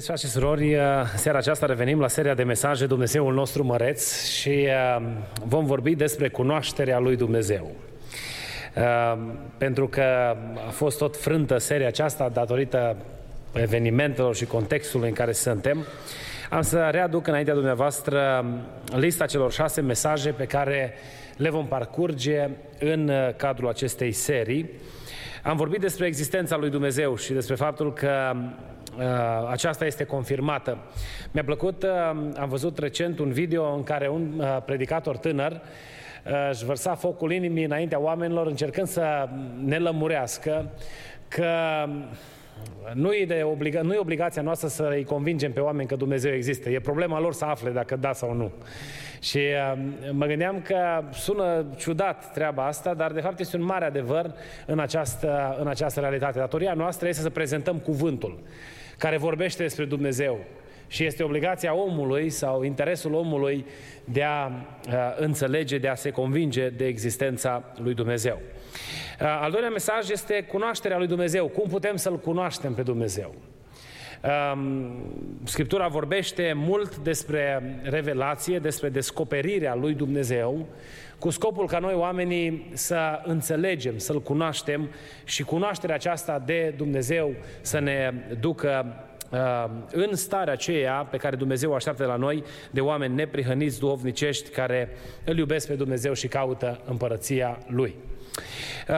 Iubiți 0.00 0.18
frate 0.18 0.32
și 0.32 0.40
surori, 0.40 0.76
seara 1.16 1.38
aceasta 1.38 1.66
revenim 1.66 2.00
la 2.00 2.08
seria 2.08 2.34
de 2.34 2.42
mesaje 2.42 2.86
Dumnezeul 2.86 3.34
nostru 3.34 3.64
măreț 3.64 4.24
și 4.24 4.48
uh, 4.98 5.06
vom 5.44 5.64
vorbi 5.64 5.94
despre 5.94 6.28
cunoașterea 6.28 6.98
lui 6.98 7.16
Dumnezeu. 7.16 7.70
Uh, 8.76 9.18
pentru 9.58 9.88
că 9.88 10.02
a 10.66 10.70
fost 10.70 10.98
tot 10.98 11.16
frântă 11.16 11.58
seria 11.58 11.86
aceasta 11.86 12.28
datorită 12.28 12.96
evenimentelor 13.52 14.34
și 14.34 14.44
contextului 14.44 15.08
în 15.08 15.14
care 15.14 15.32
suntem, 15.32 15.86
am 16.50 16.62
să 16.62 16.88
readuc 16.90 17.26
înaintea 17.26 17.54
dumneavoastră 17.54 18.44
lista 18.96 19.26
celor 19.26 19.52
șase 19.52 19.80
mesaje 19.80 20.30
pe 20.30 20.44
care 20.44 20.94
le 21.36 21.50
vom 21.50 21.66
parcurge 21.66 22.48
în 22.78 23.08
uh, 23.08 23.34
cadrul 23.36 23.68
acestei 23.68 24.12
serii. 24.12 24.70
Am 25.42 25.56
vorbit 25.56 25.80
despre 25.80 26.06
existența 26.06 26.56
lui 26.56 26.70
Dumnezeu 26.70 27.16
și 27.16 27.32
despre 27.32 27.54
faptul 27.54 27.92
că 27.92 28.34
Uh, 28.34 28.79
aceasta 29.50 29.86
este 29.86 30.04
confirmată. 30.04 30.78
Mi-a 31.30 31.44
plăcut, 31.44 31.82
uh, 31.82 31.90
am 32.36 32.48
văzut 32.48 32.78
recent 32.78 33.18
un 33.18 33.30
video 33.30 33.74
în 33.74 33.82
care 33.82 34.08
un 34.08 34.32
uh, 34.36 34.58
predicator 34.64 35.16
tânăr 35.16 35.60
își 36.50 36.64
vărsa 36.64 36.94
focul 36.94 37.32
inimii 37.32 37.64
înaintea 37.64 38.00
oamenilor 38.00 38.46
încercând 38.46 38.86
să 38.86 39.28
ne 39.64 39.78
lămurească 39.78 40.70
că 41.28 41.86
nu 42.94 43.12
e, 43.12 43.24
de 43.24 43.42
obliga- 43.42 43.80
nu 43.80 43.92
e 43.92 43.98
obligația 43.98 44.42
noastră 44.42 44.68
să 44.68 44.88
îi 44.92 45.04
convingem 45.04 45.52
pe 45.52 45.60
oameni 45.60 45.88
că 45.88 45.96
Dumnezeu 45.96 46.32
există. 46.32 46.70
E 46.70 46.80
problema 46.80 47.20
lor 47.20 47.32
să 47.32 47.44
afle 47.44 47.70
dacă 47.70 47.96
da 47.96 48.12
sau 48.12 48.34
nu. 48.34 48.52
Și 49.20 49.38
uh, 49.38 49.78
mă 50.12 50.26
gândeam 50.26 50.60
că 50.60 51.02
sună 51.12 51.64
ciudat 51.76 52.32
treaba 52.32 52.66
asta, 52.66 52.94
dar 52.94 53.12
de 53.12 53.20
fapt 53.20 53.40
este 53.40 53.56
un 53.56 53.62
mare 53.62 53.84
adevăr 53.84 54.34
în 54.66 54.78
această, 54.78 55.56
în 55.60 55.66
această 55.66 56.00
realitate. 56.00 56.38
Datoria 56.38 56.72
noastră 56.72 57.08
este 57.08 57.22
să 57.22 57.30
prezentăm 57.30 57.76
cuvântul 57.78 58.38
care 59.00 59.16
vorbește 59.16 59.62
despre 59.62 59.84
Dumnezeu. 59.84 60.38
Și 60.86 61.04
este 61.04 61.22
obligația 61.22 61.74
omului 61.74 62.30
sau 62.30 62.62
interesul 62.62 63.14
omului 63.14 63.64
de 64.04 64.22
a 64.22 64.46
uh, 64.46 64.92
înțelege, 65.16 65.78
de 65.78 65.88
a 65.88 65.94
se 65.94 66.10
convinge 66.10 66.68
de 66.68 66.86
existența 66.86 67.72
lui 67.82 67.94
Dumnezeu. 67.94 68.40
Uh, 69.20 69.38
al 69.40 69.50
doilea 69.50 69.70
mesaj 69.70 70.10
este 70.10 70.42
cunoașterea 70.42 70.98
lui 70.98 71.06
Dumnezeu. 71.06 71.46
Cum 71.46 71.68
putem 71.68 71.96
să-L 71.96 72.18
cunoaștem 72.18 72.74
pe 72.74 72.82
Dumnezeu? 72.82 73.34
Um, 74.54 74.92
Scriptura 75.44 75.88
vorbește 75.88 76.52
mult 76.56 76.96
despre 76.96 77.62
revelație, 77.82 78.58
despre 78.58 78.88
descoperirea 78.88 79.74
lui 79.74 79.94
Dumnezeu, 79.94 80.66
cu 81.20 81.30
scopul 81.30 81.66
ca 81.66 81.78
noi 81.78 81.94
oamenii 81.94 82.70
să 82.72 83.20
înțelegem, 83.24 83.98
să-L 83.98 84.22
cunoaștem 84.22 84.88
și 85.24 85.42
cunoașterea 85.42 85.94
aceasta 85.94 86.42
de 86.46 86.74
Dumnezeu 86.76 87.34
să 87.60 87.78
ne 87.78 88.12
ducă 88.40 88.94
uh, 89.30 89.64
în 89.92 90.14
starea 90.14 90.52
aceea 90.52 91.06
pe 91.10 91.16
care 91.16 91.36
Dumnezeu 91.36 91.70
o 91.70 91.74
așteaptă 91.74 92.02
de 92.02 92.08
la 92.08 92.16
noi, 92.16 92.44
de 92.70 92.80
oameni 92.80 93.14
neprihăniți, 93.14 93.78
duhovnicești, 93.78 94.50
care 94.50 94.88
îl 95.24 95.38
iubesc 95.38 95.66
pe 95.66 95.74
Dumnezeu 95.74 96.12
și 96.12 96.28
caută 96.28 96.80
împărăția 96.84 97.58
Lui. 97.66 97.94
Uh, 98.88 98.94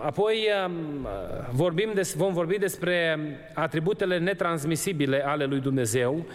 apoi 0.00 0.48
um, 0.66 1.06
vorbim 1.50 1.90
des, 1.94 2.14
vom 2.14 2.32
vorbi 2.32 2.58
despre 2.58 3.18
atributele 3.54 4.18
netransmisibile 4.18 5.26
ale 5.26 5.44
lui 5.44 5.60
Dumnezeu, 5.60 6.26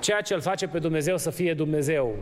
ceea 0.00 0.20
ce 0.20 0.34
îl 0.34 0.40
face 0.40 0.66
pe 0.66 0.78
Dumnezeu 0.78 1.16
să 1.16 1.30
fie 1.30 1.54
Dumnezeu, 1.54 2.14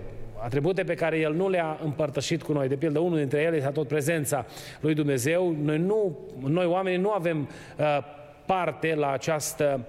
atribute 0.42 0.84
pe 0.84 0.94
care 0.94 1.18
El 1.18 1.34
nu 1.34 1.48
le-a 1.48 1.78
împărtășit 1.82 2.42
cu 2.42 2.52
noi. 2.52 2.68
De 2.68 2.76
pildă, 2.76 2.98
unul 2.98 3.18
dintre 3.18 3.40
ele 3.40 3.56
este 3.56 3.68
tot 3.68 3.88
prezența 3.88 4.46
lui 4.80 4.94
Dumnezeu. 4.94 5.56
Noi, 5.62 5.78
nu, 5.78 6.18
noi 6.40 6.66
oamenii 6.66 6.98
nu 6.98 7.10
avem 7.10 7.48
uh, 7.78 7.98
parte 8.46 8.94
la, 8.94 9.10
această, 9.10 9.80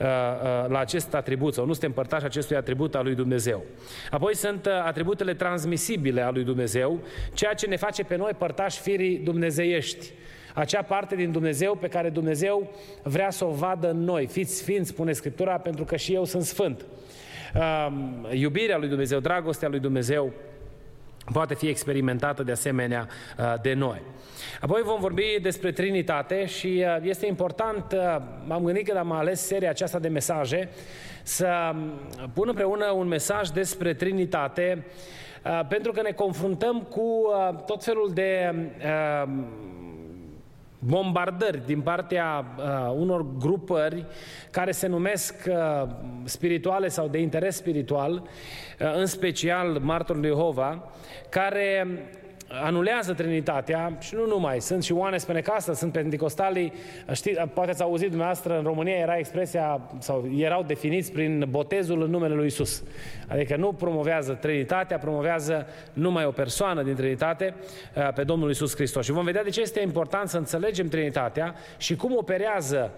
uh, 0.00 0.06
uh, 0.06 0.68
la 0.68 0.78
acest 0.78 1.14
atribut 1.14 1.54
sau 1.54 1.66
nu 1.66 1.72
suntem 1.72 1.92
părtași 1.92 2.24
acestui 2.24 2.56
atribut 2.56 2.94
al 2.94 3.04
lui 3.04 3.14
Dumnezeu. 3.14 3.64
Apoi 4.10 4.36
sunt 4.36 4.66
uh, 4.66 4.72
atributele 4.72 5.34
transmisibile 5.34 6.20
a 6.20 6.30
lui 6.30 6.44
Dumnezeu, 6.44 7.00
ceea 7.32 7.54
ce 7.54 7.66
ne 7.66 7.76
face 7.76 8.04
pe 8.04 8.16
noi 8.16 8.32
părtași 8.38 8.80
firii 8.80 9.18
dumnezeiești. 9.18 10.10
Acea 10.54 10.82
parte 10.82 11.16
din 11.16 11.32
Dumnezeu 11.32 11.74
pe 11.74 11.88
care 11.88 12.08
Dumnezeu 12.08 12.70
vrea 13.02 13.30
să 13.30 13.44
o 13.44 13.50
vadă 13.50 13.90
în 13.90 14.04
noi. 14.04 14.26
Fiți 14.26 14.56
sfinți, 14.56 14.88
spune 14.88 15.12
Scriptura, 15.12 15.58
pentru 15.58 15.84
că 15.84 15.96
și 15.96 16.14
eu 16.14 16.24
sunt 16.24 16.42
sfânt. 16.42 16.84
Iubirea 18.30 18.78
lui 18.78 18.88
Dumnezeu, 18.88 19.20
dragostea 19.20 19.68
lui 19.68 19.80
Dumnezeu, 19.80 20.32
poate 21.32 21.54
fi 21.54 21.66
experimentată 21.68 22.42
de 22.42 22.52
asemenea 22.52 23.08
de 23.62 23.74
noi. 23.74 24.02
Apoi 24.60 24.82
vom 24.82 25.00
vorbi 25.00 25.38
despre 25.42 25.72
Trinitate 25.72 26.46
și 26.46 26.84
uh, 26.86 26.96
este 27.02 27.26
important, 27.26 27.92
uh, 27.92 28.16
m-am 28.46 28.64
gândit 28.64 28.86
când 28.86 28.98
am 28.98 29.12
ales 29.12 29.46
seria 29.46 29.70
aceasta 29.70 29.98
de 29.98 30.08
mesaje, 30.08 30.68
să 31.22 31.72
um, 31.74 31.92
pun 32.34 32.48
împreună 32.48 32.90
un 32.90 33.06
mesaj 33.06 33.48
despre 33.48 33.94
Trinitate, 33.94 34.86
uh, 35.44 35.60
pentru 35.68 35.92
că 35.92 36.02
ne 36.02 36.10
confruntăm 36.10 36.82
cu 36.82 37.30
tot 37.66 37.84
felul 37.84 38.10
de 38.14 38.54
um, 39.24 39.46
bombardări 40.84 41.66
din 41.66 41.80
partea 41.80 42.54
uh, 42.58 42.94
unor 42.94 43.26
grupări 43.38 44.06
care 44.50 44.70
se 44.70 44.86
numesc 44.86 45.34
uh, 45.48 45.88
spirituale 46.24 46.88
sau 46.88 47.08
de 47.08 47.18
interes 47.18 47.56
spiritual, 47.56 48.12
uh, 48.12 48.94
în 48.96 49.06
special 49.06 49.78
martorul 49.80 50.24
Jehova, 50.24 50.90
care 51.28 51.86
anulează 52.60 53.12
Trinitatea 53.12 53.96
și 54.00 54.14
nu 54.14 54.26
numai, 54.26 54.60
sunt 54.60 54.82
și 54.82 54.92
oane 54.92 55.16
Spenecastă, 55.16 55.72
sunt 55.72 55.92
pentecostalii, 55.92 56.72
știți, 57.12 57.40
poate 57.40 57.70
ați 57.70 57.82
auzit 57.82 58.08
dumneavoastră, 58.08 58.56
în 58.56 58.62
România 58.64 58.94
era 58.94 59.16
expresia, 59.16 59.80
sau 59.98 60.28
erau 60.36 60.62
definiți 60.62 61.12
prin 61.12 61.46
botezul 61.50 62.02
în 62.02 62.10
numele 62.10 62.34
lui 62.34 62.46
Isus. 62.46 62.82
Adică 63.28 63.56
nu 63.56 63.72
promovează 63.72 64.32
Trinitatea, 64.32 64.98
promovează 64.98 65.66
numai 65.92 66.24
o 66.24 66.30
persoană 66.30 66.82
din 66.82 66.94
Trinitate, 66.94 67.54
uh, 67.96 68.12
pe 68.14 68.22
Domnul 68.24 68.50
Isus 68.50 68.74
Hristos. 68.74 69.04
Și 69.04 69.12
vom 69.12 69.24
vedea 69.24 69.42
de 69.42 69.50
ce 69.50 69.60
este 69.60 69.80
important 69.80 70.28
să 70.28 70.36
înțelegem 70.36 70.88
Trinitatea 70.88 71.54
și 71.76 71.96
cum 71.96 72.16
operează 72.16 72.90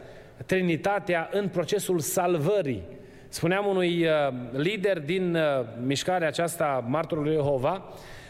Trinitatea 0.47 1.28
în 1.32 1.48
procesul 1.48 1.98
salvării. 1.98 2.82
Spuneam 3.28 3.66
unui 3.66 4.06
uh, 4.06 4.34
lider 4.53 5.00
din 5.00 5.34
uh, 5.34 5.42
mișcarea 5.84 6.28
aceasta, 6.28 6.84
martorului 6.88 7.32
Jehova, 7.32 7.84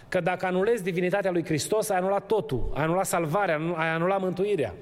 că 0.09 0.21
dacă 0.21 0.47
anulezi 0.47 0.83
divinitatea 0.83 1.31
lui 1.31 1.45
Hristos, 1.45 1.89
ai 1.89 1.97
anulat 1.97 2.27
totul, 2.27 2.73
ai 2.75 2.83
anulat 2.83 3.07
salvarea, 3.07 3.61
ai 3.77 3.89
anulat 3.89 4.21
mântuirea. 4.21 4.75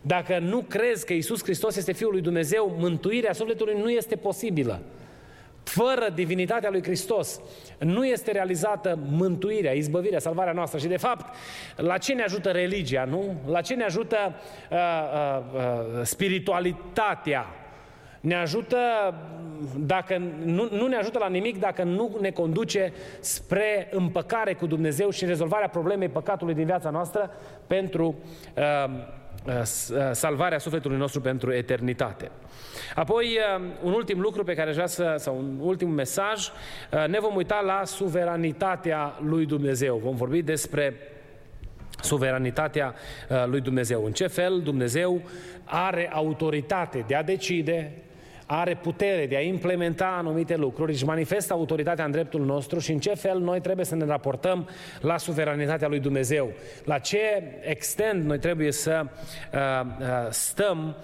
Dacă 0.00 0.38
nu 0.38 0.60
crezi 0.68 1.06
că 1.06 1.12
Isus 1.12 1.42
Hristos 1.42 1.76
este 1.76 1.92
Fiul 1.92 2.10
lui 2.10 2.20
Dumnezeu, 2.20 2.76
mântuirea 2.78 3.32
sufletului 3.32 3.78
nu 3.80 3.90
este 3.90 4.16
posibilă. 4.16 4.82
Fără 5.62 6.08
divinitatea 6.14 6.70
lui 6.70 6.82
Hristos 6.82 7.40
nu 7.78 8.06
este 8.06 8.32
realizată 8.32 8.98
mântuirea, 9.10 9.72
izbăvirea, 9.72 10.18
salvarea 10.18 10.52
noastră. 10.52 10.78
Și 10.78 10.86
de 10.86 10.96
fapt, 10.96 11.34
la 11.76 11.98
ce 11.98 12.12
ne 12.12 12.22
ajută 12.22 12.50
religia, 12.50 13.04
nu? 13.04 13.34
La 13.46 13.60
ce 13.60 13.74
ne 13.74 13.84
ajută 13.84 14.16
uh, 14.70 14.78
uh, 14.78 15.42
uh, 15.54 16.02
spiritualitatea? 16.02 17.46
Ne 18.26 18.34
ajută, 18.34 18.76
dacă, 19.76 20.22
nu, 20.44 20.68
nu 20.70 20.86
ne 20.86 20.96
ajută 20.96 21.18
la 21.18 21.28
nimic 21.28 21.58
dacă 21.58 21.82
nu 21.82 22.16
ne 22.20 22.30
conduce 22.30 22.92
spre 23.20 23.88
împăcare 23.90 24.54
cu 24.54 24.66
Dumnezeu 24.66 25.10
și 25.10 25.24
rezolvarea 25.24 25.68
problemei 25.68 26.08
păcatului 26.08 26.54
din 26.54 26.64
viața 26.64 26.90
noastră 26.90 27.30
pentru 27.66 28.14
uh, 28.56 28.90
uh, 29.46 29.54
uh, 29.56 30.10
salvarea 30.12 30.58
sufletului 30.58 30.96
nostru 30.96 31.20
pentru 31.20 31.52
eternitate. 31.52 32.30
Apoi, 32.94 33.38
uh, 33.56 33.64
un 33.82 33.92
ultim 33.92 34.20
lucru 34.20 34.44
pe 34.44 34.54
care 34.54 34.68
aș 34.68 34.74
vrea 34.74 34.86
să, 34.86 35.14
sau 35.18 35.36
un 35.36 35.58
ultim 35.60 35.90
mesaj, 35.90 36.46
uh, 36.46 37.06
ne 37.08 37.18
vom 37.20 37.36
uita 37.36 37.60
la 37.60 37.84
suveranitatea 37.84 39.18
lui 39.20 39.46
Dumnezeu. 39.46 39.96
Vom 39.96 40.14
vorbi 40.14 40.42
despre 40.42 40.94
suveranitatea 42.00 42.94
lui 43.46 43.60
Dumnezeu. 43.60 44.04
În 44.04 44.12
ce 44.12 44.26
fel 44.26 44.60
Dumnezeu 44.60 45.20
are 45.64 46.10
autoritate 46.12 47.04
de 47.06 47.14
a 47.14 47.22
decide 47.22 48.05
are 48.46 48.74
putere 48.74 49.26
de 49.26 49.36
a 49.36 49.40
implementa 49.40 50.14
anumite 50.18 50.56
lucruri, 50.56 50.92
își 50.92 51.04
manifestă 51.04 51.52
autoritatea 51.52 52.04
în 52.04 52.10
dreptul 52.10 52.44
nostru 52.44 52.78
și 52.78 52.92
în 52.92 52.98
ce 52.98 53.14
fel 53.14 53.38
noi 53.38 53.60
trebuie 53.60 53.84
să 53.84 53.94
ne 53.94 54.04
raportăm 54.04 54.68
la 55.00 55.18
suveranitatea 55.18 55.88
lui 55.88 56.00
Dumnezeu. 56.00 56.52
La 56.84 56.98
ce 56.98 57.42
extent 57.60 58.24
noi 58.24 58.38
trebuie 58.38 58.72
să 58.72 59.04
uh, 59.04 59.60
uh, 60.00 60.06
stăm 60.30 60.96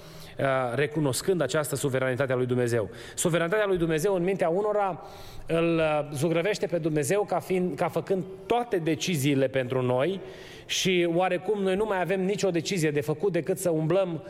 recunoscând 0.75 1.41
această 1.41 1.77
suveranitate 1.77 2.33
a 2.33 2.37
lui 2.37 2.47
Dumnezeu. 2.47 2.91
Suveranitatea 3.15 3.67
lui 3.67 3.79
Dumnezeu 3.79 4.15
în 4.15 4.23
mintea 4.23 4.49
unora 4.49 5.03
îl 5.47 5.83
zugrăvește 6.13 6.67
pe 6.67 6.79
Dumnezeu 6.79 7.23
ca, 7.23 7.39
fiind, 7.39 7.77
ca 7.77 7.89
făcând 7.89 8.25
toate 8.47 8.77
deciziile 8.77 9.49
pentru 9.49 9.83
noi 9.83 10.21
și 10.67 11.09
oarecum 11.15 11.63
noi 11.63 11.77
nu 11.77 11.85
mai 11.85 12.01
avem 12.01 12.25
nicio 12.25 12.51
decizie 12.51 12.91
de 12.91 13.01
făcut 13.01 13.33
decât 13.33 13.59
să 13.59 13.71
umblăm 13.71 14.23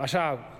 așa 0.00 0.53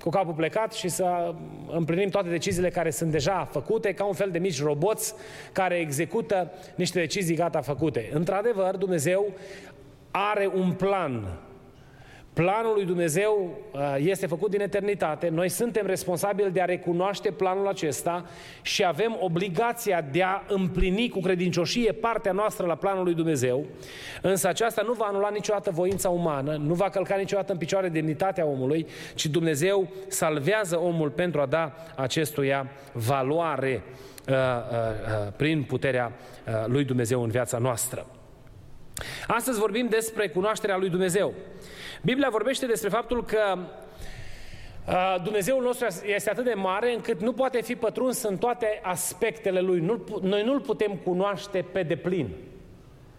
cu 0.00 0.08
capul 0.10 0.34
plecat 0.34 0.72
și 0.72 0.88
să 0.88 1.34
împlinim 1.68 2.08
toate 2.08 2.28
deciziile 2.28 2.70
care 2.70 2.90
sunt 2.90 3.10
deja 3.10 3.48
făcute, 3.50 3.92
ca 3.92 4.04
un 4.04 4.12
fel 4.12 4.30
de 4.30 4.38
mici 4.38 4.62
roboți 4.62 5.14
care 5.52 5.74
execută 5.74 6.50
niște 6.74 6.98
decizii 6.98 7.36
gata 7.36 7.60
făcute. 7.60 8.08
Într-adevăr, 8.12 8.76
Dumnezeu 8.76 9.26
are 10.10 10.50
un 10.54 10.72
plan 10.72 11.38
Planul 12.34 12.74
lui 12.74 12.84
Dumnezeu 12.84 13.58
uh, 13.70 13.96
este 13.98 14.26
făcut 14.26 14.50
din 14.50 14.60
eternitate. 14.60 15.28
Noi 15.28 15.48
suntem 15.48 15.86
responsabili 15.86 16.50
de 16.50 16.60
a 16.60 16.64
recunoaște 16.64 17.30
planul 17.30 17.68
acesta 17.68 18.24
și 18.62 18.84
avem 18.84 19.16
obligația 19.20 20.00
de 20.12 20.22
a 20.22 20.42
împlini 20.48 21.08
cu 21.08 21.20
credincioșie 21.20 21.92
partea 21.92 22.32
noastră 22.32 22.66
la 22.66 22.74
planul 22.74 23.04
lui 23.04 23.14
Dumnezeu. 23.14 23.64
Însă 24.22 24.48
aceasta 24.48 24.82
nu 24.82 24.92
va 24.92 25.04
anula 25.04 25.28
niciodată 25.28 25.70
voința 25.70 26.08
umană, 26.08 26.56
nu 26.56 26.74
va 26.74 26.90
călca 26.90 27.16
niciodată 27.16 27.52
în 27.52 27.58
picioare 27.58 27.88
demnitatea 27.88 28.46
omului, 28.46 28.86
ci 29.14 29.26
Dumnezeu 29.26 29.88
salvează 30.08 30.80
omul 30.80 31.10
pentru 31.10 31.40
a 31.40 31.46
da 31.46 31.74
acestuia 31.96 32.70
valoare 32.92 33.82
uh, 34.28 34.34
uh, 34.34 34.36
uh, 34.36 35.32
prin 35.36 35.62
puterea 35.62 36.12
uh, 36.46 36.64
lui 36.66 36.84
Dumnezeu 36.84 37.22
în 37.22 37.30
viața 37.30 37.58
noastră. 37.58 38.06
Astăzi 39.26 39.58
vorbim 39.58 39.86
despre 39.88 40.28
cunoașterea 40.28 40.76
lui 40.76 40.88
Dumnezeu. 40.88 41.34
Biblia 42.04 42.28
vorbește 42.28 42.66
despre 42.66 42.88
faptul 42.88 43.24
că 43.24 43.58
Dumnezeul 45.22 45.62
nostru 45.62 45.86
este 46.06 46.30
atât 46.30 46.44
de 46.44 46.54
mare 46.54 46.92
încât 46.92 47.20
nu 47.20 47.32
poate 47.32 47.62
fi 47.62 47.76
pătruns 47.76 48.22
în 48.22 48.36
toate 48.36 48.80
aspectele 48.82 49.60
Lui. 49.60 49.80
Nu, 49.80 50.04
noi 50.22 50.44
nu-L 50.44 50.60
putem 50.60 51.00
cunoaște 51.04 51.64
pe 51.72 51.82
deplin. 51.82 52.28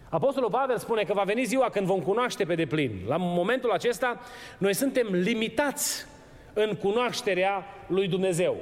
Apostolul 0.08 0.50
Pavel 0.50 0.78
spune 0.78 1.02
că 1.02 1.12
va 1.12 1.22
veni 1.22 1.44
ziua 1.44 1.70
când 1.70 1.86
vom 1.86 2.00
cunoaște 2.00 2.44
pe 2.44 2.54
deplin. 2.54 3.00
La 3.06 3.16
momentul 3.16 3.70
acesta, 3.70 4.20
noi 4.58 4.74
suntem 4.74 5.06
limitați 5.10 6.06
în 6.52 6.74
cunoașterea 6.74 7.64
lui 7.86 8.08
Dumnezeu. 8.08 8.56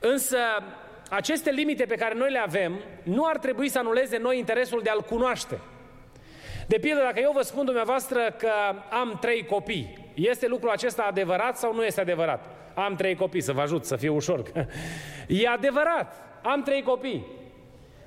Însă, 0.00 0.38
aceste 1.10 1.50
limite 1.50 1.84
pe 1.84 1.94
care 1.94 2.14
noi 2.14 2.30
le 2.30 2.38
avem 2.38 2.78
nu 3.02 3.24
ar 3.24 3.38
trebui 3.38 3.68
să 3.68 3.78
anuleze 3.78 4.18
noi 4.18 4.38
interesul 4.38 4.80
de 4.82 4.90
a-L 4.90 5.02
cunoaște. 5.02 5.60
De 6.66 6.78
pildă, 6.80 7.00
dacă 7.02 7.20
eu 7.20 7.32
vă 7.34 7.42
spun 7.42 7.64
dumneavoastră 7.64 8.34
că 8.38 8.50
am 8.90 9.18
trei 9.20 9.44
copii, 9.44 9.98
este 10.14 10.46
lucrul 10.46 10.70
acesta 10.70 11.02
adevărat 11.02 11.58
sau 11.58 11.74
nu 11.74 11.84
este 11.84 12.00
adevărat? 12.00 12.44
Am 12.74 12.94
trei 12.94 13.14
copii, 13.14 13.40
să 13.40 13.52
vă 13.52 13.60
ajut 13.60 13.84
să 13.84 13.96
fie 13.96 14.08
ușor. 14.08 14.42
E 15.28 15.48
adevărat, 15.48 16.14
am 16.42 16.62
trei 16.62 16.82
copii. 16.82 17.26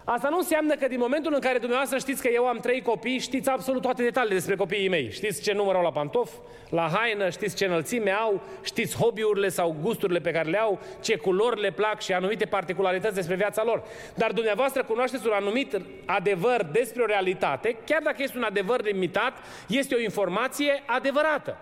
Asta 0.08 0.30
nu 0.30 0.38
înseamnă 0.38 0.76
că 0.76 0.88
din 0.88 1.00
momentul 1.00 1.34
în 1.34 1.40
care 1.40 1.58
dumneavoastră 1.58 1.98
știți 1.98 2.22
că 2.22 2.28
eu 2.34 2.48
am 2.48 2.58
trei 2.58 2.82
copii, 2.82 3.20
știți 3.20 3.50
absolut 3.50 3.82
toate 3.82 4.04
detaliile 4.04 4.36
despre 4.36 4.56
copiii 4.56 4.90
mei. 4.90 5.12
Știți 5.12 5.42
ce 5.42 5.54
număr 5.54 5.76
au 5.76 5.82
la 5.82 5.92
pantof, 5.92 6.32
la 6.70 6.90
haină, 6.94 7.30
știți 7.30 7.56
ce 7.56 7.66
înălțime 7.66 8.12
au, 8.12 8.42
știți 8.64 8.98
hobby-urile 8.98 9.50
sau 9.50 9.76
gusturile 9.82 10.20
pe 10.20 10.32
care 10.32 10.50
le 10.50 10.60
au, 10.60 10.80
ce 11.02 11.16
culori 11.16 11.62
le 11.62 11.72
plac 11.72 12.02
și 12.02 12.14
anumite 12.14 12.46
particularități 12.46 13.16
despre 13.16 13.36
viața 13.36 13.64
lor. 13.64 13.84
Dar 14.16 14.32
dumneavoastră 14.32 14.84
cunoașteți 14.84 15.28
un 15.28 15.34
anumit 15.34 15.82
adevăr 16.06 16.64
despre 16.72 17.02
o 17.02 17.06
realitate, 17.06 17.78
chiar 17.86 18.02
dacă 18.02 18.24
este 18.24 18.38
un 18.38 18.44
adevăr 18.44 18.84
limitat, 18.84 19.34
este 19.68 19.96
o 19.96 20.00
informație 20.00 20.84
adevărată. 20.86 21.58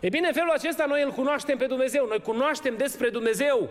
E 0.00 0.08
bine, 0.08 0.26
în 0.26 0.32
felul 0.32 0.50
acesta 0.50 0.84
noi 0.88 1.02
îl 1.02 1.10
cunoaștem 1.10 1.56
pe 1.56 1.64
Dumnezeu, 1.64 2.06
noi 2.06 2.20
cunoaștem 2.20 2.74
despre 2.76 3.08
Dumnezeu 3.08 3.70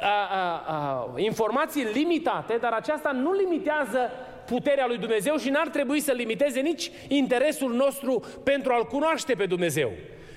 a, 0.00 0.28
a, 0.30 0.64
a, 0.66 1.12
informații 1.16 1.84
limitate, 1.84 2.56
dar 2.60 2.72
aceasta 2.72 3.10
nu 3.12 3.32
limitează 3.32 4.10
puterea 4.46 4.86
lui 4.86 4.98
Dumnezeu 4.98 5.36
și 5.36 5.50
n-ar 5.50 5.68
trebui 5.68 6.00
să 6.00 6.12
limiteze 6.12 6.60
nici 6.60 6.90
interesul 7.08 7.72
nostru 7.72 8.24
pentru 8.44 8.72
a-L 8.72 8.84
cunoaște 8.84 9.34
pe 9.34 9.46
Dumnezeu. 9.46 9.92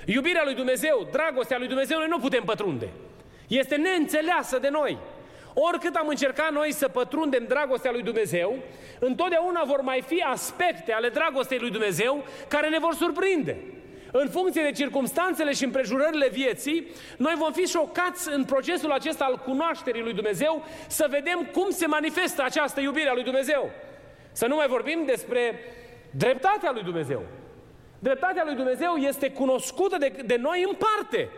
Iubirea 0.05 0.41
lui 0.43 0.53
Dumnezeu, 0.53 1.07
dragostea 1.11 1.57
lui 1.57 1.67
Dumnezeu, 1.67 1.97
noi 1.97 2.07
nu 2.09 2.19
putem 2.19 2.43
pătrunde. 2.43 2.89
Este 3.47 3.75
neînțeleasă 3.75 4.59
de 4.59 4.69
noi. 4.69 4.97
Oricât 5.53 5.95
am 5.95 6.07
încercat 6.07 6.51
noi 6.51 6.71
să 6.71 6.87
pătrundem 6.87 7.45
dragostea 7.47 7.91
lui 7.91 8.01
Dumnezeu, 8.01 8.55
întotdeauna 8.99 9.63
vor 9.65 9.81
mai 9.81 10.03
fi 10.07 10.23
aspecte 10.25 10.91
ale 10.93 11.09
dragostei 11.09 11.59
lui 11.59 11.71
Dumnezeu 11.71 12.23
care 12.47 12.69
ne 12.69 12.79
vor 12.79 12.93
surprinde. 12.93 13.57
În 14.11 14.29
funcție 14.29 14.61
de 14.61 14.71
circumstanțele 14.71 15.51
și 15.51 15.63
împrejurările 15.63 16.29
vieții, 16.29 16.87
noi 17.17 17.33
vom 17.37 17.51
fi 17.51 17.65
șocați 17.65 18.33
în 18.33 18.43
procesul 18.43 18.91
acesta 18.91 19.25
al 19.25 19.37
cunoașterii 19.37 20.01
lui 20.01 20.13
Dumnezeu 20.13 20.63
să 20.87 21.07
vedem 21.09 21.49
cum 21.53 21.69
se 21.69 21.85
manifestă 21.85 22.43
această 22.43 22.81
iubire 22.81 23.09
a 23.09 23.13
lui 23.13 23.23
Dumnezeu. 23.23 23.71
Să 24.31 24.47
nu 24.47 24.55
mai 24.55 24.67
vorbim 24.67 25.03
despre 25.05 25.59
dreptatea 26.11 26.71
lui 26.71 26.83
Dumnezeu. 26.83 27.23
Dreptatea 27.99 28.43
lui 28.45 28.55
Dumnezeu 28.55 28.95
este 28.95 29.31
cunoscută 29.31 29.97
de, 29.97 30.13
de 30.25 30.35
noi 30.35 30.65
în 30.67 30.75
parte. 30.75 31.29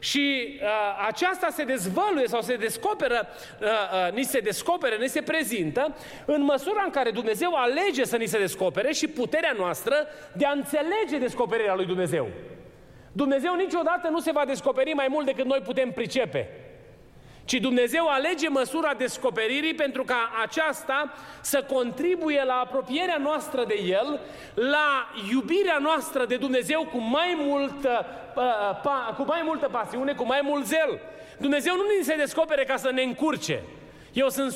Și 0.00 0.58
uh, 0.62 0.68
aceasta 1.06 1.48
se 1.50 1.64
dezvăluie 1.64 2.26
sau 2.26 2.40
se 2.40 2.56
descoperă, 2.56 3.28
uh, 3.60 3.66
uh, 3.66 4.12
ni 4.12 4.22
se 4.22 4.40
descoperă, 4.40 4.94
ni 4.94 5.08
se 5.08 5.22
prezintă 5.22 5.96
în 6.24 6.42
măsura 6.42 6.82
în 6.84 6.90
care 6.90 7.10
Dumnezeu 7.10 7.54
alege 7.54 8.04
să 8.04 8.16
ni 8.16 8.26
se 8.26 8.38
descopere 8.38 8.92
și 8.92 9.08
puterea 9.08 9.54
noastră 9.56 9.94
de 10.32 10.44
a 10.44 10.50
înțelege 10.50 11.18
descoperirea 11.18 11.74
lui 11.74 11.86
Dumnezeu. 11.86 12.28
Dumnezeu 13.12 13.54
niciodată 13.54 14.08
nu 14.08 14.20
se 14.20 14.32
va 14.32 14.44
descoperi 14.44 14.92
mai 14.92 15.06
mult 15.10 15.26
decât 15.26 15.44
noi 15.44 15.60
putem 15.64 15.90
pricepe 15.90 16.48
ci 17.50 17.60
Dumnezeu 17.60 18.06
alege 18.08 18.48
măsura 18.48 18.94
descoperirii 18.94 19.74
pentru 19.74 20.04
ca 20.04 20.30
aceasta 20.42 21.12
să 21.40 21.62
contribuie 21.62 22.42
la 22.44 22.54
apropierea 22.54 23.18
noastră 23.18 23.64
de 23.64 23.74
El, 23.86 24.20
la 24.54 25.10
iubirea 25.32 25.78
noastră 25.80 26.24
de 26.24 26.36
Dumnezeu 26.36 26.88
cu 26.92 26.98
mai 26.98 27.34
multă, 27.38 28.06
cu 29.16 29.24
mai 29.26 29.42
multă 29.44 29.68
pasiune, 29.68 30.12
cu 30.12 30.24
mai 30.24 30.40
mult 30.42 30.64
zel. 30.64 31.00
Dumnezeu 31.38 31.76
nu 31.76 31.82
ni 31.98 32.04
se 32.04 32.14
descopere 32.16 32.64
ca 32.64 32.76
să 32.76 32.90
ne 32.90 33.02
încurce. 33.02 33.62
Eu 34.12 34.28
sunt 34.28 34.52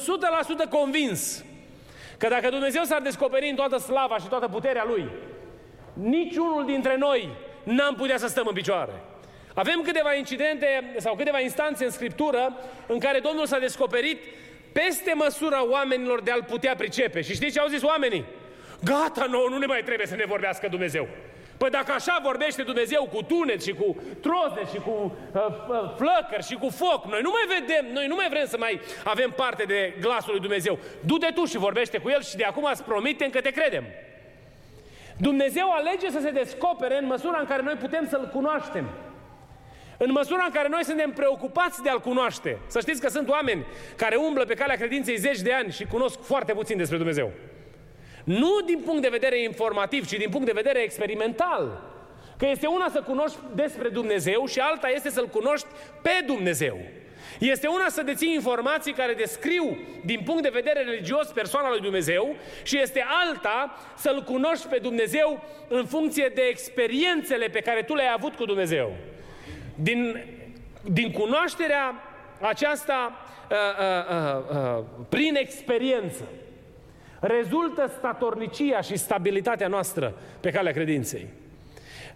100% 0.67 0.69
convins 0.71 1.45
că 2.19 2.29
dacă 2.29 2.49
Dumnezeu 2.49 2.83
s-ar 2.83 3.01
descoperi 3.01 3.49
în 3.49 3.57
toată 3.57 3.77
slava 3.77 4.19
și 4.19 4.27
toată 4.27 4.49
puterea 4.49 4.85
Lui, 4.87 5.09
niciunul 5.93 6.65
dintre 6.67 6.97
noi 6.97 7.29
n-am 7.63 7.95
putea 7.95 8.17
să 8.17 8.27
stăm 8.27 8.47
în 8.47 8.55
picioare. 8.55 9.03
Avem 9.55 9.81
câteva 9.85 10.15
incidente 10.15 10.95
sau 10.97 11.15
câteva 11.15 11.41
instanțe 11.41 11.85
în 11.85 11.91
Scriptură 11.91 12.57
în 12.87 12.99
care 12.99 13.19
Domnul 13.19 13.47
s-a 13.47 13.59
descoperit 13.59 14.23
peste 14.73 15.13
măsura 15.15 15.69
oamenilor 15.69 16.23
de 16.23 16.31
a-L 16.31 16.43
putea 16.43 16.75
pricepe. 16.77 17.21
Și 17.21 17.35
știți 17.35 17.53
ce 17.53 17.61
au 17.61 17.69
zis 17.69 17.83
oamenii? 17.83 18.25
Gata, 18.85 19.27
nouă, 19.31 19.49
nu 19.49 19.59
ne 19.59 19.67
mai 19.67 19.83
trebuie 19.85 20.07
să 20.07 20.15
ne 20.15 20.25
vorbească 20.27 20.69
Dumnezeu. 20.69 21.09
Păi 21.57 21.71
dacă 21.71 21.93
așa 21.93 22.19
vorbește 22.23 22.63
Dumnezeu 22.63 23.09
cu 23.13 23.23
tunet 23.23 23.63
și 23.63 23.73
cu 23.73 23.97
trozne 24.21 24.63
și 24.73 24.79
cu 24.87 25.17
uh, 25.33 25.47
uh, 25.69 25.95
flăcări 25.97 26.47
și 26.47 26.55
cu 26.55 26.69
foc, 26.69 27.05
noi 27.07 27.21
nu 27.23 27.31
mai 27.31 27.59
vedem, 27.59 27.93
noi 27.93 28.07
nu 28.07 28.15
mai 28.15 28.27
vrem 28.31 28.47
să 28.47 28.57
mai 28.59 28.81
avem 29.05 29.31
parte 29.31 29.63
de 29.63 29.95
glasul 30.01 30.31
lui 30.31 30.41
Dumnezeu. 30.41 30.79
Du-te 31.01 31.31
tu 31.35 31.45
și 31.45 31.57
vorbește 31.57 31.99
cu 31.99 32.09
El 32.09 32.23
și 32.23 32.37
de 32.37 32.45
acum 32.45 32.69
îți 32.73 32.85
promitem 32.85 33.31
că 33.31 33.41
te 33.41 33.51
credem. 33.51 33.85
Dumnezeu 35.17 35.71
alege 35.71 36.11
să 36.11 36.19
se 36.21 36.31
descopere 36.31 36.99
în 36.99 37.07
măsura 37.07 37.39
în 37.39 37.47
care 37.47 37.63
noi 37.63 37.75
putem 37.75 38.07
să-L 38.09 38.31
cunoaștem. 38.33 38.89
În 39.99 40.11
măsura 40.11 40.45
în 40.45 40.53
care 40.53 40.69
noi 40.69 40.85
suntem 40.85 41.11
preocupați 41.11 41.83
de 41.83 41.89
a-L 41.91 42.01
cunoaște. 42.01 42.59
Să 42.67 42.81
știți 42.81 43.01
că 43.01 43.09
sunt 43.09 43.29
oameni 43.29 43.67
care 43.97 44.17
umblă 44.17 44.45
pe 44.45 44.55
calea 44.55 44.77
credinței 44.77 45.17
zeci 45.17 45.41
de 45.41 45.53
ani 45.53 45.73
și 45.73 45.85
cunosc 45.85 46.23
foarte 46.23 46.53
puțin 46.53 46.77
despre 46.77 46.97
Dumnezeu. 46.97 47.33
Nu 48.25 48.61
din 48.67 48.81
punct 48.85 49.03
de 49.03 49.09
vedere 49.09 49.43
informativ, 49.43 50.07
ci 50.07 50.17
din 50.17 50.31
punct 50.31 50.47
de 50.47 50.53
vedere 50.55 50.83
experimental. 50.83 51.93
Că 52.39 52.47
este 52.47 52.67
una 52.67 52.89
să 52.89 53.01
cunoști 53.01 53.37
despre 53.55 53.89
Dumnezeu 53.89 54.47
și 54.47 54.59
alta 54.59 54.89
este 54.89 55.11
să-L 55.11 55.29
cunoști 55.29 55.67
pe 56.03 56.23
Dumnezeu. 56.27 56.79
Este 57.39 57.67
una 57.67 57.89
să 57.89 58.03
deții 58.03 58.33
informații 58.35 58.93
care 58.93 59.13
descriu 59.13 59.79
din 60.05 60.21
punct 60.25 60.43
de 60.43 60.49
vedere 60.53 60.83
religios 60.83 61.27
persoana 61.27 61.71
lui 61.71 61.81
Dumnezeu 61.81 62.37
și 62.63 62.81
este 62.81 63.05
alta 63.25 63.77
să-L 63.97 64.23
cunoști 64.23 64.67
pe 64.67 64.79
Dumnezeu 64.79 65.43
în 65.69 65.87
funcție 65.87 66.33
de 66.35 66.43
experiențele 66.43 67.47
pe 67.47 67.61
care 67.61 67.83
tu 67.83 67.95
le-ai 67.95 68.13
avut 68.17 68.35
cu 68.35 68.45
Dumnezeu. 68.45 68.93
Din, 69.75 70.25
din 70.83 71.11
cunoașterea 71.11 71.95
aceasta 72.41 73.13
uh, 73.51 73.57
uh, 73.57 74.51
uh, 74.51 74.79
uh, 74.79 74.85
prin 75.09 75.35
experiență 75.35 76.25
rezultă 77.21 77.93
statornicia 77.99 78.81
și 78.81 78.97
stabilitatea 78.97 79.69
noastră 79.69 80.15
pe 80.41 80.51
calea 80.51 80.73
credinței. 80.73 81.27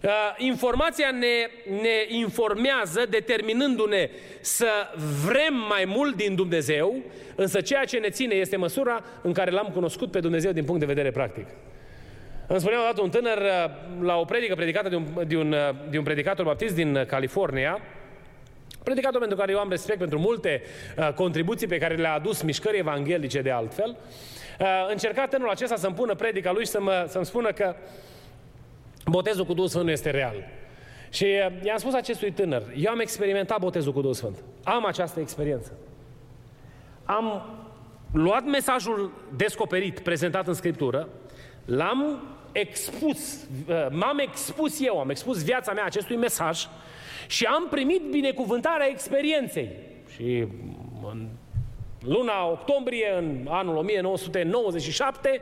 Uh, 0.03 0.09
informația 0.37 1.11
ne, 1.11 1.49
ne 1.81 2.05
informează 2.07 3.05
determinându-ne 3.09 4.09
să 4.41 4.67
vrem 5.25 5.53
mai 5.69 5.83
mult 5.87 6.15
din 6.15 6.35
Dumnezeu, 6.35 6.95
însă 7.35 7.61
ceea 7.61 7.85
ce 7.85 7.97
ne 7.97 8.09
ține 8.09 8.33
este 8.33 8.55
măsura 8.55 9.03
în 9.21 9.33
care 9.33 9.51
l-am 9.51 9.69
cunoscut 9.73 10.11
pe 10.11 10.19
Dumnezeu 10.19 10.51
din 10.51 10.63
punct 10.63 10.79
de 10.79 10.85
vedere 10.85 11.11
practic. 11.11 11.45
Îmi 12.51 12.59
spunea 12.59 12.81
odată 12.81 13.01
un 13.01 13.09
tânăr 13.09 13.37
uh, 13.37 13.71
la 14.01 14.15
o 14.15 14.25
predică 14.25 14.55
predicată 14.55 14.89
de 14.89 14.95
un, 14.95 15.05
de 15.27 15.37
un, 15.37 15.51
uh, 15.51 15.69
de 15.89 15.97
un 15.97 16.03
predicator 16.03 16.45
baptist 16.45 16.75
din 16.75 17.05
California, 17.07 17.79
predicator 18.83 19.19
pentru 19.19 19.37
care 19.37 19.51
eu 19.51 19.59
am 19.59 19.69
respect 19.69 19.99
pentru 19.99 20.19
multe 20.19 20.61
uh, 20.97 21.13
contribuții 21.13 21.67
pe 21.67 21.77
care 21.77 21.95
le-a 21.95 22.13
adus 22.13 22.41
mișcării 22.41 22.79
evanghelice 22.79 23.41
de 23.41 23.51
altfel, 23.51 23.97
uh, 24.59 24.67
încerca 24.89 25.27
tânărul 25.27 25.51
acesta 25.51 25.75
să-mi 25.75 25.95
pună 25.95 26.15
predica 26.15 26.51
lui 26.51 26.63
și 26.63 26.71
să 26.71 26.81
mă, 26.81 27.05
să-mi 27.07 27.25
spună 27.25 27.51
că 27.51 27.75
botezul 29.05 29.45
cu 29.45 29.53
Duhul 29.53 29.69
Sfânt 29.69 29.85
nu 29.85 29.91
este 29.91 30.09
real. 30.09 30.35
Și 31.09 31.23
uh, 31.23 31.63
i-am 31.63 31.77
spus 31.77 31.93
acestui 31.93 32.31
tânăr, 32.31 32.63
eu 32.75 32.91
am 32.91 32.99
experimentat 32.99 33.59
botezul 33.59 33.93
cu 33.93 33.99
Duhul 33.99 34.15
Sfânt. 34.15 34.37
Am 34.63 34.85
această 34.85 35.19
experiență. 35.19 35.71
Am 37.05 37.57
luat 38.11 38.43
mesajul 38.45 39.11
descoperit, 39.35 39.99
prezentat 39.99 40.47
în 40.47 40.53
Scriptură, 40.53 41.07
l-am 41.65 42.21
expus, 42.51 43.47
uh, 43.67 43.87
m-am 43.91 44.17
expus 44.19 44.85
eu, 44.85 44.99
am 44.99 45.09
expus 45.09 45.43
viața 45.43 45.71
mea 45.71 45.85
acestui 45.85 46.15
mesaj 46.15 46.67
și 47.27 47.45
am 47.45 47.67
primit 47.69 48.01
binecuvântarea 48.01 48.87
experienței. 48.89 49.69
Și 50.15 50.47
în 51.11 51.27
luna 51.99 52.47
octombrie, 52.47 53.13
în 53.17 53.47
anul 53.49 53.75
1997, 53.75 55.41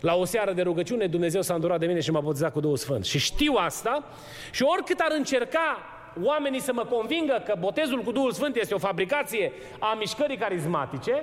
la 0.00 0.14
o 0.14 0.24
seară 0.24 0.52
de 0.52 0.62
rugăciune, 0.62 1.06
Dumnezeu 1.06 1.42
s-a 1.42 1.54
îndurat 1.54 1.78
de 1.78 1.86
mine 1.86 2.00
și 2.00 2.10
m-a 2.10 2.20
botezat 2.20 2.52
cu 2.52 2.60
Duhul 2.60 2.76
Sfânt. 2.76 3.04
Și 3.04 3.18
știu 3.18 3.54
asta 3.56 4.04
și 4.50 4.62
oricât 4.62 4.98
ar 4.98 5.12
încerca 5.16 5.78
oamenii 6.22 6.60
să 6.60 6.72
mă 6.72 6.84
convingă 6.84 7.42
că 7.44 7.54
botezul 7.58 8.02
cu 8.02 8.12
Duhul 8.12 8.32
Sfânt 8.32 8.56
este 8.56 8.74
o 8.74 8.78
fabricație 8.78 9.52
a 9.78 9.94
mișcării 9.98 10.36
carismatice, 10.36 11.22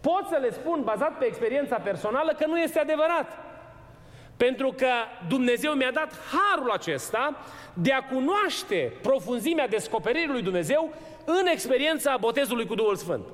pot 0.00 0.26
să 0.30 0.38
le 0.40 0.50
spun, 0.50 0.80
bazat 0.84 1.18
pe 1.18 1.24
experiența 1.24 1.76
personală, 1.76 2.32
că 2.38 2.46
nu 2.46 2.58
este 2.58 2.78
adevărat. 2.78 3.45
Pentru 4.36 4.74
că 4.76 4.90
Dumnezeu 5.28 5.72
mi-a 5.72 5.90
dat 5.90 6.12
harul 6.32 6.70
acesta 6.70 7.36
de 7.72 7.92
a 7.92 8.02
cunoaște 8.02 8.92
profunzimea 9.02 9.68
descoperirii 9.68 10.32
lui 10.32 10.42
Dumnezeu 10.42 10.92
în 11.24 11.46
experiența 11.46 12.16
botezului 12.20 12.66
cu 12.66 12.74
Duhul 12.74 12.96
Sfânt. 12.96 13.24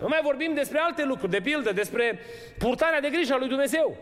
Nu 0.00 0.06
mai 0.08 0.20
vorbim 0.22 0.54
despre 0.54 0.78
alte 0.78 1.04
lucruri, 1.04 1.30
de 1.30 1.40
pildă, 1.40 1.72
despre 1.72 2.18
purtarea 2.58 3.00
de 3.00 3.08
grijă 3.10 3.34
a 3.34 3.38
lui 3.38 3.48
Dumnezeu. 3.48 3.96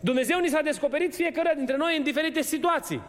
Dumnezeu 0.00 0.38
ni 0.38 0.48
s-a 0.48 0.60
descoperit 0.60 1.14
fiecare 1.14 1.52
dintre 1.56 1.76
noi 1.76 1.96
în 1.96 2.02
diferite 2.02 2.42
situații. 2.42 3.00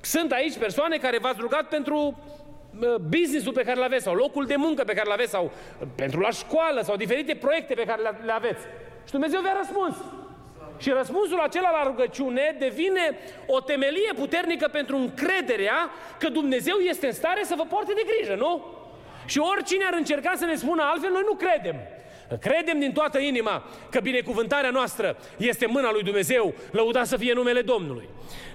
Sunt 0.00 0.32
aici 0.32 0.56
persoane 0.56 0.96
care 0.96 1.18
v-ați 1.18 1.40
rugat 1.40 1.68
pentru 1.68 1.96
uh, 2.80 2.94
businessul 2.94 3.52
pe 3.52 3.62
care 3.62 3.76
îl 3.76 3.82
aveți 3.82 4.04
sau 4.04 4.14
locul 4.14 4.46
de 4.46 4.56
muncă 4.56 4.84
pe 4.84 4.92
care 4.92 5.06
îl 5.06 5.12
aveți 5.12 5.30
sau 5.30 5.44
uh, 5.44 5.86
pentru 5.94 6.20
la 6.20 6.30
școală 6.30 6.80
sau 6.82 6.96
diferite 6.96 7.34
proiecte 7.34 7.74
pe 7.74 7.84
care 7.84 8.02
le 8.02 8.32
aveți. 8.32 8.62
Și 9.04 9.10
Dumnezeu 9.10 9.40
vi-a 9.40 9.56
răspuns. 9.56 9.96
Și 10.78 10.90
răspunsul 10.90 11.40
acela 11.40 11.70
la 11.70 11.82
rugăciune 11.82 12.56
devine 12.58 13.18
o 13.46 13.60
temelie 13.60 14.12
puternică 14.16 14.68
pentru 14.72 14.96
încrederea 14.96 15.90
că 16.18 16.28
Dumnezeu 16.28 16.76
este 16.76 17.06
în 17.06 17.12
stare 17.12 17.40
să 17.44 17.54
vă 17.56 17.64
poarte 17.68 17.92
de 17.94 18.02
grijă, 18.06 18.34
nu? 18.34 18.82
Și 19.26 19.38
oricine 19.38 19.84
ar 19.84 19.94
încerca 19.94 20.32
să 20.36 20.44
ne 20.44 20.54
spună 20.54 20.82
altfel, 20.82 21.10
noi 21.10 21.22
nu 21.24 21.34
credem. 21.34 21.76
Credem 22.40 22.78
din 22.78 22.92
toată 22.92 23.18
inima 23.18 23.64
că 23.90 24.00
binecuvântarea 24.00 24.70
noastră 24.70 25.16
este 25.36 25.66
mâna 25.66 25.92
lui 25.92 26.02
Dumnezeu, 26.02 26.54
lăudat 26.70 27.06
să 27.06 27.16
fie 27.16 27.32
numele 27.32 27.60
Domnului. 27.60 28.08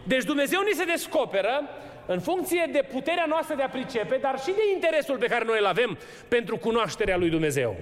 Deci 0.04 0.24
Dumnezeu 0.24 0.62
ni 0.62 0.74
se 0.76 0.84
descoperă 0.84 1.70
în 2.06 2.20
funcție 2.20 2.70
de 2.72 2.86
puterea 2.92 3.26
noastră 3.28 3.56
de 3.56 3.64
a 3.64 3.70
pricepe, 3.70 4.18
dar 4.22 4.40
și 4.40 4.52
de 4.52 4.62
interesul 4.74 5.18
pe 5.18 5.26
care 5.26 5.46
noi 5.46 5.60
îl 5.60 5.66
avem 5.66 5.98
pentru 6.28 6.58
cunoașterea 6.58 7.18
lui 7.18 7.30
Dumnezeu. 7.30 7.76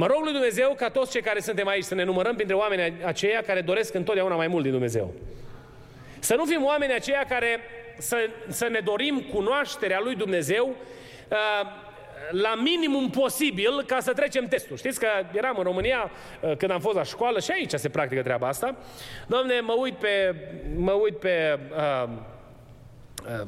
Mă 0.00 0.06
rog 0.06 0.22
lui 0.22 0.32
Dumnezeu 0.32 0.74
ca 0.76 0.88
toți 0.88 1.10
cei 1.10 1.20
care 1.20 1.40
suntem 1.40 1.66
aici 1.66 1.84
să 1.84 1.94
ne 1.94 2.04
numărăm 2.04 2.34
printre 2.34 2.54
oamenii 2.54 2.94
aceia 3.04 3.42
care 3.42 3.60
doresc 3.60 3.94
întotdeauna 3.94 4.34
mai 4.34 4.46
mult 4.46 4.62
din 4.62 4.72
Dumnezeu. 4.72 5.14
Să 6.18 6.34
nu 6.34 6.44
fim 6.44 6.64
oameni 6.64 6.92
aceia 6.92 7.24
care 7.28 7.60
să, 7.98 8.16
să 8.48 8.68
ne 8.70 8.80
dorim 8.84 9.24
cunoașterea 9.32 10.00
lui 10.02 10.14
Dumnezeu 10.14 10.68
uh, 10.68 11.36
la 12.30 12.54
minimum 12.54 13.10
posibil 13.10 13.82
ca 13.86 14.00
să 14.00 14.12
trecem 14.12 14.46
testul. 14.46 14.76
Știți 14.76 15.00
că 15.00 15.08
eram 15.32 15.54
în 15.56 15.64
România 15.64 16.10
uh, 16.40 16.56
când 16.56 16.70
am 16.70 16.80
fost 16.80 16.96
la 16.96 17.02
școală 17.02 17.40
și 17.40 17.50
aici 17.50 17.72
se 17.72 17.88
practică 17.88 18.22
treaba 18.22 18.48
asta. 18.48 18.76
Doamne, 19.26 19.60
mă 19.60 19.74
uit 19.78 19.94
pe, 19.94 20.34
mă 20.76 20.92
uit 20.92 21.16
pe 21.16 21.58
uh, 21.70 22.08
uh, 23.40 23.46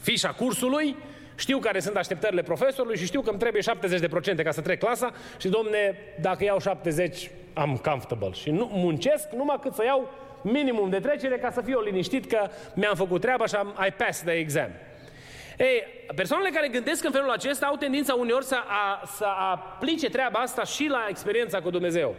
fișa 0.00 0.32
cursului 0.32 0.96
știu 1.40 1.58
care 1.58 1.80
sunt 1.80 1.96
așteptările 1.96 2.42
profesorului 2.42 2.96
și 2.96 3.04
știu 3.04 3.20
că 3.20 3.30
îmi 3.30 3.38
trebuie 3.38 3.62
70% 4.40 4.42
ca 4.42 4.50
să 4.50 4.60
trec 4.60 4.78
clasa 4.78 5.12
și, 5.38 5.48
domne, 5.48 5.96
dacă 6.20 6.44
iau 6.44 6.60
70, 6.60 7.30
am 7.52 7.76
comfortable. 7.76 8.32
Și 8.32 8.50
nu, 8.50 8.70
muncesc 8.72 9.28
numai 9.32 9.58
cât 9.60 9.74
să 9.74 9.84
iau 9.84 10.10
minimum 10.42 10.90
de 10.90 10.98
trecere 10.98 11.38
ca 11.38 11.50
să 11.50 11.60
fiu 11.60 11.80
liniștit 11.80 12.26
că 12.26 12.48
mi-am 12.74 12.94
făcut 12.94 13.20
treaba 13.20 13.46
și 13.46 13.54
am, 13.54 13.74
I 13.86 13.90
passed 13.90 14.26
the 14.26 14.38
exam. 14.38 14.70
Ei, 15.58 15.82
persoanele 16.14 16.50
care 16.50 16.68
gândesc 16.68 17.04
în 17.04 17.10
felul 17.12 17.30
acesta 17.30 17.66
au 17.66 17.76
tendința 17.76 18.14
uneori 18.14 18.44
să, 18.44 18.56
a, 18.56 19.02
să 19.16 19.26
aplice 19.52 20.08
treaba 20.08 20.38
asta 20.38 20.64
și 20.64 20.86
la 20.86 21.06
experiența 21.08 21.60
cu 21.60 21.70
Dumnezeu. 21.70 22.14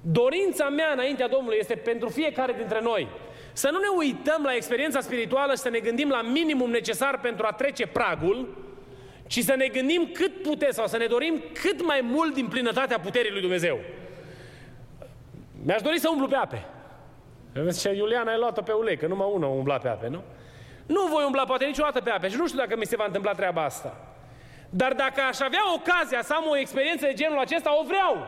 Dorința 0.00 0.68
mea 0.68 0.90
înaintea 0.92 1.28
Domnului 1.28 1.58
este 1.60 1.74
pentru 1.74 2.08
fiecare 2.08 2.52
dintre 2.52 2.80
noi 2.82 3.08
să 3.54 3.68
nu 3.72 3.78
ne 3.78 3.86
uităm 3.96 4.42
la 4.42 4.54
experiența 4.54 5.00
spirituală 5.00 5.52
și 5.52 5.58
să 5.58 5.68
ne 5.68 5.78
gândim 5.78 6.08
la 6.08 6.22
minimum 6.22 6.70
necesar 6.70 7.20
pentru 7.20 7.46
a 7.46 7.52
trece 7.52 7.86
pragul, 7.86 8.56
ci 9.26 9.38
să 9.38 9.54
ne 9.54 9.66
gândim 9.66 10.10
cât 10.12 10.42
putem 10.42 10.70
sau 10.70 10.86
să 10.86 10.96
ne 10.96 11.06
dorim 11.06 11.42
cât 11.62 11.84
mai 11.84 12.00
mult 12.02 12.34
din 12.34 12.46
plinătatea 12.46 12.98
puterii 12.98 13.30
lui 13.30 13.40
Dumnezeu. 13.40 13.78
Mi-aș 15.64 15.82
dori 15.82 15.98
să 15.98 16.08
umblu 16.08 16.26
pe 16.26 16.36
ape. 16.36 16.66
Și 17.78 17.88
Iuliana 17.96 18.30
ai 18.30 18.38
luat-o 18.38 18.62
pe 18.62 18.72
ulei, 18.72 18.96
că 18.96 19.06
numai 19.06 19.28
una 19.32 19.46
umbla 19.46 19.78
pe 19.78 19.88
ape, 19.88 20.08
nu? 20.08 20.22
Nu 20.86 21.06
voi 21.06 21.24
umbla 21.24 21.44
poate 21.44 21.64
niciodată 21.64 22.00
pe 22.00 22.10
ape 22.10 22.28
și 22.28 22.36
nu 22.36 22.46
știu 22.46 22.58
dacă 22.58 22.76
mi 22.76 22.86
se 22.86 22.96
va 22.96 23.04
întâmpla 23.04 23.32
treaba 23.32 23.64
asta. 23.64 23.96
Dar 24.70 24.92
dacă 24.92 25.20
aș 25.28 25.40
avea 25.40 25.62
ocazia 25.74 26.22
să 26.22 26.32
am 26.32 26.44
o 26.48 26.56
experiență 26.56 27.06
de 27.06 27.12
genul 27.12 27.38
acesta, 27.38 27.78
o 27.80 27.84
vreau. 27.86 28.26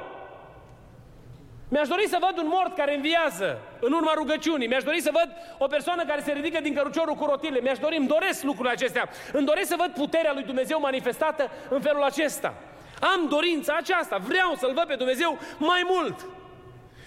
Mi-aș 1.68 1.88
dori 1.88 2.08
să 2.08 2.18
văd 2.20 2.38
un 2.38 2.48
mort 2.48 2.76
care 2.76 2.94
înviază 2.94 3.58
în 3.80 3.92
urma 3.92 4.12
rugăciunii. 4.14 4.66
Mi-aș 4.66 4.82
dori 4.82 5.00
să 5.00 5.10
văd 5.12 5.28
o 5.58 5.66
persoană 5.66 6.04
care 6.04 6.22
se 6.22 6.32
ridică 6.32 6.60
din 6.60 6.74
căruciorul 6.74 7.14
cu 7.14 7.24
rotile. 7.24 7.60
Mi-aș 7.60 7.78
dori, 7.78 7.96
îmi 7.96 8.06
doresc 8.06 8.42
lucrurile 8.42 8.74
acestea. 8.74 9.08
Îmi 9.32 9.46
doresc 9.46 9.68
să 9.68 9.74
văd 9.78 9.90
puterea 9.90 10.32
lui 10.32 10.42
Dumnezeu 10.42 10.80
manifestată 10.80 11.50
în 11.68 11.80
felul 11.80 12.02
acesta. 12.02 12.54
Am 13.00 13.28
dorința 13.28 13.74
aceasta. 13.76 14.16
Vreau 14.16 14.54
să-L 14.54 14.72
văd 14.74 14.84
pe 14.84 14.94
Dumnezeu 14.94 15.38
mai 15.58 15.82
mult. 15.88 16.26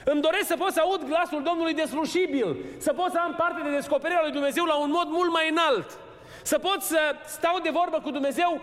Îmi 0.03 0.21
doresc 0.21 0.47
să 0.47 0.55
pot 0.55 0.71
să 0.71 0.79
aud 0.79 1.03
glasul 1.03 1.43
Domnului 1.43 1.73
deslușibil, 1.73 2.55
să 2.77 2.93
pot 2.93 3.11
să 3.11 3.17
am 3.17 3.35
parte 3.37 3.61
de 3.63 3.75
descoperirea 3.75 4.21
lui 4.23 4.31
Dumnezeu 4.31 4.65
la 4.65 4.75
un 4.75 4.89
mod 4.89 5.07
mult 5.07 5.31
mai 5.31 5.49
înalt. 5.49 5.99
Să 6.43 6.57
pot 6.57 6.81
să 6.81 6.99
stau 7.25 7.59
de 7.59 7.69
vorbă 7.69 7.99
cu 7.99 8.11
Dumnezeu 8.11 8.61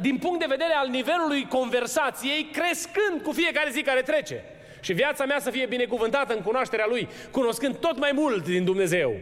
din 0.00 0.18
punct 0.18 0.38
de 0.38 0.46
vedere 0.48 0.72
al 0.72 0.88
nivelului 0.88 1.46
conversației, 1.48 2.44
crescând 2.44 3.22
cu 3.22 3.32
fiecare 3.32 3.70
zi 3.70 3.82
care 3.82 4.02
trece 4.02 4.55
și 4.86 4.92
viața 4.92 5.24
mea 5.24 5.40
să 5.40 5.50
fie 5.50 5.66
binecuvântată 5.66 6.34
în 6.34 6.42
cunoașterea 6.42 6.86
Lui, 6.88 7.08
cunoscând 7.30 7.76
tot 7.76 7.98
mai 7.98 8.10
mult 8.14 8.44
din 8.44 8.64
Dumnezeu. 8.64 9.16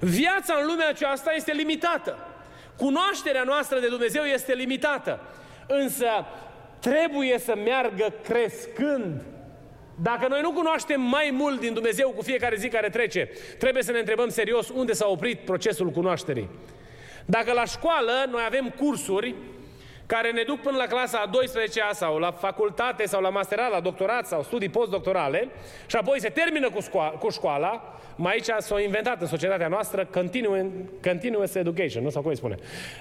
Viața 0.00 0.54
în 0.60 0.66
lumea 0.66 0.88
aceasta 0.88 1.32
este 1.32 1.52
limitată. 1.52 2.18
Cunoașterea 2.76 3.42
noastră 3.42 3.78
de 3.78 3.86
Dumnezeu 3.86 4.22
este 4.22 4.54
limitată. 4.54 5.20
Însă 5.68 6.06
trebuie 6.80 7.38
să 7.38 7.54
meargă 7.64 8.14
crescând. 8.22 9.22
Dacă 10.02 10.26
noi 10.28 10.40
nu 10.40 10.52
cunoaștem 10.52 11.00
mai 11.00 11.30
mult 11.32 11.60
din 11.60 11.72
Dumnezeu 11.72 12.10
cu 12.10 12.22
fiecare 12.22 12.56
zi 12.56 12.68
care 12.68 12.88
trece, 12.88 13.30
trebuie 13.58 13.82
să 13.82 13.92
ne 13.92 13.98
întrebăm 13.98 14.28
serios 14.28 14.68
unde 14.68 14.92
s-a 14.92 15.08
oprit 15.08 15.38
procesul 15.38 15.90
cunoașterii. 15.90 16.48
Dacă 17.24 17.52
la 17.52 17.64
școală 17.64 18.12
noi 18.30 18.42
avem 18.46 18.74
cursuri 18.78 19.34
care 20.14 20.30
ne 20.30 20.42
duc 20.42 20.60
până 20.60 20.76
la 20.76 20.86
clasa 20.86 21.18
a 21.18 21.30
12-a 21.30 21.92
sau 21.92 22.18
la 22.18 22.30
facultate 22.30 23.06
sau 23.06 23.20
la 23.20 23.28
masterat, 23.28 23.70
la 23.70 23.80
doctorat 23.80 24.26
sau 24.26 24.42
studii 24.42 24.68
postdoctorale 24.68 25.48
și 25.86 25.96
apoi 25.96 26.20
se 26.20 26.28
termină 26.28 26.70
cu, 26.70 26.80
scoa- 26.80 27.18
cu 27.18 27.28
școala, 27.28 27.98
mai 28.16 28.32
aici 28.32 28.48
s-a 28.58 28.80
inventat 28.80 29.20
în 29.20 29.26
societatea 29.26 29.68
noastră 29.68 30.08
continuous 31.02 31.54
education, 31.54 32.02
nu? 32.02 32.10
Sau 32.10 32.22
cum 32.22 32.30
îi 32.30 32.36
spune, 32.36 32.56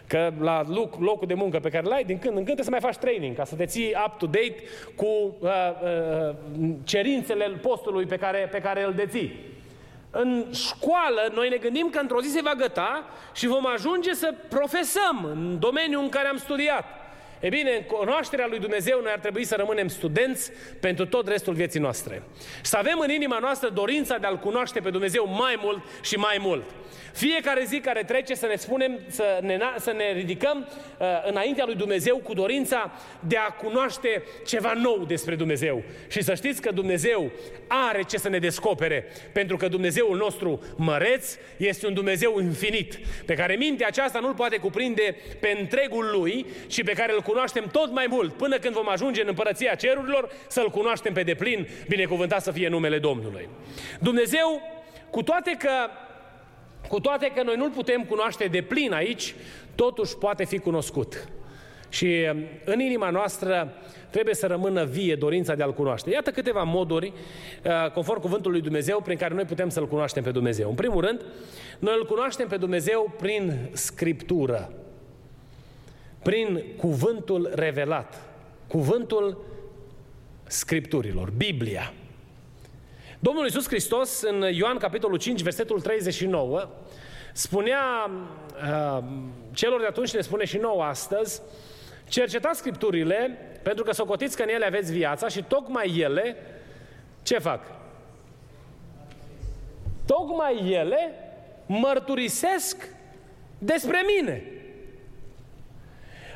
că 0.07 0.31
la 0.39 0.63
loc, 0.67 0.99
locul 0.99 1.27
de 1.27 1.33
muncă 1.33 1.59
pe 1.59 1.69
care 1.69 1.87
l-ai, 1.87 2.03
din 2.03 2.19
când 2.19 2.37
în 2.37 2.43
când 2.43 2.45
trebuie 2.45 2.65
să 2.65 2.71
mai 2.71 2.79
faci 2.79 2.97
training 2.97 3.35
ca 3.35 3.43
să 3.43 3.55
te 3.55 3.65
ții 3.65 3.93
up-to-date 4.05 4.55
cu 4.95 5.05
uh, 5.05 5.49
uh, 5.49 6.35
cerințele 6.83 7.45
postului 7.45 8.05
pe 8.05 8.17
care, 8.17 8.47
pe 8.51 8.59
care 8.59 8.83
îl 8.83 8.93
deții. 8.93 9.57
În 10.11 10.45
școală, 10.53 11.31
noi 11.33 11.49
ne 11.49 11.57
gândim 11.57 11.89
că 11.89 11.99
într-o 11.99 12.21
zi 12.21 12.29
se 12.29 12.41
va 12.41 12.53
găta 12.53 13.03
și 13.33 13.47
vom 13.47 13.65
ajunge 13.65 14.13
să 14.13 14.33
profesăm 14.49 15.25
în 15.31 15.59
domeniul 15.59 16.01
în 16.01 16.09
care 16.09 16.27
am 16.27 16.37
studiat. 16.37 16.85
E 17.39 17.49
bine, 17.49 17.71
în 17.71 17.97
cunoașterea 17.97 18.47
lui 18.47 18.59
Dumnezeu 18.59 18.99
noi 19.01 19.11
ar 19.11 19.19
trebui 19.19 19.43
să 19.43 19.55
rămânem 19.55 19.87
studenți 19.87 20.51
pentru 20.79 21.05
tot 21.05 21.27
restul 21.27 21.53
vieții 21.53 21.79
noastre. 21.79 22.23
Să 22.61 22.77
avem 22.77 22.99
în 22.99 23.09
inima 23.09 23.37
noastră 23.39 23.69
dorința 23.69 24.17
de 24.17 24.27
a-L 24.27 24.37
cunoaște 24.37 24.79
pe 24.79 24.89
Dumnezeu 24.89 25.27
mai 25.27 25.59
mult 25.61 25.83
și 26.01 26.15
mai 26.15 26.37
mult. 26.39 26.63
Fiecare 27.13 27.63
zi 27.65 27.79
care 27.79 28.03
trece 28.03 28.35
să 28.35 28.45
ne 28.45 28.55
spunem, 28.55 28.99
să 29.07 29.39
ne, 29.41 29.59
să 29.77 29.91
ne 29.91 30.11
ridicăm 30.11 30.67
uh, 30.97 31.07
înaintea 31.25 31.65
lui 31.65 31.75
Dumnezeu 31.75 32.17
cu 32.17 32.33
dorința 32.33 32.91
de 33.19 33.37
a 33.37 33.51
cunoaște 33.51 34.23
ceva 34.45 34.73
nou 34.73 35.05
despre 35.07 35.35
Dumnezeu. 35.35 35.83
Și 36.07 36.23
să 36.23 36.33
știți 36.33 36.61
că 36.61 36.71
Dumnezeu 36.71 37.31
are 37.67 38.03
ce 38.03 38.17
să 38.17 38.29
ne 38.29 38.39
descopere, 38.39 39.05
pentru 39.31 39.57
că 39.57 39.67
Dumnezeul 39.67 40.17
nostru 40.17 40.63
măreț 40.75 41.35
este 41.57 41.87
un 41.87 41.93
Dumnezeu 41.93 42.39
infinit, 42.39 42.99
pe 43.25 43.33
care 43.33 43.55
mintea 43.55 43.87
aceasta 43.87 44.19
nu-l 44.19 44.33
poate 44.33 44.57
cuprinde 44.57 45.15
pe 45.39 45.57
întregul 45.59 46.09
lui 46.13 46.45
și 46.67 46.83
pe 46.83 46.91
care 46.91 47.13
îl 47.13 47.21
cunoaștem 47.29 47.65
tot 47.71 47.91
mai 47.91 48.05
mult, 48.09 48.33
până 48.33 48.57
când 48.57 48.73
vom 48.73 48.89
ajunge 48.89 49.21
în 49.21 49.27
împărăția 49.27 49.75
cerurilor, 49.75 50.29
să-l 50.47 50.69
cunoaștem 50.69 51.13
pe 51.13 51.23
deplin, 51.23 51.67
binecuvântat 51.87 52.41
să 52.41 52.51
fie 52.51 52.69
numele 52.69 52.99
Domnului. 52.99 53.49
Dumnezeu, 53.99 54.61
cu 55.09 55.23
toate 55.23 55.55
că 55.59 55.89
cu 56.87 56.99
toate 56.99 57.31
că 57.35 57.43
noi 57.43 57.55
nu-L 57.55 57.69
putem 57.69 58.03
cunoaște 58.03 58.45
de 58.45 58.61
plin 58.61 58.93
aici, 58.93 59.35
totuși 59.75 60.17
poate 60.17 60.45
fi 60.45 60.57
cunoscut. 60.57 61.27
Și 61.89 62.27
um, 62.31 62.43
în 62.65 62.79
inima 62.79 63.09
noastră 63.09 63.73
trebuie 64.09 64.35
să 64.35 64.47
rămână 64.47 64.83
vie 64.83 65.15
dorința 65.15 65.55
de 65.55 65.63
a-L 65.63 65.73
cunoaște. 65.73 66.09
Iată 66.09 66.31
câteva 66.31 66.63
moduri, 66.63 67.13
uh, 67.63 67.91
conform 67.91 68.21
cuvântului 68.21 68.57
lui 68.57 68.67
Dumnezeu, 68.67 69.01
prin 69.01 69.17
care 69.17 69.33
noi 69.33 69.45
putem 69.45 69.69
să-L 69.69 69.87
cunoaștem 69.87 70.23
pe 70.23 70.31
Dumnezeu. 70.31 70.69
În 70.69 70.75
primul 70.75 71.05
rând, 71.05 71.25
noi 71.79 71.93
îl 71.97 72.05
cunoaștem 72.05 72.47
pe 72.47 72.57
Dumnezeu 72.57 73.13
prin 73.17 73.69
Scriptură, 73.71 74.71
prin 76.21 76.63
cuvântul 76.77 77.51
revelat, 77.53 78.21
cuvântul 78.67 79.45
Scripturilor, 80.47 81.29
Biblia. 81.29 81.93
Domnul 83.19 83.43
Iisus 83.43 83.67
Hristos, 83.67 84.21
în 84.21 84.41
Ioan 84.51 84.77
capitolul 84.77 85.17
5, 85.17 85.41
versetul 85.41 85.81
39, 85.81 86.69
spunea 87.33 87.81
uh, 88.09 89.03
celor 89.51 89.79
de 89.79 89.85
atunci, 89.85 90.13
ne 90.13 90.21
spune 90.21 90.45
și 90.45 90.57
nouă 90.57 90.83
astăzi, 90.83 91.41
cercetați 92.07 92.59
Scripturile, 92.59 93.37
pentru 93.63 93.83
că 93.83 93.91
socotiți 93.91 94.35
că 94.35 94.43
în 94.43 94.49
ele 94.49 94.65
aveți 94.65 94.91
viața 94.91 95.27
și 95.27 95.43
tocmai 95.43 95.97
ele, 95.97 96.35
ce 97.23 97.37
fac? 97.37 97.61
Tocmai 100.05 100.71
ele 100.71 101.13
mărturisesc 101.65 102.89
despre 103.57 103.97
mine. 104.17 104.43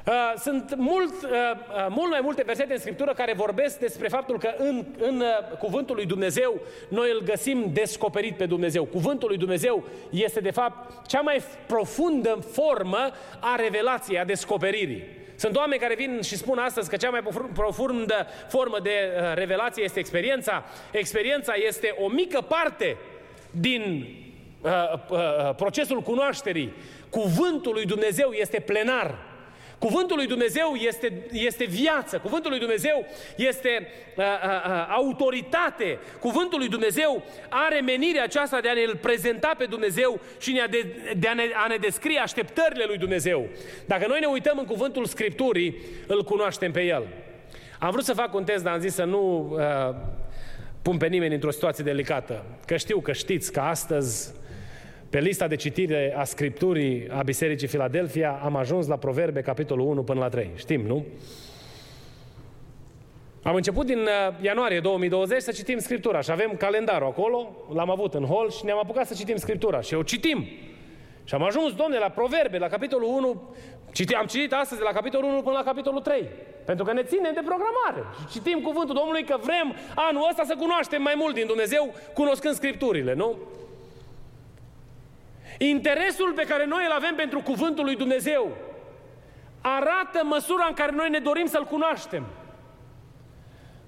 Uh, 0.07 0.33
sunt 0.37 0.75
mult, 0.77 1.23
uh, 1.23 1.29
uh, 1.29 1.85
mult 1.89 2.09
mai 2.09 2.19
multe 2.23 2.43
versete 2.45 2.73
în 2.73 2.79
Scriptură 2.79 3.13
care 3.13 3.33
vorbesc 3.33 3.79
despre 3.79 4.07
faptul 4.07 4.37
că 4.39 4.53
în, 4.57 4.85
în 4.99 5.23
Cuvântul 5.59 5.95
lui 5.95 6.05
Dumnezeu 6.05 6.61
noi 6.87 7.09
îl 7.11 7.21
găsim 7.23 7.69
descoperit 7.73 8.37
pe 8.37 8.45
Dumnezeu. 8.45 8.85
Cuvântul 8.85 9.27
lui 9.27 9.37
Dumnezeu 9.37 9.83
este 10.09 10.39
de 10.39 10.51
fapt 10.51 11.07
cea 11.07 11.21
mai 11.21 11.41
profundă 11.65 12.39
formă 12.51 13.11
a 13.39 13.55
revelației, 13.55 14.19
a 14.19 14.25
descoperirii. 14.25 15.03
Sunt 15.35 15.55
oameni 15.55 15.81
care 15.81 15.95
vin 15.95 16.21
și 16.21 16.37
spun 16.37 16.57
astăzi 16.57 16.89
că 16.89 16.95
cea 16.95 17.09
mai 17.09 17.23
profundă 17.53 18.27
formă 18.47 18.77
de 18.83 18.91
revelație 19.33 19.83
este 19.83 19.99
experiența. 19.99 20.63
Experiența 20.91 21.53
este 21.67 21.95
o 21.99 22.07
mică 22.07 22.41
parte 22.41 22.97
din 23.51 24.07
uh, 24.61 24.71
uh, 25.09 25.55
procesul 25.55 26.01
cunoașterii. 26.01 26.73
Cuvântul 27.09 27.73
lui 27.73 27.85
Dumnezeu 27.85 28.31
este 28.31 28.59
plenar. 28.59 29.31
Cuvântul 29.83 30.17
lui 30.17 30.27
Dumnezeu 30.27 30.73
este, 30.73 31.13
este 31.31 31.65
viață, 31.65 32.17
cuvântul 32.17 32.49
lui 32.49 32.59
Dumnezeu 32.59 33.05
este 33.35 33.87
uh, 34.15 34.23
uh, 34.23 34.69
uh, 34.69 34.87
autoritate, 34.89 35.99
cuvântul 36.19 36.59
lui 36.59 36.67
Dumnezeu 36.67 37.23
are 37.49 37.81
menirea 37.81 38.23
aceasta 38.23 38.59
de 38.59 38.69
a 38.69 38.73
ne-L 38.73 38.95
prezenta 39.01 39.53
pe 39.57 39.65
Dumnezeu 39.65 40.19
și 40.39 40.61
de, 40.69 40.85
de 41.17 41.27
a, 41.27 41.33
ne, 41.33 41.43
a 41.63 41.67
ne 41.67 41.75
descrie 41.75 42.19
așteptările 42.19 42.83
lui 42.87 42.97
Dumnezeu. 42.97 43.47
Dacă 43.85 44.07
noi 44.07 44.19
ne 44.19 44.25
uităm 44.25 44.57
în 44.57 44.65
cuvântul 44.65 45.05
Scripturii, 45.05 45.77
îl 46.07 46.23
cunoaștem 46.23 46.71
pe 46.71 46.81
El. 46.81 47.07
Am 47.79 47.91
vrut 47.91 48.03
să 48.03 48.13
fac 48.13 48.33
un 48.33 48.43
test, 48.43 48.63
dar 48.63 48.73
am 48.73 48.79
zis 48.79 48.93
să 48.93 49.03
nu 49.03 49.53
uh, 49.57 49.95
pun 50.81 50.97
pe 50.97 51.07
nimeni 51.07 51.33
într-o 51.33 51.51
situație 51.51 51.83
delicată. 51.83 52.45
Că 52.65 52.77
știu 52.77 52.99
că 52.99 53.11
știți 53.11 53.51
că 53.51 53.59
astăzi 53.59 54.33
pe 55.13 55.19
lista 55.19 55.47
de 55.47 55.55
citire 55.55 56.13
a 56.17 56.23
Scripturii 56.23 57.07
a 57.09 57.21
Bisericii 57.21 57.67
Filadelfia 57.67 58.39
am 58.43 58.55
ajuns 58.55 58.87
la 58.87 58.97
Proverbe, 58.97 59.41
capitolul 59.41 59.87
1 59.87 60.03
până 60.03 60.19
la 60.19 60.29
3. 60.29 60.49
Știm, 60.55 60.81
nu? 60.81 61.05
Am 63.43 63.55
început 63.55 63.85
din 63.85 63.99
uh, 63.99 64.07
ianuarie 64.41 64.79
2020 64.79 65.41
să 65.41 65.51
citim 65.51 65.77
Scriptura 65.77 66.21
și 66.21 66.31
avem 66.31 66.55
calendarul 66.57 67.07
acolo, 67.07 67.55
l-am 67.73 67.89
avut 67.89 68.13
în 68.13 68.25
hol 68.25 68.51
și 68.51 68.65
ne-am 68.65 68.77
apucat 68.77 69.07
să 69.07 69.13
citim 69.13 69.35
Scriptura 69.35 69.81
și 69.81 69.93
o 69.93 70.03
citim. 70.03 70.47
Și 71.23 71.33
am 71.33 71.43
ajuns, 71.43 71.73
domne, 71.73 71.97
la 71.97 72.09
Proverbe, 72.09 72.57
la 72.57 72.67
capitolul 72.67 73.07
1, 73.07 73.41
citi, 73.91 74.13
am 74.13 74.25
citit 74.25 74.53
astăzi 74.53 74.79
de 74.79 74.87
la 74.87 74.93
capitolul 74.93 75.29
1 75.29 75.41
până 75.41 75.55
la 75.57 75.63
capitolul 75.63 76.01
3. 76.01 76.27
Pentru 76.65 76.85
că 76.85 76.93
ne 76.93 77.03
ținem 77.03 77.33
de 77.33 77.41
programare. 77.45 78.15
Și 78.19 78.39
citim 78.39 78.59
cuvântul 78.61 78.95
Domnului 78.95 79.23
că 79.23 79.37
vrem 79.41 79.75
anul 79.95 80.27
ăsta 80.29 80.43
să 80.45 80.55
cunoaștem 80.59 81.01
mai 81.01 81.13
mult 81.17 81.33
din 81.33 81.47
Dumnezeu, 81.47 81.93
cunoscând 82.13 82.55
Scripturile, 82.55 83.13
nu? 83.13 83.37
Interesul 85.57 86.33
pe 86.35 86.43
care 86.43 86.65
noi 86.65 86.83
îl 86.85 86.91
avem 86.91 87.15
pentru 87.15 87.39
cuvântul 87.41 87.83
lui 87.83 87.95
Dumnezeu 87.95 88.51
arată 89.61 90.21
măsura 90.23 90.65
în 90.67 90.73
care 90.73 90.91
noi 90.91 91.09
ne 91.09 91.19
dorim 91.19 91.45
să-L 91.45 91.63
cunoaștem. 91.63 92.25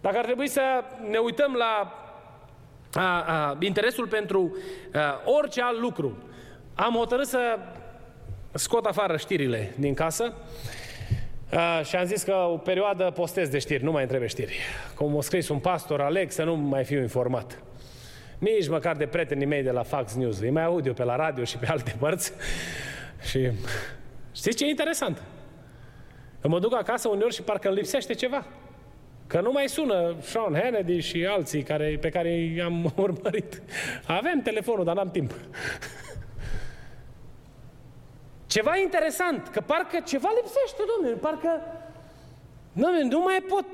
Dacă 0.02 0.18
ar 0.18 0.24
trebui 0.24 0.48
să 0.48 0.62
ne 1.10 1.18
uităm 1.18 1.54
la 1.54 1.94
a, 2.94 3.22
a, 3.22 3.58
interesul 3.60 4.08
pentru 4.08 4.58
a, 4.94 5.22
orice 5.26 5.62
alt 5.62 5.80
lucru, 5.80 6.18
am 6.76 6.94
hotărât 6.94 7.28
să 7.28 7.60
scot 8.52 8.86
afară 8.86 9.18
știrile 9.18 9.74
din 9.78 9.94
casă 9.94 10.34
a, 11.54 11.82
și 11.82 11.96
am 11.96 12.06
zis 12.06 12.24
că 12.24 12.34
o 12.34 12.58
perioadă 12.58 13.12
postez 13.16 13.50
de 13.50 13.60
știri, 13.60 13.84
nu 13.84 13.92
mai 13.92 14.02
întrebe 14.02 14.28
știri. 14.28 14.60
Cum 14.96 15.18
a 15.18 15.22
scris 15.22 15.50
un 15.50 15.60
pastor, 15.60 16.02
Alex, 16.02 16.34
să 16.34 16.44
nu 16.44 16.56
mai 16.56 16.84
fiu 16.84 17.02
informat 17.02 17.64
nici 18.38 18.68
măcar 18.68 18.96
de 18.96 19.06
prietenii 19.06 19.46
mei 19.46 19.64
de 19.64 19.72
la 19.72 19.84
Fox 19.84 20.14
News. 20.14 20.40
Îi 20.40 20.50
mai 20.50 20.64
aud 20.64 20.86
eu 20.86 20.94
pe 20.94 21.04
la 21.04 21.16
radio 21.16 21.44
și 21.44 21.58
pe 21.58 21.68
alte 21.68 21.96
părți. 22.00 22.34
Și 23.30 23.52
știți 24.32 24.58
ce 24.58 24.66
e 24.66 24.70
interesant? 24.70 25.22
Că 26.42 26.48
mă 26.48 26.60
duc 26.60 26.74
acasă 26.74 27.08
uneori 27.08 27.34
și 27.34 27.42
parcă 27.42 27.68
îmi 27.68 27.78
lipsește 27.78 28.14
ceva. 28.14 28.46
Că 29.28 29.42
nu 29.42 29.52
mai 29.52 29.70
sună 29.70 30.16
Sean 30.20 30.60
Hannity 30.62 31.00
și 31.00 31.26
alții 31.26 31.64
care, 31.64 31.98
pe 32.02 32.10
care 32.10 32.30
i-am 32.30 32.94
urmărit. 32.96 33.62
Avem 34.08 34.42
telefonul, 34.42 34.86
dar 34.86 34.96
n-am 34.96 35.12
timp. 35.12 35.34
Ceva 38.48 38.78
interesant, 38.78 39.48
că 39.48 39.62
parcă 39.62 40.00
ceva 40.06 40.30
lipsește, 40.36 40.84
domnule, 40.96 41.20
parcă 41.22 41.62
nu, 42.76 42.88
nu 43.10 43.20
mai 43.20 43.44
pot, 43.48 43.66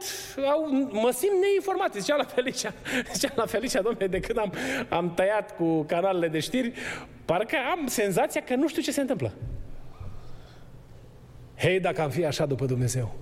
au, 0.45 0.67
mă 0.91 1.11
simt 1.11 1.41
neinformat, 1.41 1.93
zicea 1.93 2.15
la 2.15 2.23
Felicia, 2.23 2.73
zicea 3.13 3.31
la 3.35 3.45
Felicia, 3.45 3.81
domnule, 3.81 4.07
de 4.07 4.19
când 4.19 4.37
am, 4.37 4.53
am 4.89 5.13
tăiat 5.13 5.55
cu 5.55 5.83
canalele 5.83 6.27
de 6.27 6.39
știri, 6.39 6.73
parcă 7.25 7.55
am 7.71 7.87
senzația 7.87 8.41
că 8.41 8.55
nu 8.55 8.67
știu 8.67 8.81
ce 8.81 8.91
se 8.91 9.01
întâmplă. 9.01 9.31
Hei, 11.57 11.79
dacă 11.79 12.01
am 12.01 12.09
fi 12.09 12.25
așa 12.25 12.45
după 12.45 12.65
Dumnezeu, 12.65 13.15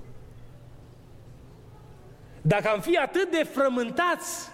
dacă 2.42 2.70
am 2.70 2.80
fi 2.80 2.98
atât 2.98 3.32
de 3.32 3.44
frământați 3.44 4.50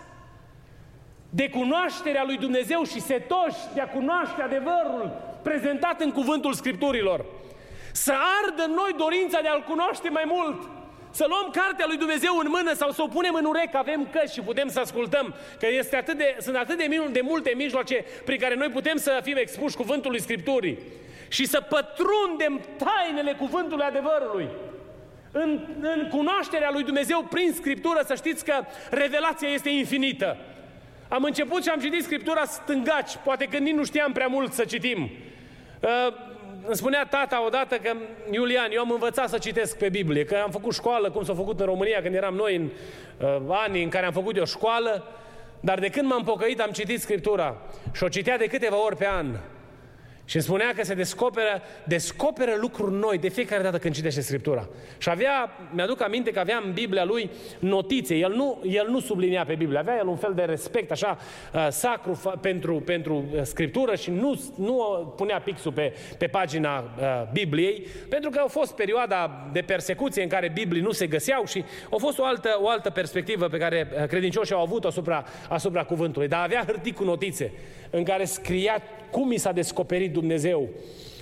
de 1.30 1.50
cunoașterea 1.50 2.24
lui 2.24 2.38
Dumnezeu 2.38 2.84
și 2.84 3.02
setoși 3.02 3.60
de 3.74 3.82
a 3.82 3.88
cunoaște 3.88 4.42
adevărul 4.42 5.22
prezentat 5.42 6.02
în 6.02 6.12
cuvântul 6.12 6.54
Scripturilor, 6.54 7.26
să 7.92 8.14
ardă 8.44 8.64
în 8.64 8.72
noi 8.72 8.96
dorința 8.98 9.42
de 9.42 9.48
a-L 9.48 9.64
cunoaște 9.68 10.10
mai 10.10 10.24
mult, 10.26 10.70
să 11.20 11.26
luăm 11.28 11.48
cartea 11.52 11.86
lui 11.88 11.98
Dumnezeu 11.98 12.38
în 12.38 12.48
mână 12.50 12.74
sau 12.74 12.92
să 12.92 13.02
o 13.02 13.08
punem 13.08 13.34
în 13.34 13.46
urecă, 13.46 13.78
avem 13.78 14.08
căști 14.12 14.34
și 14.34 14.42
putem 14.42 14.68
să 14.68 14.80
ascultăm, 14.80 15.36
că 15.60 15.68
este 15.68 15.96
atât 15.96 16.18
de, 16.18 16.38
sunt 16.40 16.56
atât 16.56 16.78
de, 16.78 17.08
de 17.12 17.22
multe 17.22 17.54
mijloace 17.56 18.06
prin 18.26 18.40
care 18.40 18.56
noi 18.56 18.70
putem 18.70 18.98
să 18.98 19.20
fim 19.24 19.36
expuși 19.38 19.76
cuvântului 19.76 20.22
Scripturii 20.22 20.78
și 21.28 21.46
să 21.46 21.62
pătrundem 21.62 22.62
tainele 22.78 23.34
cuvântului 23.34 23.86
adevărului. 23.86 24.48
În, 25.32 25.60
în 25.82 26.08
cunoașterea 26.10 26.72
lui 26.72 26.84
Dumnezeu 26.84 27.24
prin 27.30 27.52
Scriptură, 27.54 28.02
să 28.06 28.16
știți 28.16 28.46
că 28.46 28.66
revelația 28.90 29.50
este 29.50 29.70
infinită. 29.70 30.38
Am 31.08 31.24
început 31.24 31.64
și 31.64 31.70
am 31.70 31.80
citit 31.80 32.04
Scriptura 32.04 32.44
stângaci, 32.44 33.18
poate 33.24 33.46
că 33.46 33.58
nici 33.58 33.74
nu 33.74 33.84
știam 33.84 34.12
prea 34.12 34.28
mult 34.28 34.54
să 34.54 34.66
citim. 34.66 35.10
Uh, 36.66 36.72
îmi 36.72 36.76
spunea 36.76 37.08
tata 37.10 37.46
odată 37.46 37.76
că, 37.76 37.94
Iulian, 38.32 38.72
eu 38.72 38.82
am 38.82 38.92
învățat 38.92 39.30
să 39.30 39.38
citesc 39.38 39.78
pe 39.78 39.90
Biblie, 39.90 40.26
că 40.26 40.36
am 40.44 40.52
făcut 40.52 40.74
școală, 40.74 41.12
cum 41.12 41.24
s-a 41.24 41.34
făcut 41.34 41.60
în 41.60 41.66
România 41.66 42.02
când 42.02 42.16
eram 42.16 42.36
noi 42.36 42.56
în 42.56 42.70
uh, 43.18 43.58
anii 43.66 43.84
în 43.84 43.90
care 43.90 44.06
am 44.06 44.12
făcut 44.12 44.38
eu 44.38 44.46
școală, 44.46 45.08
dar 45.60 45.80
de 45.80 45.90
când 45.90 46.08
m-am 46.10 46.24
pocăit 46.24 46.60
am 46.60 46.72
citit 46.72 47.02
Scriptura 47.02 47.58
și 47.94 48.04
o 48.04 48.08
citea 48.08 48.38
de 48.38 48.46
câteva 48.46 48.86
ori 48.86 48.96
pe 48.96 49.08
an. 49.08 49.26
Și 50.26 50.36
îmi 50.36 50.46
spunea 50.46 50.74
că 50.76 50.84
se 50.84 50.94
descoperă, 50.94 51.62
descoperă 51.84 52.52
lucruri 52.60 52.94
noi 52.94 53.18
de 53.18 53.30
fiecare 53.30 53.64
dată 53.64 53.78
când 53.78 53.94
citește 53.94 54.22
Scriptura. 54.22 54.68
Și 54.98 55.10
avea, 55.10 55.50
mi-aduc 55.72 56.02
aminte 56.02 56.32
că 56.32 56.40
avea 56.40 56.62
în 56.66 56.72
Biblia 56.74 57.04
lui 57.04 57.30
notițe. 57.60 58.16
El 58.16 58.34
nu, 58.36 58.62
el 58.70 58.88
nu 58.90 59.00
sublinia 59.00 59.46
pe 59.46 59.56
Biblie. 59.56 59.80
Avea 59.80 59.98
el 59.98 60.08
un 60.08 60.16
fel 60.16 60.34
de 60.34 60.42
respect 60.42 60.92
așa 60.92 61.18
uh, 61.54 61.68
sacru 61.70 62.22
fa- 62.22 62.40
pentru, 62.42 62.76
pentru 62.76 63.26
uh, 63.34 63.42
Scriptură 63.42 63.96
și 63.96 64.12
nu, 64.12 64.42
nu 64.56 64.76
punea 65.18 65.40
pixul 65.40 65.72
pe, 65.72 65.94
pe 66.18 66.28
pagina 66.28 66.80
uh, 66.80 67.32
Bibliei, 67.32 67.88
pentru 68.10 68.30
că 68.30 68.42
a 68.44 68.48
fost 68.48 68.76
perioada 68.76 69.50
de 69.52 69.62
persecuție 69.62 70.24
în 70.24 70.30
care 70.30 70.52
Biblii 70.54 70.82
nu 70.82 70.92
se 70.92 71.08
găseau 71.08 71.46
și 71.46 71.64
a 71.92 71.96
fost 71.98 72.20
o 72.20 72.26
altă, 72.26 72.58
o 72.62 72.70
altă 72.70 72.90
perspectivă 72.90 73.48
pe 73.48 73.58
care 73.58 73.88
uh, 73.92 74.08
credincioșii 74.08 74.56
au 74.56 74.62
avut 74.62 74.86
asupra, 74.86 75.24
asupra 75.50 75.84
cuvântului. 75.84 76.28
Dar 76.28 76.44
avea 76.44 76.64
hârtii 76.66 76.94
cu 76.94 77.04
notițe 77.04 77.52
în 77.96 78.04
care 78.04 78.26
scria 78.26 78.82
cum 79.12 79.32
i 79.32 79.38
s-a 79.38 79.52
descoperit 79.52 80.12
Dumnezeu 80.12 80.70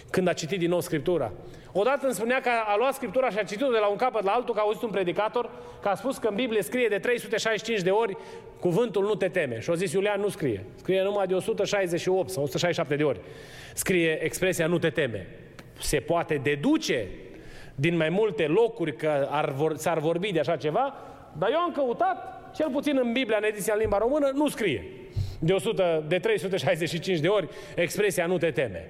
când 0.09 0.27
a 0.27 0.33
citit 0.33 0.59
din 0.59 0.69
nou 0.69 0.79
Scriptura. 0.79 1.31
Odată 1.71 2.05
îmi 2.05 2.13
spunea 2.13 2.41
că 2.41 2.49
a 2.65 2.77
luat 2.77 2.93
Scriptura 2.93 3.29
și 3.29 3.37
a 3.37 3.43
citit-o 3.43 3.71
de 3.71 3.77
la 3.77 3.87
un 3.87 3.95
capăt 3.95 4.23
la 4.23 4.31
altul, 4.31 4.53
că 4.53 4.59
a 4.59 4.63
auzit 4.63 4.81
un 4.81 4.89
predicator, 4.89 5.49
că 5.81 5.87
a 5.87 5.95
spus 5.95 6.17
că 6.17 6.27
în 6.27 6.35
Biblie 6.35 6.61
scrie 6.61 6.87
de 6.87 6.97
365 6.97 7.81
de 7.81 7.89
ori 7.89 8.17
cuvântul 8.59 9.03
nu 9.03 9.15
te 9.15 9.27
teme. 9.27 9.59
Și 9.59 9.69
a 9.69 9.73
zis 9.73 9.91
Iulian, 9.91 10.19
nu 10.19 10.27
scrie. 10.27 10.65
Scrie 10.75 11.01
numai 11.03 11.27
de 11.27 11.33
168 11.33 12.29
sau 12.29 12.43
167 12.43 12.95
de 12.95 13.03
ori. 13.03 13.19
Scrie 13.73 14.23
expresia 14.23 14.67
nu 14.67 14.77
te 14.77 14.89
teme. 14.89 15.27
Se 15.79 15.97
poate 15.97 16.39
deduce 16.43 17.07
din 17.75 17.95
mai 17.97 18.09
multe 18.09 18.47
locuri 18.47 18.95
că 18.95 19.27
ar 19.31 19.51
vor, 19.51 19.77
s-ar 19.77 19.99
vorbi 19.99 20.31
de 20.31 20.39
așa 20.39 20.55
ceva, 20.55 20.95
dar 21.37 21.49
eu 21.51 21.57
am 21.57 21.71
căutat, 21.71 22.51
cel 22.55 22.69
puțin 22.71 22.97
în 22.97 23.11
Biblia, 23.11 23.37
în 23.37 23.43
ediția 23.43 23.73
în 23.73 23.79
limba 23.79 23.97
română, 23.97 24.31
nu 24.33 24.47
scrie 24.47 25.02
de, 25.43 25.53
100, 25.53 26.03
de 26.07 26.19
365 26.19 27.19
de 27.19 27.27
ori 27.27 27.47
expresia 27.75 28.25
nu 28.25 28.37
te 28.37 28.51
teme. 28.51 28.89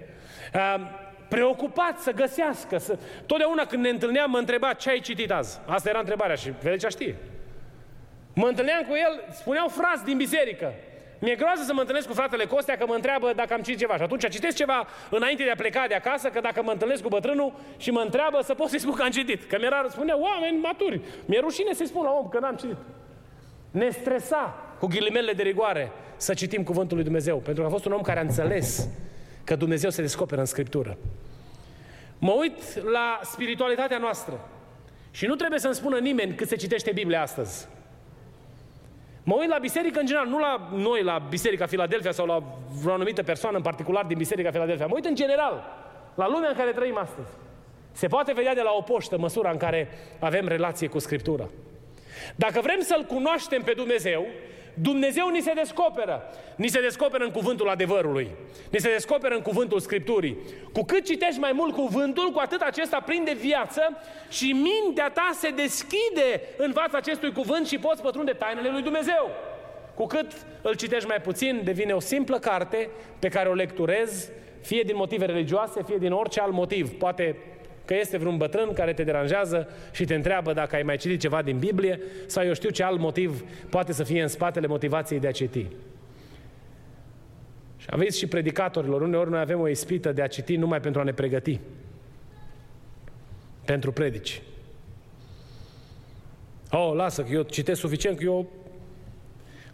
Preocupat 1.27 1.99
să 1.99 2.11
găsească. 2.11 2.77
Să... 2.77 2.97
Totdeauna 3.25 3.65
când 3.65 3.83
ne 3.83 3.89
întâlneam 3.89 4.29
mă 4.29 4.37
întreba 4.37 4.73
ce 4.73 4.89
ai 4.89 4.99
citit 4.99 5.31
azi. 5.31 5.59
Asta 5.65 5.89
era 5.89 5.99
întrebarea 5.99 6.35
și 6.35 6.51
Felicea 6.59 6.89
știe. 6.89 7.15
Mă 8.33 8.47
întâlneam 8.47 8.81
cu 8.87 8.95
el, 8.95 9.23
spuneau 9.31 9.67
frați 9.67 10.03
din 10.03 10.17
biserică. 10.17 10.73
Mi-e 11.19 11.35
groază 11.35 11.63
să 11.63 11.73
mă 11.73 11.79
întâlnesc 11.79 12.07
cu 12.07 12.13
fratele 12.13 12.45
Costea 12.45 12.77
că 12.77 12.85
mă 12.85 12.93
întreabă 12.93 13.33
dacă 13.35 13.53
am 13.53 13.61
citit 13.61 13.79
ceva. 13.79 13.95
Și 13.95 14.01
atunci 14.01 14.29
citesc 14.29 14.55
ceva 14.55 14.87
înainte 15.09 15.43
de 15.43 15.49
a 15.49 15.55
pleca 15.55 15.85
de 15.87 15.93
acasă, 15.93 16.29
că 16.29 16.39
dacă 16.39 16.63
mă 16.63 16.71
întâlnesc 16.71 17.01
cu 17.01 17.07
bătrânul 17.07 17.53
și 17.77 17.91
mă 17.91 17.99
întreabă 17.99 18.39
să 18.43 18.53
pot 18.53 18.69
să-i 18.69 18.79
spun 18.79 18.93
că 18.93 19.03
am 19.03 19.09
citit. 19.09 19.43
Că 19.43 19.57
mi-era, 19.59 19.85
spunea, 19.89 20.17
oameni 20.19 20.57
maturi. 20.57 21.01
Mi-e 21.25 21.39
rușine 21.39 21.73
să-i 21.73 21.87
spun 21.87 22.03
la 22.03 22.11
om 22.11 22.29
că 22.29 22.39
n-am 22.39 22.55
citit. 22.55 22.77
Ne 23.73 23.89
stresa, 23.89 24.55
cu 24.79 24.87
ghilimele 24.87 25.33
de 25.33 25.43
rigoare, 25.43 25.91
să 26.15 26.33
citim 26.33 26.63
Cuvântul 26.63 26.95
lui 26.95 27.05
Dumnezeu. 27.05 27.37
Pentru 27.37 27.61
că 27.61 27.67
a 27.67 27.71
fost 27.71 27.85
un 27.85 27.91
om 27.91 28.01
care 28.01 28.19
a 28.19 28.21
înțeles 28.21 28.87
că 29.43 29.55
Dumnezeu 29.55 29.89
se 29.89 30.01
descoperă 30.01 30.39
în 30.39 30.45
Scriptură. 30.45 30.97
Mă 32.17 32.31
uit 32.31 32.83
la 32.83 33.19
spiritualitatea 33.23 33.97
noastră 33.97 34.49
și 35.11 35.25
nu 35.25 35.35
trebuie 35.35 35.59
să-mi 35.59 35.73
spună 35.73 35.97
nimeni 35.97 36.35
cât 36.35 36.47
se 36.47 36.55
citește 36.55 36.91
Biblia 36.91 37.21
astăzi. 37.21 37.67
Mă 39.23 39.35
uit 39.39 39.49
la 39.49 39.57
biserică 39.57 39.99
în 39.99 40.05
general, 40.05 40.27
nu 40.27 40.39
la 40.39 40.69
noi, 40.75 41.03
la 41.03 41.25
Biserica 41.29 41.65
Filadelfia 41.65 42.11
sau 42.11 42.25
la 42.25 42.43
vreo 42.81 42.93
anumită 42.93 43.23
persoană 43.23 43.57
în 43.57 43.63
particular 43.63 44.05
din 44.05 44.17
Biserica 44.17 44.51
Filadelfia. 44.51 44.85
Mă 44.85 44.93
uit 44.95 45.05
în 45.05 45.15
general, 45.15 45.63
la 46.15 46.27
lumea 46.27 46.49
în 46.49 46.55
care 46.55 46.71
trăim 46.71 46.97
astăzi. 46.97 47.29
Se 47.91 48.07
poate 48.07 48.33
vedea 48.33 48.53
de 48.53 48.61
la 48.61 48.71
o 48.77 48.81
poștă 48.81 49.17
măsura 49.17 49.51
în 49.51 49.57
care 49.57 49.87
avem 50.19 50.47
relație 50.47 50.87
cu 50.87 50.99
Scriptura. 50.99 51.49
Dacă 52.35 52.61
vrem 52.61 52.79
să-L 52.81 53.03
cunoaștem 53.03 53.61
pe 53.61 53.73
Dumnezeu, 53.75 54.27
Dumnezeu 54.73 55.29
ni 55.29 55.41
se 55.41 55.51
descoperă. 55.55 56.33
Ni 56.55 56.67
se 56.67 56.81
descoperă 56.81 57.23
în 57.23 57.31
cuvântul 57.31 57.69
adevărului. 57.69 58.29
Ni 58.69 58.79
se 58.79 58.91
descoperă 58.91 59.35
în 59.35 59.41
cuvântul 59.41 59.79
Scripturii. 59.79 60.37
Cu 60.73 60.83
cât 60.83 61.05
citești 61.05 61.39
mai 61.39 61.51
mult 61.51 61.73
cuvântul, 61.73 62.31
cu 62.31 62.39
atât 62.39 62.61
acesta 62.61 62.99
prinde 63.05 63.33
viață 63.33 63.81
și 64.29 64.51
mintea 64.51 65.09
ta 65.09 65.29
se 65.33 65.49
deschide 65.49 66.41
în 66.57 66.71
fața 66.71 66.97
acestui 66.97 67.31
cuvânt 67.31 67.67
și 67.67 67.77
poți 67.77 68.01
pătrunde 68.01 68.31
tainele 68.31 68.69
lui 68.69 68.81
Dumnezeu. 68.81 69.29
Cu 69.95 70.05
cât 70.05 70.31
îl 70.61 70.75
citești 70.75 71.07
mai 71.07 71.21
puțin, 71.21 71.61
devine 71.63 71.93
o 71.93 71.99
simplă 71.99 72.39
carte 72.39 72.89
pe 73.19 73.27
care 73.27 73.49
o 73.49 73.53
lecturezi, 73.53 74.29
fie 74.61 74.81
din 74.81 74.95
motive 74.95 75.25
religioase, 75.25 75.83
fie 75.83 75.97
din 75.97 76.11
orice 76.11 76.39
alt 76.39 76.53
motiv. 76.53 76.91
Poate 76.97 77.35
Că 77.85 77.95
este 77.95 78.17
vreun 78.17 78.37
bătrân 78.37 78.73
care 78.73 78.93
te 78.93 79.03
deranjează 79.03 79.67
și 79.91 80.05
te 80.05 80.15
întreabă 80.15 80.53
dacă 80.53 80.75
ai 80.75 80.83
mai 80.83 80.97
citit 80.97 81.19
ceva 81.19 81.41
din 81.41 81.57
Biblie 81.57 81.99
sau 82.25 82.45
eu 82.45 82.53
știu 82.53 82.69
ce 82.69 82.83
alt 82.83 82.99
motiv 82.99 83.43
poate 83.69 83.93
să 83.93 84.03
fie 84.03 84.21
în 84.21 84.27
spatele 84.27 84.67
motivației 84.67 85.19
de 85.19 85.27
a 85.27 85.31
citi. 85.31 85.67
Și 87.77 87.87
aveți 87.89 88.17
și 88.17 88.27
predicatorilor, 88.27 89.01
uneori 89.01 89.29
noi 89.29 89.39
avem 89.39 89.59
o 89.59 89.67
ispită 89.67 90.11
de 90.11 90.21
a 90.21 90.27
citi 90.27 90.55
numai 90.55 90.79
pentru 90.79 91.01
a 91.01 91.03
ne 91.03 91.13
pregăti. 91.13 91.59
Pentru 93.65 93.91
predici. 93.91 94.41
Oh, 96.71 96.91
lasă 96.95 97.23
că 97.23 97.33
eu 97.33 97.41
citesc 97.41 97.79
suficient, 97.79 98.17
că 98.17 98.23
eu... 98.23 98.47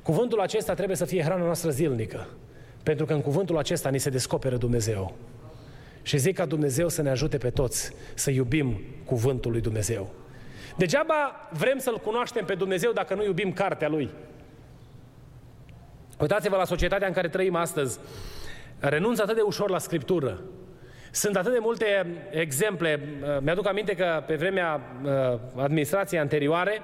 Cuvântul 0.02 0.40
acesta 0.40 0.74
trebuie 0.74 0.98
să 0.98 1.06
fie 1.06 1.24
hrana 1.24 1.44
noastră 1.44 1.70
zilnică. 1.70 2.28
Pentru 2.84 3.06
că 3.06 3.14
în 3.14 3.22
cuvântul 3.22 3.58
acesta 3.58 3.90
ni 3.90 4.00
se 4.00 4.10
descoperă 4.10 4.58
Dumnezeu. 4.58 5.16
Și 6.02 6.18
zic 6.18 6.36
ca 6.36 6.46
Dumnezeu 6.46 6.90
să 6.90 7.02
ne 7.02 7.10
ajute 7.10 7.38
pe 7.38 7.50
toți 7.50 7.92
să 8.14 8.32
iubim 8.32 8.82
cuvântul 9.06 9.52
lui 9.52 9.62
Dumnezeu. 9.62 10.14
Degeaba 10.78 11.50
vrem 11.52 11.78
să-L 11.78 11.98
cunoaștem 11.98 12.46
pe 12.46 12.56
Dumnezeu 12.56 12.92
dacă 12.92 13.14
nu 13.14 13.24
iubim 13.24 13.54
cartea 13.54 13.88
Lui. 13.88 14.10
Uitați-vă 16.20 16.56
la 16.56 16.66
societatea 16.66 17.08
în 17.08 17.14
care 17.14 17.28
trăim 17.28 17.56
astăzi. 17.56 18.00
Renunță 18.80 19.22
atât 19.22 19.36
de 19.36 19.42
ușor 19.42 19.70
la 19.70 19.78
Scriptură. 19.78 20.42
Sunt 21.12 21.36
atât 21.36 21.52
de 21.52 21.60
multe 21.62 21.86
exemple. 22.30 23.00
Mi-aduc 23.42 23.68
aminte 23.68 23.96
că 23.96 24.24
pe 24.28 24.36
vremea 24.36 24.82
uh, 25.04 25.12
administrației 25.56 26.20
anterioare 26.20 26.82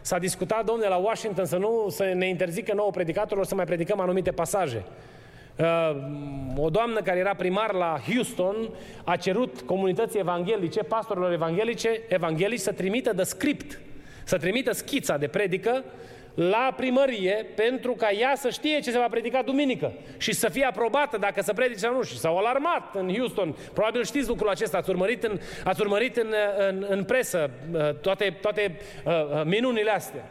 s-a 0.00 0.18
discutat, 0.18 0.64
domnule, 0.64 0.88
la 0.88 0.96
Washington 0.96 1.44
să 1.44 1.56
nu 1.56 1.86
să 1.90 2.04
ne 2.14 2.28
interzică 2.28 2.74
nouă 2.74 2.90
predicatorilor 2.90 3.46
să 3.46 3.54
mai 3.54 3.64
predicăm 3.64 4.00
anumite 4.00 4.30
pasaje. 4.30 4.84
Uh, 5.58 5.96
o 6.56 6.70
doamnă 6.70 7.00
care 7.00 7.18
era 7.18 7.34
primar 7.34 7.72
la 7.72 8.00
Houston 8.12 8.56
a 9.04 9.16
cerut 9.16 9.60
comunității 9.60 10.18
evanghelice, 10.20 10.82
pastorilor 10.82 11.32
evanghelice, 11.32 12.00
evanghelici 12.08 12.60
să 12.60 12.72
trimită 12.72 13.12
de 13.12 13.22
script, 13.22 13.80
să 14.24 14.36
trimită 14.36 14.72
schița 14.72 15.16
de 15.16 15.26
predică 15.26 15.84
la 16.34 16.74
primărie 16.76 17.46
pentru 17.54 17.92
ca 17.92 18.10
ea 18.10 18.32
să 18.36 18.50
știe 18.50 18.80
ce 18.80 18.90
se 18.90 18.98
va 18.98 19.06
predica 19.10 19.42
duminică 19.42 19.92
și 20.16 20.32
să 20.32 20.48
fie 20.48 20.64
aprobată 20.64 21.16
dacă 21.16 21.42
se 21.42 21.52
predice 21.52 21.78
sau 21.78 21.94
nu. 21.94 22.02
Și 22.02 22.18
s-au 22.18 22.36
alarmat 22.36 22.94
în 22.94 23.14
Houston. 23.14 23.56
Probabil 23.72 24.04
știți 24.04 24.28
lucrul 24.28 24.48
acesta, 24.48 24.78
ați 24.78 24.90
urmărit 24.90 25.24
în, 25.24 25.38
ați 25.64 25.80
urmărit 25.80 26.16
în, 26.16 26.34
în, 26.68 26.86
în 26.88 27.04
presă 27.04 27.50
uh, 27.72 27.94
toate, 27.94 28.36
toate 28.40 28.78
uh, 29.04 29.42
minunile 29.44 29.90
astea. 29.90 30.30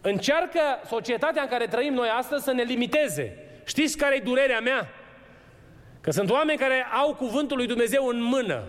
Încearcă 0.00 0.60
societatea 0.86 1.42
în 1.42 1.48
care 1.48 1.66
trăim 1.66 1.94
noi 1.94 2.08
astăzi 2.18 2.44
să 2.44 2.52
ne 2.52 2.62
limiteze 2.62 3.43
Știți 3.64 3.96
care 3.96 4.16
e 4.16 4.20
durerea 4.20 4.60
mea? 4.60 4.88
Că 6.00 6.10
sunt 6.10 6.30
oameni 6.30 6.58
care 6.58 6.86
au 7.02 7.14
cuvântul 7.14 7.56
lui 7.56 7.66
Dumnezeu 7.66 8.06
în 8.06 8.22
mână 8.22 8.62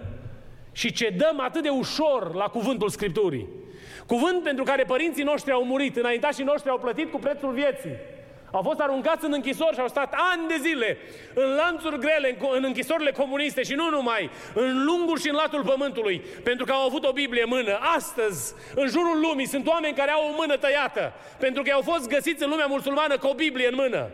și 0.72 0.92
cedăm 0.92 1.40
atât 1.40 1.64
de 1.64 1.70
ușor 1.70 2.36
la 2.36 2.46
cuvântul 2.46 2.90
Scripturii. 2.90 3.48
Cuvânt 4.06 4.44
pentru 4.44 4.64
care 4.64 4.84
părinții 4.84 5.24
noștri 5.24 5.52
au 5.52 5.64
murit, 5.64 5.96
înaintașii 5.96 6.44
noștri 6.44 6.70
au 6.70 6.78
plătit 6.78 7.12
cu 7.12 7.18
prețul 7.18 7.54
vieții. 7.54 7.96
Au 8.52 8.62
fost 8.62 8.80
aruncați 8.80 9.26
în 9.26 9.34
închisori 9.34 9.74
și 9.74 9.80
au 9.80 9.88
stat 9.88 10.14
ani 10.34 10.48
de 10.48 10.56
zile 10.62 10.98
în 11.34 11.56
lanțuri 11.56 12.00
grele, 12.00 12.38
în 12.52 12.64
închisorile 12.64 13.12
comuniste 13.12 13.64
și 13.64 13.74
nu 13.74 13.90
numai, 13.90 14.30
în 14.54 14.86
lungul 14.86 15.20
și 15.20 15.30
în 15.30 15.36
latul 15.36 15.64
pământului, 15.64 16.22
pentru 16.44 16.66
că 16.66 16.72
au 16.72 16.86
avut 16.86 17.06
o 17.06 17.12
Biblie 17.12 17.42
în 17.42 17.50
mână. 17.50 17.78
Astăzi, 17.96 18.54
în 18.76 18.88
jurul 18.88 19.20
lumii, 19.20 19.48
sunt 19.48 19.68
oameni 19.68 19.96
care 19.96 20.12
au 20.12 20.30
o 20.32 20.36
mână 20.38 20.58
tăiată, 20.58 21.14
pentru 21.40 21.62
că 21.64 21.72
au 21.72 21.82
fost 21.82 22.10
găsiți 22.10 22.44
în 22.44 22.50
lumea 22.50 22.66
musulmană 22.66 23.18
cu 23.18 23.28
o 23.28 23.34
Biblie 23.34 23.68
în 23.68 23.76
mână. 23.76 24.10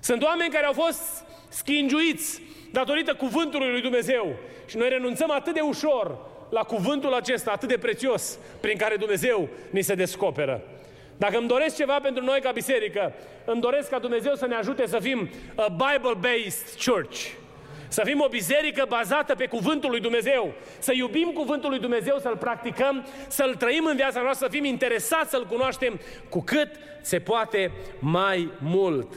Sunt 0.00 0.22
oameni 0.22 0.52
care 0.52 0.66
au 0.66 0.72
fost 0.72 1.24
schingiuiți 1.48 2.42
datorită 2.72 3.14
cuvântului 3.14 3.70
lui 3.70 3.80
Dumnezeu. 3.80 4.36
Și 4.66 4.76
noi 4.76 4.88
renunțăm 4.88 5.30
atât 5.30 5.54
de 5.54 5.60
ușor 5.60 6.18
la 6.50 6.62
cuvântul 6.62 7.14
acesta 7.14 7.50
atât 7.50 7.68
de 7.68 7.78
prețios 7.78 8.38
prin 8.60 8.76
care 8.76 8.96
Dumnezeu 8.96 9.48
ni 9.70 9.82
se 9.82 9.94
descoperă. 9.94 10.62
Dacă 11.16 11.38
îmi 11.38 11.48
doresc 11.48 11.76
ceva 11.76 11.98
pentru 12.00 12.24
noi 12.24 12.40
ca 12.40 12.50
biserică, 12.50 13.12
îmi 13.44 13.60
doresc 13.60 13.88
ca 13.88 13.98
Dumnezeu 13.98 14.34
să 14.34 14.46
ne 14.46 14.54
ajute 14.54 14.86
să 14.86 14.98
fim 14.98 15.28
a 15.54 15.76
Bible-based 15.76 16.84
church. 16.84 17.26
Să 17.88 18.02
fim 18.04 18.20
o 18.20 18.28
biserică 18.28 18.84
bazată 18.88 19.34
pe 19.34 19.46
cuvântul 19.46 19.90
lui 19.90 20.00
Dumnezeu, 20.00 20.52
să 20.78 20.92
iubim 20.94 21.30
cuvântul 21.34 21.70
lui 21.70 21.78
Dumnezeu, 21.78 22.18
să-l 22.18 22.36
practicăm, 22.36 23.06
să-l 23.28 23.54
trăim 23.54 23.84
în 23.84 23.96
viața 23.96 24.20
noastră, 24.20 24.46
să 24.46 24.52
fim 24.52 24.64
interesați 24.64 25.30
să-l 25.30 25.46
cunoaștem 25.46 26.00
cu 26.28 26.42
cât 26.42 26.68
se 27.00 27.18
poate 27.18 27.70
mai 27.98 28.50
mult. 28.58 29.08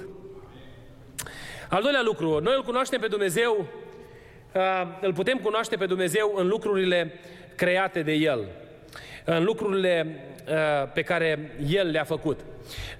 Al 1.72 1.82
doilea 1.82 2.02
lucru, 2.02 2.40
noi 2.40 2.54
îl 2.56 2.64
cunoaștem 2.64 3.00
pe 3.00 3.08
Dumnezeu, 3.08 3.68
uh, 4.54 4.62
îl 5.02 5.14
putem 5.14 5.38
cunoaște 5.38 5.76
pe 5.76 5.86
Dumnezeu 5.86 6.34
în 6.36 6.48
lucrurile 6.48 7.14
create 7.56 8.02
de 8.02 8.12
El, 8.12 8.46
în 9.26 9.44
lucrurile 9.44 10.26
uh, 10.48 10.92
pe 10.94 11.02
care 11.02 11.56
El 11.68 11.90
le-a 11.90 12.04
făcut. 12.04 12.40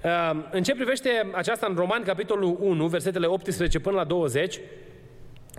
Uh, 0.04 0.30
în 0.50 0.62
ce 0.62 0.74
privește 0.74 1.26
aceasta 1.32 1.66
în 1.66 1.74
Roman, 1.74 2.02
capitolul 2.02 2.56
1, 2.60 2.86
versetele 2.86 3.26
18 3.26 3.78
până 3.78 3.96
la 3.96 4.04
20, 4.04 4.60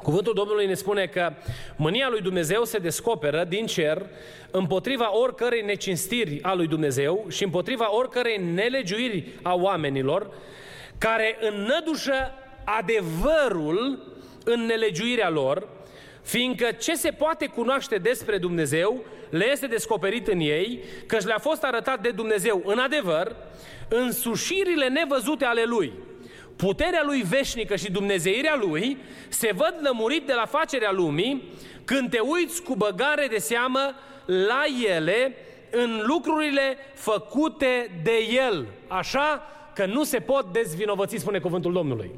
Cuvântul 0.02 0.34
Domnului 0.34 0.66
ne 0.66 0.74
spune 0.74 1.06
că 1.06 1.34
mânia 1.76 2.08
lui 2.10 2.22
Dumnezeu 2.22 2.64
se 2.64 2.78
descoperă 2.78 3.44
din 3.44 3.66
cer 3.66 4.06
împotriva 4.52 5.18
oricărei 5.18 5.62
necinstiri 5.62 6.40
a 6.42 6.54
lui 6.54 6.68
Dumnezeu 6.68 7.26
și 7.30 7.44
împotriva 7.44 7.96
oricărei 7.96 8.38
nelegiuiri 8.54 9.28
a 9.42 9.54
oamenilor 9.54 10.34
care 10.98 11.38
înnădușă 11.40 12.32
adevărul 12.66 14.14
în 14.44 14.66
nelegiuirea 14.66 15.30
lor, 15.30 15.68
fiindcă 16.22 16.72
ce 16.72 16.96
se 16.96 17.12
poate 17.12 17.46
cunoaște 17.46 17.98
despre 17.98 18.38
Dumnezeu 18.38 19.06
le 19.34 19.52
este 19.52 19.68
descoperit 19.68 20.28
în 20.28 20.40
ei, 20.40 20.84
căci 21.08 21.24
le-a 21.24 21.38
fost 21.38 21.64
arătat 21.64 22.02
de 22.02 22.10
Dumnezeu 22.10 22.62
în 22.66 22.80
adevăr, 22.80 23.36
în 23.88 24.12
sușirile 24.12 24.88
nevăzute 24.88 25.46
ale 25.46 25.64
Lui. 25.64 25.94
Puterea 26.56 27.02
Lui 27.06 27.22
veșnică 27.22 27.76
și 27.76 27.92
Dumnezeirea 27.92 28.56
Lui 28.56 28.98
se 29.28 29.52
văd 29.56 29.76
lămurit 29.82 30.26
de 30.26 30.34
la 30.34 30.46
facerea 30.46 30.92
lumii 30.92 31.44
când 31.86 32.10
te 32.10 32.20
uiți 32.20 32.64
cu 32.64 32.76
băgare 32.76 33.28
de 33.28 33.38
seamă 33.38 33.96
la 34.26 34.64
ele 34.98 35.36
în 35.72 36.02
lucrurile 36.06 36.78
făcute 36.94 38.02
de 38.04 38.18
El. 38.48 38.66
Așa 38.88 39.42
că 39.76 39.86
nu 39.86 40.04
se 40.04 40.20
pot 40.20 40.46
dezvinovăți, 40.52 41.18
spune 41.18 41.40
cuvântul 41.40 41.74
Domnului. 41.74 42.12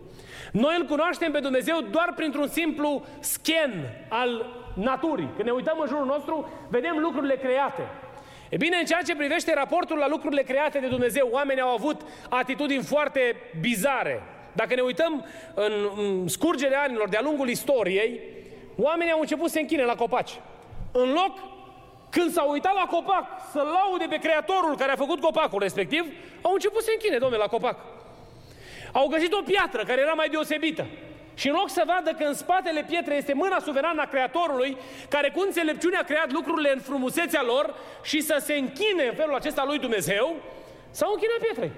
Noi 0.52 0.76
îl 0.80 0.86
cunoaștem 0.86 1.32
pe 1.32 1.40
Dumnezeu 1.40 1.82
doar 1.92 2.14
printr-un 2.16 2.48
simplu 2.48 3.06
scan 3.20 3.72
al 4.10 4.46
naturii. 4.74 5.30
Când 5.36 5.48
ne 5.48 5.54
uităm 5.54 5.78
în 5.82 5.88
jurul 5.88 6.06
nostru, 6.06 6.50
vedem 6.70 6.98
lucrurile 6.98 7.36
create. 7.36 7.82
E 8.50 8.58
bine, 8.58 8.78
în 8.78 8.86
ceea 8.86 9.02
ce 9.02 9.16
privește 9.16 9.54
raportul 9.54 9.98
la 9.98 10.08
lucrurile 10.08 10.42
create 10.42 10.80
de 10.80 10.88
Dumnezeu, 10.88 11.30
oamenii 11.32 11.62
au 11.62 11.74
avut 11.74 12.02
atitudini 12.30 12.84
foarte 12.84 13.36
bizare. 13.62 14.22
Dacă 14.54 14.76
ne 14.76 14.82
uităm 14.82 15.26
în 15.96 16.28
scurgerea 16.28 16.82
anilor 16.82 17.10
de-a 17.10 17.22
lungul 17.22 17.50
istoriei, 17.50 18.20
oamenii 18.76 19.14
au 19.14 19.20
început 19.20 19.48
să 19.48 19.54
se 19.54 19.60
închine 19.60 19.84
la 19.84 19.96
copaci. 19.96 20.40
În 20.92 21.12
loc, 21.12 21.38
când 22.16 22.32
s-au 22.32 22.50
uitat 22.52 22.74
la 22.74 22.88
copac 22.96 23.26
să 23.52 23.62
laude 23.76 24.06
pe 24.10 24.24
creatorul 24.26 24.76
care 24.78 24.92
a 24.92 25.04
făcut 25.04 25.20
copacul 25.20 25.60
respectiv, 25.60 26.04
au 26.42 26.54
început 26.54 26.82
să 26.82 26.86
se 26.86 26.92
închine, 26.94 27.18
domnule, 27.18 27.42
la 27.42 27.50
copac. 27.50 27.78
Au 28.92 29.08
găsit 29.08 29.34
o 29.34 29.42
piatră 29.42 29.84
care 29.84 30.02
era 30.02 30.14
mai 30.14 30.30
deosebită. 30.30 30.86
Și 31.34 31.48
în 31.48 31.54
loc 31.54 31.70
să 31.70 31.84
vadă 31.86 32.12
că 32.12 32.24
în 32.24 32.34
spatele 32.34 32.86
pietrei 32.88 33.18
este 33.18 33.34
mâna 33.34 33.60
suverană 33.60 34.02
a 34.02 34.06
Creatorului, 34.06 34.78
care 35.10 35.30
cu 35.30 35.42
înțelepciune 35.46 35.98
a 35.98 36.04
creat 36.04 36.32
lucrurile 36.32 36.72
în 36.72 36.80
frumusețea 36.80 37.44
lor 37.44 37.76
și 38.04 38.22
să 38.22 38.38
se 38.40 38.54
închine 38.54 39.06
în 39.08 39.16
felul 39.16 39.36
acesta 39.36 39.64
lui 39.66 39.80
Dumnezeu, 39.80 40.36
s-au 40.92 41.12
închinat 41.12 41.38
pietrei. 41.38 41.72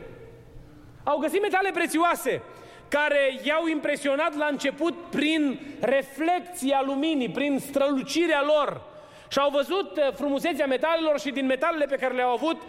Au 1.04 1.18
găsit 1.18 1.42
metale 1.42 1.72
prețioase 1.72 2.42
care 2.88 3.40
i-au 3.44 3.68
impresionat 3.68 4.36
la 4.36 4.46
început 4.46 4.94
prin 5.10 5.60
reflecția 5.80 6.82
luminii, 6.86 7.30
prin 7.30 7.60
strălucirea 7.60 8.44
lor. 8.46 8.87
Și 9.28 9.40
au 9.40 9.50
văzut 9.50 9.98
uh, 9.98 10.14
frumusețea 10.14 10.66
metalelor 10.66 11.20
și 11.20 11.30
din 11.30 11.46
metalele 11.46 11.86
pe 11.86 11.96
care 11.96 12.14
le-au 12.14 12.32
avut 12.32 12.62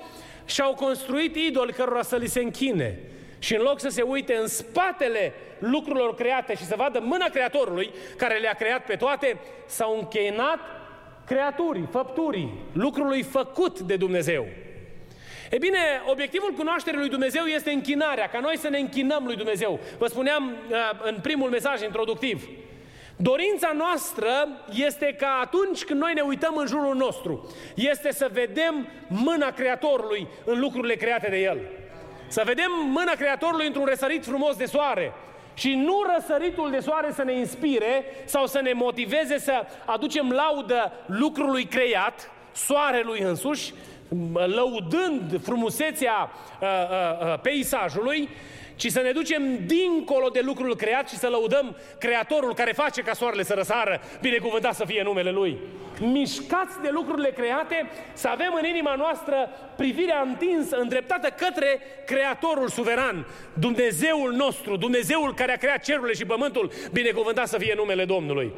și-au 0.44 0.74
construit 0.74 1.36
idoli 1.36 1.72
cărora 1.72 2.02
să 2.02 2.16
li 2.16 2.26
se 2.26 2.40
închine. 2.40 2.98
Și 3.38 3.54
în 3.54 3.62
loc 3.62 3.80
să 3.80 3.88
se 3.88 4.02
uite 4.02 4.34
în 4.34 4.46
spatele 4.46 5.32
lucrurilor 5.58 6.14
create 6.14 6.54
și 6.54 6.64
să 6.64 6.74
vadă 6.76 7.00
mâna 7.02 7.26
Creatorului 7.26 7.90
care 8.16 8.38
le-a 8.38 8.54
creat 8.54 8.84
pe 8.84 8.96
toate, 8.96 9.38
s-au 9.66 9.96
încheinat 9.96 10.58
creaturii, 11.26 11.88
făpturii, 11.90 12.54
lucrului 12.72 13.22
făcut 13.22 13.80
de 13.80 13.96
Dumnezeu. 13.96 14.46
E 15.50 15.58
bine, 15.58 15.78
obiectivul 16.06 16.52
cunoașterii 16.56 16.98
lui 16.98 17.08
Dumnezeu 17.08 17.44
este 17.44 17.70
închinarea, 17.70 18.28
ca 18.28 18.38
noi 18.38 18.56
să 18.56 18.68
ne 18.68 18.78
închinăm 18.78 19.24
lui 19.24 19.36
Dumnezeu. 19.36 19.80
Vă 19.98 20.06
spuneam 20.06 20.56
uh, 20.70 20.76
în 21.02 21.18
primul 21.22 21.50
mesaj 21.50 21.82
introductiv, 21.82 22.48
Dorința 23.20 23.72
noastră 23.76 24.28
este 24.74 25.16
ca 25.18 25.40
atunci 25.42 25.84
când 25.84 26.00
noi 26.00 26.12
ne 26.14 26.20
uităm 26.20 26.56
în 26.56 26.66
jurul 26.66 26.94
nostru, 26.94 27.50
este 27.74 28.12
să 28.12 28.30
vedem 28.32 28.88
mâna 29.08 29.50
Creatorului 29.50 30.28
în 30.44 30.60
lucrurile 30.60 30.94
create 30.94 31.28
de 31.30 31.38
El. 31.38 31.58
Să 32.28 32.42
vedem 32.44 32.70
mâna 32.90 33.12
Creatorului 33.12 33.66
într-un 33.66 33.84
răsărit 33.84 34.24
frumos 34.24 34.56
de 34.56 34.64
soare. 34.64 35.12
Și 35.54 35.74
nu 35.74 36.02
răsăritul 36.14 36.70
de 36.70 36.78
soare 36.78 37.12
să 37.12 37.22
ne 37.22 37.38
inspire 37.38 38.04
sau 38.24 38.46
să 38.46 38.60
ne 38.60 38.72
motiveze 38.72 39.38
să 39.38 39.66
aducem 39.84 40.30
laudă 40.30 40.92
lucrului 41.06 41.64
creat, 41.64 42.30
soarelui 42.52 43.20
însuși, 43.20 43.72
lăudând 44.46 45.42
frumusețea 45.42 46.30
uh, 46.60 46.68
uh, 46.68 47.26
uh, 47.26 47.40
peisajului, 47.40 48.28
ci 48.78 48.90
să 48.90 49.00
ne 49.00 49.12
ducem 49.12 49.42
dincolo 49.66 50.28
de 50.28 50.40
lucrul 50.44 50.76
creat 50.76 51.08
și 51.08 51.16
să 51.16 51.28
lăudăm 51.28 51.76
Creatorul 51.98 52.54
care 52.54 52.72
face 52.72 53.02
ca 53.02 53.12
soarele 53.12 53.42
să 53.42 53.54
răsară, 53.54 54.00
binecuvântat 54.20 54.74
să 54.74 54.84
fie 54.84 55.02
numele 55.02 55.30
Lui. 55.30 55.58
Mișcați 56.00 56.80
de 56.82 56.88
lucrurile 56.92 57.28
create, 57.28 57.90
să 58.12 58.28
avem 58.28 58.58
în 58.60 58.68
inima 58.68 58.94
noastră 58.94 59.50
privirea 59.76 60.20
întinsă, 60.26 60.76
îndreptată 60.76 61.28
către 61.28 61.80
Creatorul 62.06 62.68
suveran, 62.68 63.26
Dumnezeul 63.52 64.32
nostru, 64.32 64.76
Dumnezeul 64.76 65.34
care 65.34 65.52
a 65.52 65.56
creat 65.56 65.84
cerurile 65.84 66.12
și 66.12 66.24
pământul, 66.24 66.70
binecuvântat 66.92 67.48
să 67.48 67.58
fie 67.58 67.74
numele 67.76 68.04
Domnului. 68.04 68.52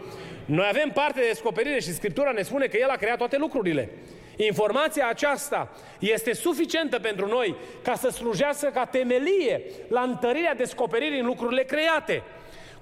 Noi 0.44 0.66
avem 0.68 0.90
parte 0.94 1.20
de 1.20 1.26
descoperire 1.26 1.80
și 1.80 1.94
Scriptura 1.94 2.30
ne 2.30 2.42
spune 2.42 2.66
că 2.66 2.76
El 2.76 2.88
a 2.88 2.96
creat 2.96 3.18
toate 3.18 3.36
lucrurile. 3.38 3.90
Informația 4.36 5.08
aceasta 5.08 5.76
este 5.98 6.32
suficientă 6.32 6.98
pentru 6.98 7.26
noi 7.26 7.56
ca 7.82 7.94
să 7.94 8.08
slujească 8.08 8.70
ca 8.74 8.84
temelie 8.84 9.62
la 9.88 10.00
întărirea 10.00 10.54
descoperirii 10.54 11.20
în 11.20 11.26
lucrurile 11.26 11.62
create. 11.62 12.22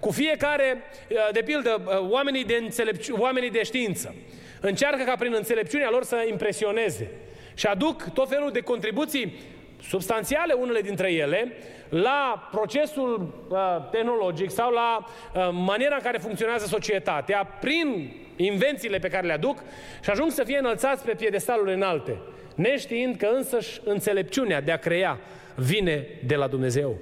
Cu 0.00 0.10
fiecare, 0.10 0.82
uh, 1.10 1.16
de 1.32 1.42
pildă, 1.42 1.82
uh, 1.86 2.10
oamenii 2.10 2.44
de, 2.44 2.68
înțelepci- 2.68 3.18
oamenii 3.18 3.50
de 3.50 3.62
știință 3.62 4.14
încearcă 4.60 5.04
ca 5.04 5.16
prin 5.18 5.34
înțelepciunea 5.34 5.90
lor 5.90 6.04
să 6.04 6.24
impresioneze 6.28 7.10
și 7.54 7.66
aduc 7.66 8.12
tot 8.14 8.28
felul 8.28 8.50
de 8.50 8.60
contribuții 8.60 9.38
substanțiale, 9.82 10.52
unele 10.52 10.80
dintre 10.80 11.12
ele, 11.12 11.52
la 11.88 12.48
procesul 12.50 13.32
uh, 13.48 13.58
tehnologic 13.90 14.50
sau 14.50 14.72
la 14.72 15.04
uh, 15.04 15.48
maniera 15.52 15.94
în 15.94 16.02
care 16.02 16.18
funcționează 16.18 16.66
societatea, 16.66 17.44
prin 17.60 18.10
invențiile 18.36 18.98
pe 18.98 19.08
care 19.08 19.26
le 19.26 19.32
aduc 19.32 19.58
și 20.02 20.10
ajung 20.10 20.30
să 20.30 20.44
fie 20.44 20.58
înălțați 20.58 21.04
pe 21.04 21.14
piedestaluri 21.14 21.74
înalte, 21.74 22.18
neștiind 22.54 23.16
că 23.16 23.26
însăși 23.32 23.80
înțelepciunea 23.84 24.60
de 24.60 24.72
a 24.72 24.76
crea 24.76 25.18
vine 25.54 26.06
de 26.26 26.34
la 26.34 26.46
Dumnezeu. 26.46 26.96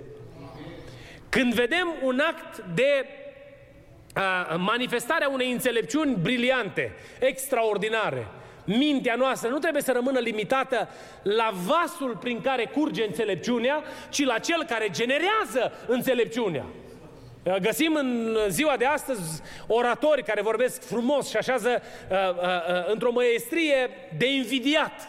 Când 1.28 1.54
vedem 1.54 1.94
un 2.02 2.22
act 2.28 2.64
de 2.74 3.06
uh, 4.16 4.56
manifestarea 4.58 5.28
unei 5.28 5.52
înțelepciuni 5.52 6.16
briliante, 6.22 6.92
extraordinare, 7.20 8.26
mintea 8.66 9.14
noastră 9.14 9.48
nu 9.48 9.58
trebuie 9.58 9.82
să 9.82 9.92
rămână 9.92 10.18
limitată 10.18 10.88
la 11.22 11.50
vasul 11.66 12.16
prin 12.20 12.40
care 12.40 12.64
curge 12.64 13.04
înțelepciunea, 13.04 13.82
ci 14.10 14.24
la 14.24 14.38
cel 14.38 14.64
care 14.68 14.88
generează 14.90 15.72
înțelepciunea. 15.86 16.64
Găsim 17.60 17.94
în 17.94 18.36
ziua 18.48 18.76
de 18.76 18.84
astăzi 18.84 19.42
oratori 19.66 20.22
care 20.22 20.42
vorbesc 20.42 20.82
frumos 20.82 21.28
și 21.28 21.36
așează 21.36 21.68
uh, 21.68 22.16
uh, 22.16 22.34
uh, 22.34 22.92
într-o 22.92 23.12
măiestrie 23.12 23.90
de 24.18 24.32
invidiat 24.32 25.08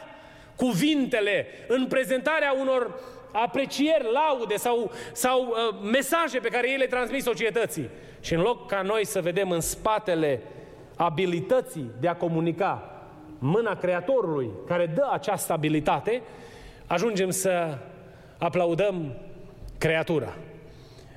cuvintele 0.56 1.48
în 1.68 1.86
prezentarea 1.88 2.56
unor 2.60 3.00
aprecieri, 3.32 4.08
laude 4.14 4.56
sau, 4.56 4.92
sau 5.12 5.42
uh, 5.42 5.90
mesaje 5.92 6.40
pe 6.40 6.50
care 6.50 6.70
ei 6.70 6.78
le 6.78 6.86
transmit 6.86 7.24
societății. 7.24 7.90
Și 8.20 8.34
în 8.34 8.42
loc 8.42 8.68
ca 8.68 8.82
noi 8.82 9.06
să 9.06 9.22
vedem 9.22 9.52
în 9.52 9.62
spatele 9.62 10.42
abilității 10.96 11.92
de 12.00 12.08
a 12.08 12.16
comunica 12.16 12.97
mâna 13.40 13.76
Creatorului 13.76 14.50
care 14.68 14.86
dă 14.86 15.10
această 15.12 15.54
abilitate, 15.54 16.22
ajungem 16.88 17.30
să 17.30 17.78
aplaudăm 18.38 19.14
creatura. 19.78 20.34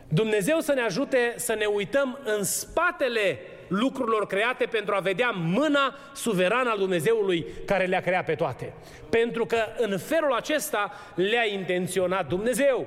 Dumnezeu 0.09 0.59
să 0.59 0.73
ne 0.73 0.81
ajute 0.81 1.35
să 1.37 1.55
ne 1.55 1.65
uităm 1.65 2.19
în 2.25 2.45
spatele 2.45 3.39
lucrurilor 3.69 4.27
create 4.27 4.65
pentru 4.65 4.95
a 4.95 5.01
vedea 5.01 5.31
mâna 5.31 5.95
suverană 6.15 6.71
al 6.71 6.79
Dumnezeului 6.79 7.47
care 7.67 7.85
le-a 7.85 8.01
creat 8.01 8.25
pe 8.25 8.35
toate. 8.35 8.73
Pentru 9.11 9.47
că 9.47 9.57
în 9.79 9.99
felul 9.99 10.33
acesta 10.33 10.93
le-a 11.15 11.47
intenționat 11.53 12.29
Dumnezeu. 12.29 12.87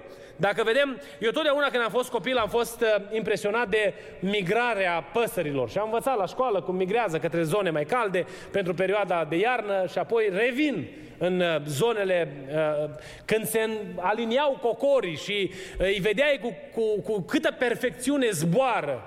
Dacă 0.49 0.63
vedem, 0.63 1.01
eu 1.19 1.31
totdeauna 1.31 1.69
când 1.69 1.83
am 1.83 1.89
fost 1.89 2.09
copil 2.09 2.37
am 2.37 2.49
fost 2.49 2.81
uh, 2.81 2.87
impresionat 3.11 3.69
de 3.69 3.93
migrarea 4.19 5.01
păsărilor 5.13 5.69
și 5.69 5.77
am 5.77 5.85
învățat 5.85 6.17
la 6.17 6.25
școală 6.25 6.61
cum 6.61 6.75
migrează 6.75 7.17
către 7.17 7.43
zone 7.43 7.69
mai 7.69 7.85
calde 7.85 8.25
pentru 8.51 8.73
perioada 8.73 9.25
de 9.29 9.35
iarnă 9.35 9.85
și 9.91 9.97
apoi 9.97 10.29
revin 10.33 10.87
în 11.17 11.39
uh, 11.39 11.61
zonele 11.67 12.33
uh, 12.47 12.89
când 13.25 13.45
se 13.45 13.69
aliniau 13.95 14.59
cocorii 14.61 15.15
și 15.15 15.51
îi 15.77 15.99
vedeai 16.01 16.39
cu, 16.41 16.55
cu, 16.73 17.01
cu 17.01 17.21
câtă 17.21 17.55
perfecțiune 17.59 18.29
zboară. 18.29 19.03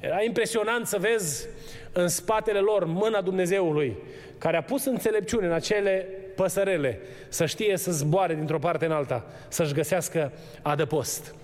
Era 0.00 0.22
impresionant 0.22 0.86
să 0.86 0.98
vezi 0.98 1.48
în 1.92 2.08
spatele 2.08 2.58
lor 2.58 2.84
mâna 2.84 3.20
Dumnezeului 3.20 3.96
care 4.38 4.56
a 4.56 4.62
pus 4.62 4.84
înțelepciune 4.84 5.46
în 5.46 5.52
acele 5.52 6.08
păsărele, 6.42 7.00
să 7.28 7.46
știe 7.46 7.76
să 7.76 7.92
zboare 7.92 8.34
dintr-o 8.34 8.58
parte 8.58 8.84
în 8.84 8.92
alta, 8.92 9.24
să-și 9.48 9.72
găsească 9.72 10.32
adăpost. 10.62 11.34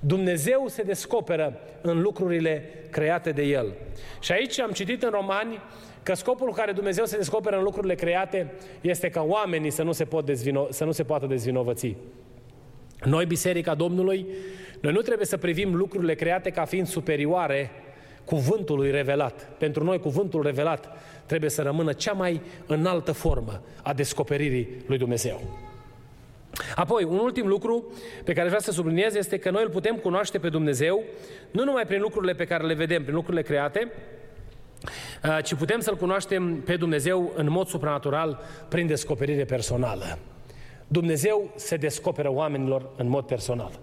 Dumnezeu 0.00 0.64
se 0.68 0.82
descoperă 0.82 1.60
în 1.80 2.00
lucrurile 2.00 2.64
create 2.90 3.30
de 3.30 3.42
El. 3.42 3.72
Și 4.20 4.32
aici 4.32 4.60
am 4.60 4.70
citit 4.70 5.02
în 5.02 5.10
Romani 5.10 5.60
că 6.02 6.14
scopul 6.14 6.46
cu 6.46 6.54
care 6.54 6.72
Dumnezeu 6.72 7.04
se 7.04 7.16
descoperă 7.16 7.56
în 7.56 7.62
lucrurile 7.62 7.94
create 7.94 8.52
este 8.80 9.08
ca 9.08 9.22
oamenii 9.22 9.70
să 9.70 9.82
nu 9.82 9.92
se, 9.92 10.04
pot 10.04 10.24
dezvino, 10.24 10.66
să 10.70 10.84
nu 10.84 10.92
se 10.92 11.02
poată 11.02 11.26
dezvinovăți. 11.26 11.96
Noi, 13.04 13.26
Biserica 13.26 13.74
Domnului, 13.74 14.26
noi 14.80 14.92
nu 14.92 15.00
trebuie 15.00 15.26
să 15.26 15.36
privim 15.36 15.74
lucrurile 15.74 16.14
create 16.14 16.50
ca 16.50 16.64
fiind 16.64 16.86
superioare 16.86 17.70
cuvântului 18.24 18.90
revelat. 18.90 19.48
Pentru 19.58 19.84
noi, 19.84 19.98
cuvântul 19.98 20.42
revelat 20.42 20.88
trebuie 21.30 21.50
să 21.50 21.62
rămână 21.62 21.92
cea 21.92 22.12
mai 22.12 22.40
înaltă 22.66 23.12
formă 23.12 23.62
a 23.82 23.92
descoperirii 23.92 24.68
lui 24.86 24.98
Dumnezeu. 24.98 25.40
Apoi, 26.74 27.04
un 27.04 27.18
ultim 27.18 27.46
lucru 27.46 27.92
pe 28.24 28.32
care 28.32 28.46
vreau 28.46 28.60
să 28.60 28.72
subliniez 28.72 29.14
este 29.14 29.38
că 29.38 29.50
noi 29.50 29.62
îl 29.62 29.70
putem 29.70 29.96
cunoaște 29.96 30.38
pe 30.38 30.48
Dumnezeu 30.48 31.02
nu 31.50 31.64
numai 31.64 31.86
prin 31.86 32.00
lucrurile 32.00 32.32
pe 32.32 32.44
care 32.44 32.66
le 32.66 32.74
vedem, 32.74 33.02
prin 33.02 33.14
lucrurile 33.14 33.42
create, 33.42 33.92
uh, 35.24 35.38
ci 35.44 35.54
putem 35.54 35.80
să-L 35.80 35.96
cunoaștem 35.96 36.60
pe 36.60 36.76
Dumnezeu 36.76 37.32
în 37.36 37.50
mod 37.50 37.66
supranatural 37.66 38.40
prin 38.68 38.86
descoperire 38.86 39.44
personală. 39.44 40.18
Dumnezeu 40.86 41.52
se 41.54 41.76
descoperă 41.76 42.32
oamenilor 42.32 42.90
în 42.96 43.08
mod 43.08 43.24
personal. 43.24 43.78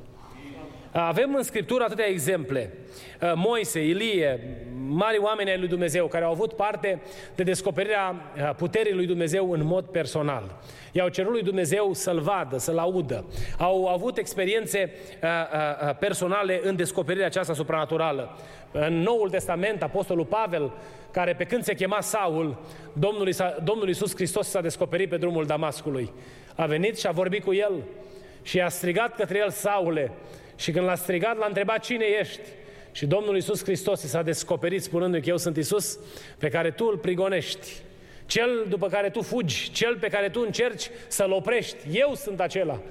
Avem 0.91 1.35
în 1.35 1.43
Scriptură 1.43 1.83
atâtea 1.83 2.07
exemple. 2.07 2.73
Uh, 3.21 3.31
Moise, 3.35 3.85
Ilie, 3.85 4.39
mari 4.87 5.17
oameni 5.17 5.49
ai 5.49 5.57
lui 5.59 5.67
Dumnezeu 5.67 6.07
care 6.07 6.25
au 6.25 6.31
avut 6.31 6.53
parte 6.53 7.01
de 7.35 7.43
descoperirea 7.43 8.15
uh, 8.15 8.55
puterii 8.55 8.93
lui 8.93 9.05
Dumnezeu 9.05 9.51
în 9.51 9.65
mod 9.65 9.85
personal. 9.85 10.55
I-au 10.91 11.07
cerut 11.07 11.31
lui 11.31 11.43
Dumnezeu 11.43 11.93
să-L 11.93 12.19
vadă, 12.19 12.57
să-L 12.57 12.77
audă. 12.77 13.25
Au 13.57 13.87
avut 13.87 14.17
experiențe 14.17 14.91
uh, 15.23 15.95
personale 15.99 16.59
în 16.63 16.75
descoperirea 16.75 17.27
aceasta 17.27 17.53
supranaturală. 17.53 18.37
În 18.71 18.99
Noul 18.99 19.29
Testament, 19.29 19.83
Apostolul 19.83 20.25
Pavel, 20.25 20.73
care 21.11 21.33
pe 21.33 21.43
când 21.43 21.63
se 21.63 21.73
chema 21.73 22.01
Saul, 22.01 22.57
Domnul, 22.93 23.29
Domnul 23.63 23.87
Iisus 23.87 24.15
Hristos 24.15 24.47
s-a 24.47 24.61
descoperit 24.61 25.09
pe 25.09 25.17
drumul 25.17 25.45
Damascului. 25.45 26.11
A 26.55 26.65
venit 26.65 26.99
și 26.99 27.07
a 27.07 27.11
vorbit 27.11 27.43
cu 27.43 27.53
el 27.53 27.71
și 28.41 28.61
a 28.61 28.69
strigat 28.69 29.15
către 29.15 29.37
el, 29.37 29.49
Saule, 29.49 30.11
și 30.57 30.71
când 30.71 30.85
l-a 30.85 30.95
strigat, 30.95 31.37
l-a 31.37 31.45
întrebat 31.45 31.79
cine 31.83 32.05
ești. 32.19 32.41
Și 32.91 33.05
Domnul 33.05 33.35
Iisus 33.35 33.63
Hristos 33.63 33.99
s-a 33.99 34.21
descoperit 34.21 34.83
spunându-i 34.83 35.21
că 35.21 35.29
eu 35.29 35.37
sunt 35.37 35.55
Iisus 35.55 35.99
pe 36.37 36.49
care 36.49 36.71
tu 36.71 36.85
îl 36.85 36.97
prigonești. 36.97 37.71
Cel 38.25 38.65
după 38.69 38.87
care 38.87 39.09
tu 39.09 39.21
fugi, 39.21 39.71
cel 39.71 39.97
pe 39.97 40.07
care 40.07 40.29
tu 40.29 40.41
încerci 40.45 40.89
să-l 41.07 41.31
oprești. 41.31 41.75
Eu 41.91 42.13
sunt 42.15 42.39
acela. 42.39 42.81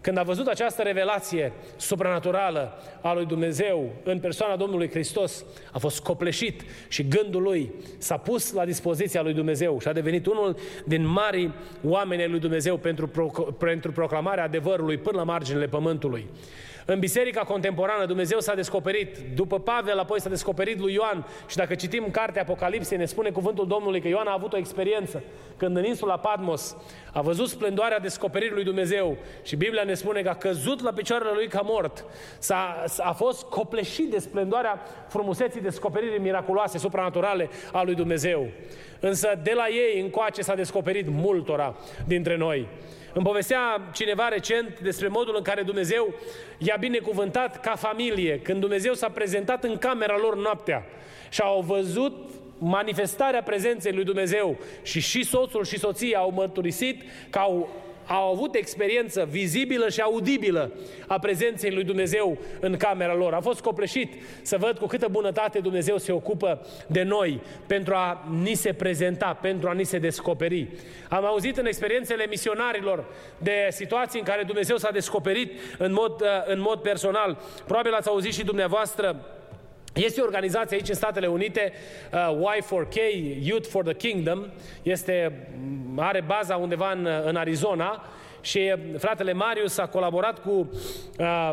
Când 0.00 0.18
a 0.18 0.22
văzut 0.22 0.46
această 0.46 0.82
revelație 0.82 1.52
supranaturală 1.76 2.82
a 3.00 3.12
lui 3.12 3.26
Dumnezeu 3.26 3.92
în 4.04 4.18
persoana 4.18 4.56
Domnului 4.56 4.90
Hristos, 4.90 5.44
a 5.72 5.78
fost 5.78 6.00
copleșit 6.00 6.62
și 6.88 7.08
gândul 7.08 7.42
lui 7.42 7.72
s-a 7.98 8.16
pus 8.16 8.52
la 8.52 8.64
dispoziția 8.64 9.22
lui 9.22 9.32
Dumnezeu 9.32 9.80
și 9.80 9.88
a 9.88 9.92
devenit 9.92 10.26
unul 10.26 10.56
din 10.84 11.06
mari 11.06 11.50
oameni 11.84 12.22
ai 12.22 12.28
lui 12.28 12.40
Dumnezeu 12.40 12.76
pentru, 12.76 13.08
pro, 13.08 13.26
pentru 13.58 13.92
proclamarea 13.92 14.44
adevărului 14.44 14.98
până 14.98 15.16
la 15.16 15.24
marginile 15.24 15.66
pământului. 15.66 16.26
În 16.88 16.98
biserica 16.98 17.40
contemporană 17.40 18.06
Dumnezeu 18.06 18.40
s-a 18.40 18.54
descoperit, 18.54 19.18
după 19.34 19.60
Pavel 19.60 19.98
apoi 19.98 20.20
s-a 20.20 20.28
descoperit 20.28 20.78
lui 20.78 20.92
Ioan 20.92 21.26
și 21.48 21.56
dacă 21.56 21.74
citim 21.74 22.10
cartea 22.10 22.42
Apocalipsei 22.42 22.98
ne 22.98 23.04
spune 23.04 23.30
cuvântul 23.30 23.66
Domnului 23.66 24.00
că 24.00 24.08
Ioan 24.08 24.26
a 24.26 24.32
avut 24.32 24.52
o 24.52 24.56
experiență 24.56 25.22
când 25.56 25.76
în 25.76 25.84
insula 25.84 26.18
Patmos 26.18 26.76
a 27.12 27.20
văzut 27.20 27.48
splendoarea 27.48 27.98
descoperirii 27.98 28.54
lui 28.54 28.64
Dumnezeu 28.64 29.16
și 29.42 29.56
Biblia 29.56 29.82
ne 29.82 29.94
spune 29.94 30.22
că 30.22 30.28
a 30.28 30.34
căzut 30.34 30.82
la 30.82 30.92
picioarele 30.92 31.30
lui 31.34 31.48
ca 31.48 31.60
mort. 31.64 32.04
S-a, 32.38 32.84
a 32.98 33.12
fost 33.12 33.42
copleșit 33.42 34.10
de 34.10 34.18
splendoarea 34.18 34.80
frumuseții 35.08 35.60
descoperirii 35.60 36.18
miraculoase, 36.18 36.78
supranaturale 36.78 37.48
a 37.72 37.82
lui 37.82 37.94
Dumnezeu. 37.94 38.46
Însă 39.00 39.38
de 39.42 39.52
la 39.54 39.68
ei 39.68 40.00
încoace 40.00 40.42
s-a 40.42 40.54
descoperit 40.54 41.06
multora 41.08 41.76
dintre 42.04 42.36
noi. 42.36 42.68
Îmi 43.16 43.24
povestea 43.24 43.90
cineva 43.92 44.28
recent 44.28 44.80
despre 44.80 45.08
modul 45.08 45.34
în 45.36 45.42
care 45.42 45.62
Dumnezeu 45.62 46.14
i-a 46.58 46.76
binecuvântat 46.80 47.60
ca 47.60 47.74
familie, 47.74 48.40
când 48.40 48.60
Dumnezeu 48.60 48.94
s-a 48.94 49.08
prezentat 49.08 49.64
în 49.64 49.78
camera 49.78 50.16
lor 50.16 50.36
noaptea 50.36 50.84
și 51.30 51.40
au 51.40 51.60
văzut 51.60 52.30
manifestarea 52.58 53.42
prezenței 53.42 53.92
lui 53.92 54.04
Dumnezeu 54.04 54.56
și 54.82 55.00
și 55.00 55.24
soțul 55.24 55.64
și 55.64 55.78
soția 55.78 56.18
au 56.18 56.30
mărturisit 56.30 57.02
că 57.30 57.38
au 57.38 57.68
au 58.06 58.32
avut 58.32 58.54
experiență 58.54 59.26
vizibilă 59.30 59.88
și 59.88 60.00
audibilă 60.00 60.72
a 61.06 61.18
prezenței 61.18 61.70
lui 61.70 61.84
Dumnezeu 61.84 62.38
în 62.60 62.76
camera 62.76 63.14
lor. 63.14 63.34
A 63.34 63.40
fost 63.40 63.60
copleșit 63.60 64.12
să 64.42 64.56
văd 64.56 64.78
cu 64.78 64.86
câtă 64.86 65.08
bunătate 65.10 65.58
Dumnezeu 65.58 65.98
se 65.98 66.12
ocupă 66.12 66.66
de 66.86 67.02
noi 67.02 67.40
pentru 67.66 67.94
a 67.94 68.28
ni 68.42 68.54
se 68.54 68.72
prezenta, 68.72 69.38
pentru 69.40 69.68
a 69.68 69.72
ni 69.72 69.84
se 69.84 69.98
descoperi. 69.98 70.68
Am 71.08 71.24
auzit 71.24 71.56
în 71.56 71.66
experiențele 71.66 72.26
misionarilor 72.28 73.04
de 73.38 73.68
situații 73.70 74.18
în 74.18 74.24
care 74.24 74.42
Dumnezeu 74.42 74.76
s-a 74.76 74.90
descoperit 74.90 75.52
în 75.78 75.92
mod, 75.92 76.20
uh, 76.20 76.28
în 76.46 76.60
mod 76.60 76.78
personal. 76.80 77.38
Probabil 77.66 77.92
ați 77.92 78.08
auzit 78.08 78.34
și 78.34 78.44
dumneavoastră 78.44 79.35
este 79.96 80.20
o 80.20 80.24
organizație 80.24 80.76
aici 80.76 80.88
în 80.88 80.94
Statele 80.94 81.26
Unite, 81.26 81.72
uh, 82.12 82.56
Y4K, 82.56 82.96
Youth 83.40 83.66
for 83.68 83.84
the 83.84 83.94
Kingdom, 83.94 84.46
este, 84.82 85.32
are 85.96 86.20
baza 86.20 86.56
undeva 86.56 86.90
în, 86.90 87.08
în 87.24 87.36
Arizona 87.36 88.04
și 88.46 88.74
fratele 88.98 89.32
Marius 89.32 89.78
a 89.78 89.86
colaborat 89.86 90.38
cu 90.38 90.70
uh, 91.18 91.50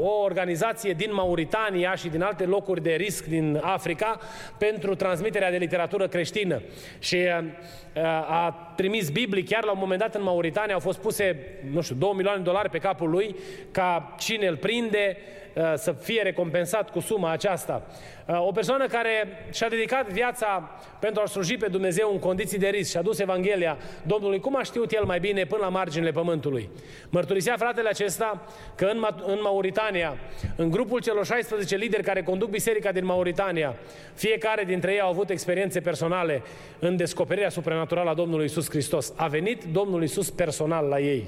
o 0.00 0.22
organizație 0.22 0.92
din 0.92 1.14
Mauritania 1.14 1.94
și 1.94 2.08
din 2.08 2.22
alte 2.22 2.44
locuri 2.44 2.82
de 2.82 2.92
risc 2.92 3.24
din 3.24 3.60
Africa 3.62 4.18
pentru 4.58 4.94
transmiterea 4.94 5.50
de 5.50 5.56
literatură 5.56 6.08
creștină. 6.08 6.62
Și 6.98 7.16
uh, 7.16 8.02
a 8.28 8.72
trimis 8.76 9.10
Biblii, 9.10 9.42
chiar 9.42 9.64
la 9.64 9.70
un 9.70 9.78
moment 9.80 10.00
dat 10.00 10.14
în 10.14 10.22
Mauritania 10.22 10.74
au 10.74 10.80
fost 10.80 10.98
puse, 10.98 11.36
nu 11.70 11.80
știu, 11.80 11.94
2 11.94 12.12
milioane 12.14 12.38
de 12.38 12.44
dolari 12.44 12.70
pe 12.70 12.78
capul 12.78 13.10
lui 13.10 13.36
ca 13.70 14.14
cine 14.18 14.46
îl 14.46 14.56
prinde 14.56 15.16
uh, 15.16 15.43
să 15.74 15.92
fie 15.92 16.22
recompensat 16.22 16.90
cu 16.90 17.00
suma 17.00 17.30
aceasta. 17.30 17.82
Uh, 18.26 18.46
o 18.46 18.52
persoană 18.52 18.86
care 18.86 19.28
și-a 19.52 19.68
dedicat 19.68 20.08
viața 20.08 20.70
pentru 20.98 21.22
a 21.22 21.26
sluji 21.26 21.56
pe 21.56 21.68
Dumnezeu 21.68 22.10
în 22.12 22.18
condiții 22.18 22.58
de 22.58 22.68
risc 22.68 22.90
și 22.90 22.96
a 22.96 23.02
dus 23.02 23.18
Evanghelia 23.18 23.78
Domnului, 24.02 24.40
cum 24.40 24.56
a 24.56 24.62
știut 24.62 24.92
el 24.92 25.04
mai 25.04 25.20
bine 25.20 25.44
până 25.44 25.62
la 25.62 25.68
marginile 25.68 26.10
pământului. 26.10 26.68
Mărturisea 27.08 27.56
fratele 27.56 27.88
acesta 27.88 28.46
că 28.74 28.84
în, 28.84 29.06
în 29.26 29.38
Mauritania, 29.42 30.18
în 30.56 30.70
grupul 30.70 31.00
celor 31.00 31.26
16 31.26 31.76
lideri 31.76 32.02
care 32.02 32.22
conduc 32.22 32.50
biserica 32.50 32.92
din 32.92 33.04
Mauritania, 33.04 33.76
fiecare 34.14 34.64
dintre 34.64 34.92
ei 34.92 35.00
au 35.00 35.08
avut 35.08 35.30
experiențe 35.30 35.80
personale 35.80 36.42
în 36.78 36.96
descoperirea 36.96 37.48
supranaturală 37.50 38.10
a 38.10 38.14
Domnului 38.14 38.44
Isus 38.44 38.68
Hristos. 38.68 39.12
A 39.16 39.26
venit 39.26 39.64
Domnul 39.72 40.02
Isus 40.02 40.30
personal 40.30 40.86
la 40.86 41.00
ei. 41.00 41.26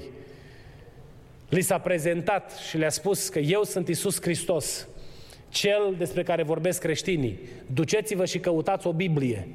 Li 1.49 1.61
s-a 1.61 1.77
prezentat 1.77 2.57
și 2.69 2.77
le-a 2.77 2.89
spus 2.89 3.29
că 3.29 3.39
eu 3.39 3.63
sunt 3.63 3.87
Isus 3.87 4.21
Hristos, 4.21 4.87
cel 5.49 5.95
despre 5.97 6.23
care 6.23 6.43
vorbesc 6.43 6.81
creștinii. 6.81 7.39
Duceți-vă 7.73 8.25
și 8.25 8.39
căutați 8.39 8.87
o 8.87 8.93
Biblie. 8.93 9.47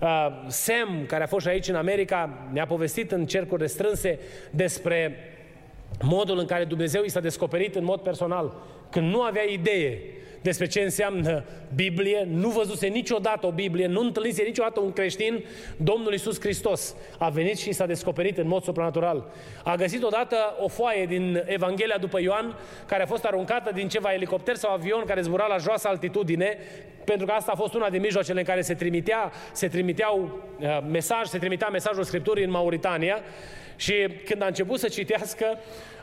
Uh, 0.00 0.08
Sam, 0.46 1.04
care 1.06 1.22
a 1.22 1.26
fost 1.26 1.46
și 1.46 1.52
aici 1.52 1.68
în 1.68 1.74
America, 1.74 2.48
ne-a 2.52 2.66
povestit 2.66 3.12
în 3.12 3.26
cercuri 3.26 3.62
restrânse 3.62 4.18
despre 4.50 5.16
modul 6.02 6.38
în 6.38 6.46
care 6.46 6.64
Dumnezeu 6.64 7.02
i 7.02 7.10
s-a 7.10 7.20
descoperit 7.20 7.74
în 7.74 7.84
mod 7.84 8.00
personal, 8.00 8.54
când 8.90 9.10
nu 9.10 9.20
avea 9.20 9.42
idee 9.42 9.98
despre 10.42 10.66
ce 10.66 10.80
înseamnă 10.80 11.44
Biblie, 11.74 12.26
nu 12.30 12.48
văzuse 12.48 12.86
niciodată 12.86 13.46
o 13.46 13.50
Biblie, 13.50 13.86
nu 13.86 14.00
întâlnise 14.00 14.42
niciodată 14.42 14.80
un 14.80 14.92
creștin, 14.92 15.44
Domnul 15.76 16.12
Iisus 16.12 16.40
Hristos 16.40 16.96
a 17.18 17.28
venit 17.28 17.58
și 17.58 17.72
s-a 17.72 17.86
descoperit 17.86 18.38
în 18.38 18.48
mod 18.48 18.62
supranatural. 18.62 19.30
A 19.64 19.74
găsit 19.74 20.02
odată 20.02 20.36
o 20.60 20.68
foaie 20.68 21.06
din 21.06 21.42
Evanghelia 21.46 21.96
după 21.98 22.20
Ioan, 22.20 22.56
care 22.86 23.02
a 23.02 23.06
fost 23.06 23.24
aruncată 23.24 23.70
din 23.74 23.88
ceva 23.88 24.12
elicopter 24.12 24.54
sau 24.54 24.72
avion 24.72 25.04
care 25.06 25.20
zbura 25.20 25.46
la 25.46 25.56
joasă 25.56 25.88
altitudine, 25.88 26.58
pentru 27.04 27.26
că 27.26 27.32
asta 27.32 27.52
a 27.52 27.56
fost 27.56 27.74
una 27.74 27.90
din 27.90 28.00
mijloacele 28.00 28.38
în 28.38 28.44
care 28.44 28.60
se 28.60 28.74
trimitea, 28.74 29.32
se 29.52 29.68
trimiteau 29.68 30.42
uh, 30.60 30.78
mesaj, 30.90 31.26
se 31.26 31.38
trimitea 31.38 31.68
mesajul 31.68 32.02
Scripturii 32.02 32.44
în 32.44 32.50
Mauritania. 32.50 33.22
Și 33.76 33.94
când 34.24 34.42
a 34.42 34.46
început 34.46 34.78
să 34.78 34.88
citească, 34.88 35.58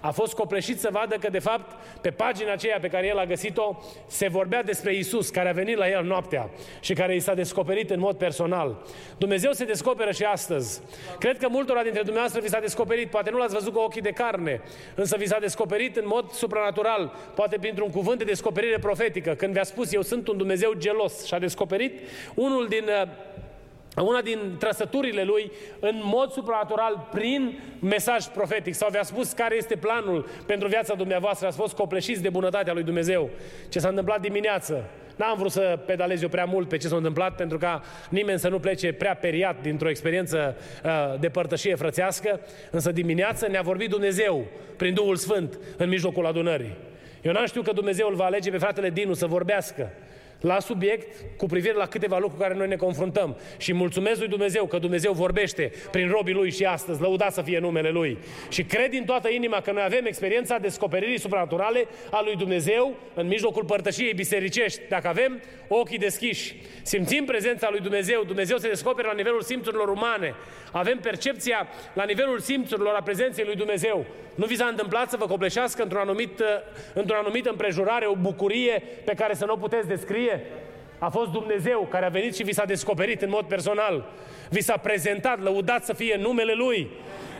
a 0.06 0.12
fost 0.12 0.34
copleșit 0.34 0.80
să 0.80 0.89
vadă 0.91 1.15
că, 1.15 1.30
de 1.30 1.39
fapt, 1.39 1.72
pe 2.02 2.10
pagina 2.12 2.52
aceea 2.52 2.78
pe 2.82 2.88
care 2.88 3.08
el 3.08 3.18
a 3.18 3.26
găsit-o, 3.26 3.78
se 4.08 4.28
vorbea 4.28 4.63
despre 4.63 4.96
Isus, 4.96 5.30
care 5.30 5.50
a 5.50 5.54
venit 5.54 5.78
la 5.78 5.89
el 5.89 6.04
noaptea 6.04 6.50
și 6.80 6.94
care 6.94 7.15
i 7.15 7.20
s-a 7.20 7.34
descoperit 7.34 7.89
în 7.89 8.00
mod 8.00 8.18
personal. 8.18 8.86
Dumnezeu 9.18 9.52
se 9.52 9.65
descoperă 9.65 10.12
și 10.12 10.24
astăzi. 10.24 10.82
Cred 11.20 11.38
că 11.38 11.48
multora 11.50 11.82
dintre 11.82 12.02
dumneavoastră 12.02 12.41
vi 12.41 12.50
s-a 12.50 12.60
descoperit, 12.60 13.10
poate 13.10 13.30
nu 13.30 13.38
l-ați 13.38 13.54
văzut 13.54 13.74
cu 13.74 13.80
ochii 13.80 14.02
de 14.02 14.12
carne, 14.12 14.62
însă 14.96 15.18
vi 15.18 15.28
s-a 15.28 15.39
descoperit 15.39 15.96
în 15.96 16.06
mod 16.08 16.32
supranatural, 16.32 17.14
poate 17.36 17.58
printr-un 17.58 17.89
cuvânt 17.89 18.18
de 18.18 18.24
descoperire 18.24 18.78
profetică, 18.80 19.34
când 19.34 19.53
vi-a 19.53 19.64
spus, 19.64 19.93
eu 19.93 20.01
sunt 20.01 20.28
un 20.28 20.38
Dumnezeu 20.38 20.74
gelos 20.78 21.26
și 21.26 21.34
a 21.34 21.39
descoperit 21.39 21.99
unul 22.36 22.68
din 22.68 22.84
uh, 22.84 23.10
una 24.02 24.22
din 24.22 24.56
trăsăturile 24.60 25.24
lui 25.24 25.52
în 25.80 26.02
mod 26.04 26.32
supranatural 26.32 27.08
prin 27.12 27.60
mesaj 27.80 28.26
profetic. 28.26 28.74
Sau 28.74 28.89
vi-a 28.91 29.04
spus 29.04 29.32
care 29.32 29.56
este 29.56 29.76
planul 29.76 30.28
pentru 30.46 30.68
viața 30.68 30.93
dumneavoastră, 30.93 31.48
ați 31.48 31.58
fost 31.58 31.76
copleșiți 31.76 32.22
de 32.22 32.30
bunătatea 32.30 32.74
lui 32.74 32.84
Dumnezeu. 32.84 33.30
Ce 33.70 33.80
s-a 33.80 33.88
întâmplat 33.88 34.22
dimineață, 34.22 34.84
N-am 35.16 35.38
vrut 35.38 35.52
să 35.52 35.80
pedalez 35.86 36.22
eu 36.22 36.30
prea 36.30 36.46
mult 36.46 36.70
pe 36.70 36.78
ce 36.78 36.88
s-a 36.88 36.96
întâmplat 36.96 37.36
pentru 37.36 37.58
ca 37.58 37.82
nimeni 38.10 38.39
să 38.39 38.48
nu 38.50 38.60
plece 38.60 38.93
prea 38.93 39.16
periat 39.16 39.62
dintr-o 39.62 39.89
experiență 39.89 40.56
uh, 40.84 41.20
de 41.20 41.30
părtășie 41.30 41.76
frățească, 41.76 42.39
însă 42.72 42.91
dimineață 42.91 43.48
ne-a 43.48 43.62
vorbit 43.62 43.89
Dumnezeu 43.89 44.46
prin 44.78 44.93
Duhul 44.93 45.16
Sfânt 45.16 45.60
în 45.78 45.89
mijlocul 45.89 46.26
adunării. 46.26 46.76
Eu 47.22 47.32
n-am 47.32 47.46
știut 47.46 47.66
că 47.66 47.72
Dumnezeu 47.72 48.08
îl 48.10 48.16
va 48.16 48.26
alege 48.26 48.50
pe 48.50 48.58
fratele 48.58 48.89
Dinu 48.89 49.14
să 49.14 49.26
vorbească 49.26 49.91
la 50.46 50.60
subiect 50.60 51.08
cu 51.38 51.46
privire 51.46 51.74
la 51.74 51.86
câteva 51.86 52.18
lucruri 52.18 52.41
care 52.41 52.54
noi 52.54 52.68
ne 52.68 52.76
confruntăm. 52.76 53.38
Și 53.58 53.74
mulțumesc 53.74 54.20
lui 54.20 54.28
Dumnezeu 54.28 54.66
că 54.66 54.78
Dumnezeu 54.78 55.14
vorbește 55.14 55.72
prin 55.91 56.10
robii 56.10 56.34
lui 56.34 56.52
și 56.52 56.66
astăzi, 56.66 57.02
lăuda 57.02 57.30
să 57.30 57.41
fie 57.41 57.60
numele 57.60 57.89
lui. 57.89 58.18
Și 58.50 58.64
cred 58.64 58.89
din 58.89 59.06
toată 59.06 59.30
inima 59.30 59.62
că 59.62 59.72
noi 59.72 59.84
avem 59.86 60.06
experiența 60.06 60.58
descoperirii 60.58 61.20
supranaturale 61.20 61.88
a 62.12 62.22
lui 62.24 62.36
Dumnezeu 62.36 62.96
în 63.14 63.28
mijlocul 63.28 63.64
părtășiei 63.64 64.14
bisericești. 64.14 64.82
Dacă 64.89 65.08
avem 65.08 65.41
ochii 65.68 65.98
deschiși, 65.98 66.56
simțim 66.82 67.26
prezența 67.26 67.68
lui 67.72 67.80
Dumnezeu, 67.80 68.24
Dumnezeu 68.24 68.58
se 68.58 68.68
descoperă 68.68 69.08
la 69.08 69.14
nivelul 69.14 69.41
simțurilor 69.41 69.88
umane, 69.88 70.36
avem 70.72 70.98
percepția 70.98 71.68
la 71.93 72.04
nivelul 72.04 72.39
simțurilor 72.39 72.93
a 72.93 73.02
prezenței 73.02 73.46
lui 73.46 73.56
Dumnezeu. 73.56 74.06
Nu 74.36 74.46
vi 74.46 74.56
s-a 74.56 74.66
întâmplat 74.66 75.10
să 75.10 75.18
vă 75.18 75.26
copleșească 75.26 75.84
într-un 75.84 76.02
anumit, 76.02 76.41
într-o 76.93 77.18
anumită 77.18 77.50
împrejurare 77.50 78.06
o 78.06 78.16
bucurie 78.16 78.84
pe 79.06 79.14
care 79.14 79.34
să 79.34 79.46
nu 79.46 79.54
o 79.54 79.58
puteți 79.58 79.88
descrie? 79.88 80.35
A 81.00 81.10
fost 81.10 81.32
Dumnezeu 81.32 81.88
care 81.92 82.06
a 82.06 82.10
venit 82.10 82.36
și 82.36 82.44
vi 82.44 82.54
s-a 82.54 82.66
descoperit 82.66 83.22
în 83.22 83.30
mod 83.30 83.46
personal. 83.46 84.12
Vi 84.50 84.62
s-a 84.62 84.78
prezentat, 84.78 85.42
lăudat 85.42 85.86
să 85.86 85.94
fie 85.94 86.16
numele 86.16 86.54
Lui. 86.54 86.90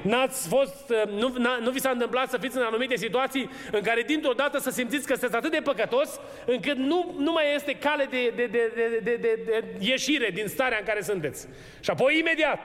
N-ați 0.02 0.48
fost, 0.48 0.93
nu, 1.10 1.36
nu 1.62 1.70
vi 1.72 1.80
s-a 1.80 1.89
întâmplat 1.89 2.30
să 2.30 2.38
fiți 2.38 2.58
în 2.58 2.64
anumite 2.64 2.96
situații 2.96 3.50
în 3.72 3.82
care 3.82 4.02
dintr-o 4.02 4.34
dată 4.34 4.60
să 4.60 4.70
simțiți 4.70 5.08
că 5.08 5.14
sunteți 5.14 5.36
atât 5.36 5.52
de 5.52 5.62
păcătos 5.64 6.20
încât 6.46 6.78
nu, 6.78 7.16
nu 7.18 7.32
mai 7.32 7.43
este 7.56 7.74
cale 7.74 8.08
de, 8.10 8.34
de, 8.36 8.46
de, 8.46 8.72
de, 8.76 9.00
de, 9.04 9.16
de, 9.22 9.39
de 9.46 9.64
ieșire 9.80 10.30
din 10.34 10.48
starea 10.48 10.78
în 10.80 10.86
care 10.86 11.02
sunteți. 11.02 11.48
Și 11.80 11.89
apoi 11.89 12.20
imediat 12.20 12.60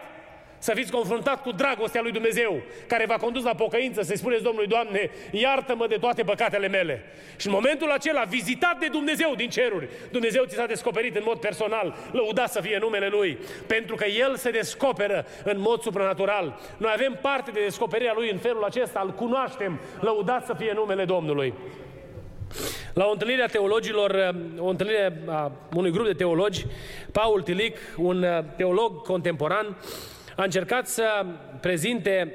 să 0.61 0.73
fiți 0.75 0.91
confruntat 0.91 1.43
cu 1.43 1.53
dragostea 1.53 2.03
lui 2.03 2.13
Dumnezeu, 2.13 2.63
care 2.87 3.07
v-a 3.07 3.17
condus 3.17 3.45
la 3.45 3.55
pocăință, 3.55 4.03
să-i 4.03 4.17
spuneți 4.17 4.43
Domnului, 4.43 4.69
Doamne, 4.69 5.11
iartă-mă 5.31 5.87
de 5.87 5.97
toate 5.97 6.23
păcatele 6.23 6.69
mele. 6.69 7.05
Și 7.37 7.47
în 7.47 7.53
momentul 7.53 7.91
acela, 7.91 8.23
vizitat 8.23 8.79
de 8.79 8.87
Dumnezeu 8.87 9.35
din 9.37 9.49
ceruri, 9.49 9.89
Dumnezeu 10.11 10.45
ți 10.45 10.55
s-a 10.55 10.67
descoperit 10.67 11.17
în 11.17 11.23
mod 11.25 11.39
personal, 11.39 11.97
lăudat 12.13 12.51
să 12.51 12.61
fie 12.61 12.79
numele 12.81 13.09
Lui, 13.09 13.39
pentru 13.67 13.95
că 13.95 14.05
El 14.05 14.37
se 14.37 14.51
descoperă 14.51 15.27
în 15.45 15.61
mod 15.61 15.83
supranatural. 15.83 16.61
Noi 16.77 16.91
avem 16.95 17.19
parte 17.21 17.51
de 17.51 17.61
descoperirea 17.61 18.13
Lui 18.15 18.31
în 18.31 18.39
felul 18.39 18.65
acesta, 18.65 19.03
îl 19.05 19.11
cunoaștem, 19.11 19.81
lăudat 20.01 20.47
să 20.47 20.55
fie 20.59 20.73
numele 20.75 21.05
Domnului. 21.05 21.55
La 22.95 23.07
o 23.07 23.11
întâlnire 23.11 23.43
a 23.43 23.47
teologilor, 23.47 24.35
o 24.59 24.67
întâlnire 24.67 25.23
a 25.27 25.53
unui 25.75 25.91
grup 25.91 26.07
de 26.07 26.13
teologi, 26.13 26.67
Paul 27.13 27.43
Tilic, 27.43 27.77
un 27.97 28.27
teolog 28.57 29.03
contemporan, 29.03 29.77
a 30.41 30.45
încercat 30.45 30.89
să 30.89 31.27
prezinte 31.61 32.33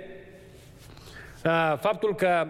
uh, 1.46 1.78
faptul 1.80 2.16
că 2.16 2.48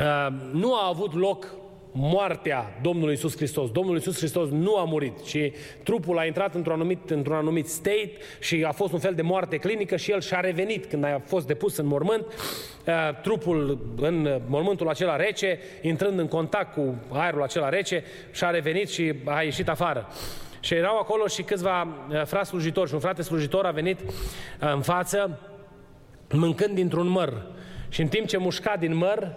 uh, 0.00 0.26
nu 0.52 0.74
a 0.74 0.88
avut 0.88 1.14
loc 1.14 1.54
moartea 1.92 2.78
Domnului 2.82 3.14
Isus 3.14 3.36
Hristos. 3.36 3.70
Domnul 3.70 3.96
Isus 3.96 4.16
Hristos 4.16 4.48
nu 4.48 4.76
a 4.76 4.84
murit, 4.84 5.24
ci 5.24 5.52
trupul 5.82 6.18
a 6.18 6.24
intrat 6.24 6.54
într-un 6.54 6.74
anumit, 6.74 7.10
într-un 7.10 7.36
anumit 7.36 7.68
state 7.68 8.12
și 8.40 8.64
a 8.66 8.72
fost 8.72 8.92
un 8.92 8.98
fel 8.98 9.14
de 9.14 9.22
moarte 9.22 9.56
clinică 9.56 9.96
și 9.96 10.10
el 10.10 10.20
și-a 10.20 10.40
revenit 10.40 10.86
când 10.86 11.04
a 11.04 11.22
fost 11.24 11.46
depus 11.46 11.76
în 11.76 11.86
mormânt, 11.86 12.26
uh, 12.86 13.20
trupul 13.22 13.78
în 13.96 14.40
mormântul 14.46 14.88
acela 14.88 15.16
rece, 15.16 15.58
intrând 15.82 16.18
în 16.18 16.28
contact 16.28 16.74
cu 16.74 16.94
aerul 17.08 17.42
acela 17.42 17.68
rece, 17.68 18.04
și-a 18.32 18.50
revenit 18.50 18.88
și 18.88 19.14
a 19.24 19.42
ieșit 19.42 19.68
afară. 19.68 20.08
Și 20.64 20.74
erau 20.74 20.98
acolo 20.98 21.26
și 21.26 21.42
câțiva 21.42 21.82
uh, 21.82 22.22
frați 22.24 22.48
slujitori 22.48 22.88
și 22.88 22.94
un 22.94 23.00
frate 23.00 23.22
slujitor 23.22 23.64
a 23.64 23.70
venit 23.70 24.00
uh, 24.00 24.10
în 24.74 24.80
față 24.80 25.38
mâncând 26.30 26.74
dintr-un 26.74 27.06
măr. 27.06 27.46
Și 27.88 28.00
în 28.00 28.08
timp 28.08 28.26
ce 28.26 28.36
mușca 28.36 28.76
din 28.76 28.94
măr, 28.94 29.34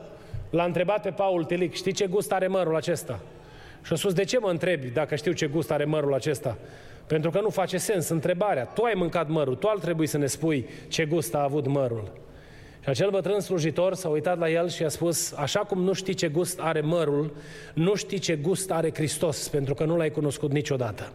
l-a 0.49 0.63
întrebat 0.63 1.01
pe 1.01 1.09
Paul 1.09 1.43
Telic, 1.43 1.73
știi 1.73 1.91
ce 1.91 2.07
gust 2.07 2.31
are 2.31 2.47
mărul 2.47 2.75
acesta? 2.75 3.19
Și 3.83 3.93
a 3.93 3.95
spus, 3.95 4.13
de 4.13 4.23
ce 4.23 4.39
mă 4.39 4.49
întrebi 4.49 4.87
dacă 4.87 5.15
știu 5.15 5.31
ce 5.31 5.47
gust 5.47 5.71
are 5.71 5.85
mărul 5.85 6.13
acesta? 6.13 6.57
Pentru 7.07 7.29
că 7.29 7.41
nu 7.41 7.49
face 7.49 7.77
sens 7.77 8.09
întrebarea. 8.09 8.63
Tu 8.63 8.83
ai 8.83 8.93
mâncat 8.95 9.27
mărul, 9.27 9.55
tu 9.55 9.67
ar 9.67 9.77
trebui 9.77 10.07
să 10.07 10.17
ne 10.17 10.25
spui 10.25 10.67
ce 10.87 11.05
gust 11.05 11.35
a 11.35 11.43
avut 11.43 11.67
mărul. 11.67 12.11
Și 12.87 12.93
acel 12.93 13.09
bătrân 13.09 13.39
slujitor 13.39 13.93
s-a 13.93 14.09
uitat 14.09 14.37
la 14.37 14.49
el 14.49 14.69
și 14.69 14.83
a 14.83 14.89
spus, 14.89 15.33
așa 15.33 15.59
cum 15.59 15.81
nu 15.81 15.93
știi 15.93 16.13
ce 16.13 16.27
gust 16.27 16.59
are 16.59 16.81
mărul, 16.81 17.35
nu 17.73 17.95
știi 17.95 18.19
ce 18.19 18.35
gust 18.35 18.71
are 18.71 18.91
Hristos, 18.93 19.47
pentru 19.47 19.73
că 19.73 19.83
nu 19.83 19.97
l-ai 19.97 20.11
cunoscut 20.11 20.51
niciodată. 20.51 21.11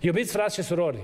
Iubiți 0.00 0.32
frați 0.32 0.54
și 0.54 0.62
surori, 0.62 0.98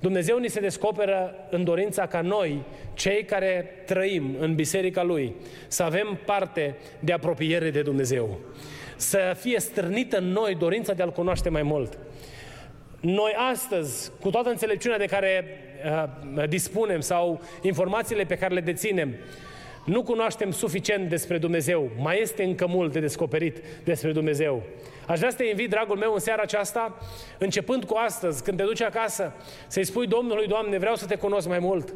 Dumnezeu 0.00 0.38
ni 0.38 0.48
se 0.48 0.60
descoperă 0.60 1.34
în 1.50 1.64
dorința 1.64 2.06
ca 2.06 2.20
noi, 2.20 2.62
cei 2.94 3.24
care 3.24 3.82
trăim 3.86 4.36
în 4.38 4.54
biserica 4.54 5.02
Lui, 5.02 5.34
să 5.66 5.82
avem 5.82 6.18
parte 6.24 6.76
de 7.00 7.12
apropiere 7.12 7.70
de 7.70 7.82
Dumnezeu. 7.82 8.38
Să 8.96 9.36
fie 9.40 9.60
strânită 9.60 10.18
în 10.18 10.28
noi 10.28 10.54
dorința 10.54 10.92
de 10.92 11.02
a-L 11.02 11.12
cunoaște 11.12 11.48
mai 11.48 11.62
mult. 11.62 11.98
Noi 13.00 13.34
astăzi, 13.52 14.10
cu 14.20 14.30
toată 14.30 14.48
înțelepciunea 14.48 14.98
de 14.98 15.06
care 15.06 15.44
uh, 15.84 16.48
dispunem 16.48 17.00
sau 17.00 17.40
informațiile 17.62 18.24
pe 18.24 18.38
care 18.38 18.54
le 18.54 18.60
deținem, 18.60 19.14
nu 19.84 20.02
cunoaștem 20.02 20.50
suficient 20.50 21.08
despre 21.08 21.38
Dumnezeu. 21.38 21.90
Mai 21.98 22.20
este 22.20 22.42
încă 22.42 22.66
mult 22.66 22.92
de 22.92 23.00
descoperit 23.00 23.62
despre 23.84 24.12
Dumnezeu. 24.12 24.62
Aș 25.06 25.18
vrea 25.18 25.30
să 25.30 25.36
te 25.36 25.44
invit, 25.44 25.70
dragul 25.70 25.96
meu, 25.96 26.12
în 26.12 26.18
seara 26.18 26.42
aceasta, 26.42 26.98
începând 27.38 27.84
cu 27.84 27.94
astăzi, 27.96 28.42
când 28.42 28.56
te 28.56 28.62
duci 28.62 28.82
acasă, 28.82 29.32
să-i 29.66 29.84
spui 29.84 30.06
Domnului, 30.06 30.46
Doamne, 30.46 30.78
vreau 30.78 30.94
să 30.94 31.06
te 31.06 31.14
cunosc 31.14 31.48
mai 31.48 31.58
mult. 31.58 31.94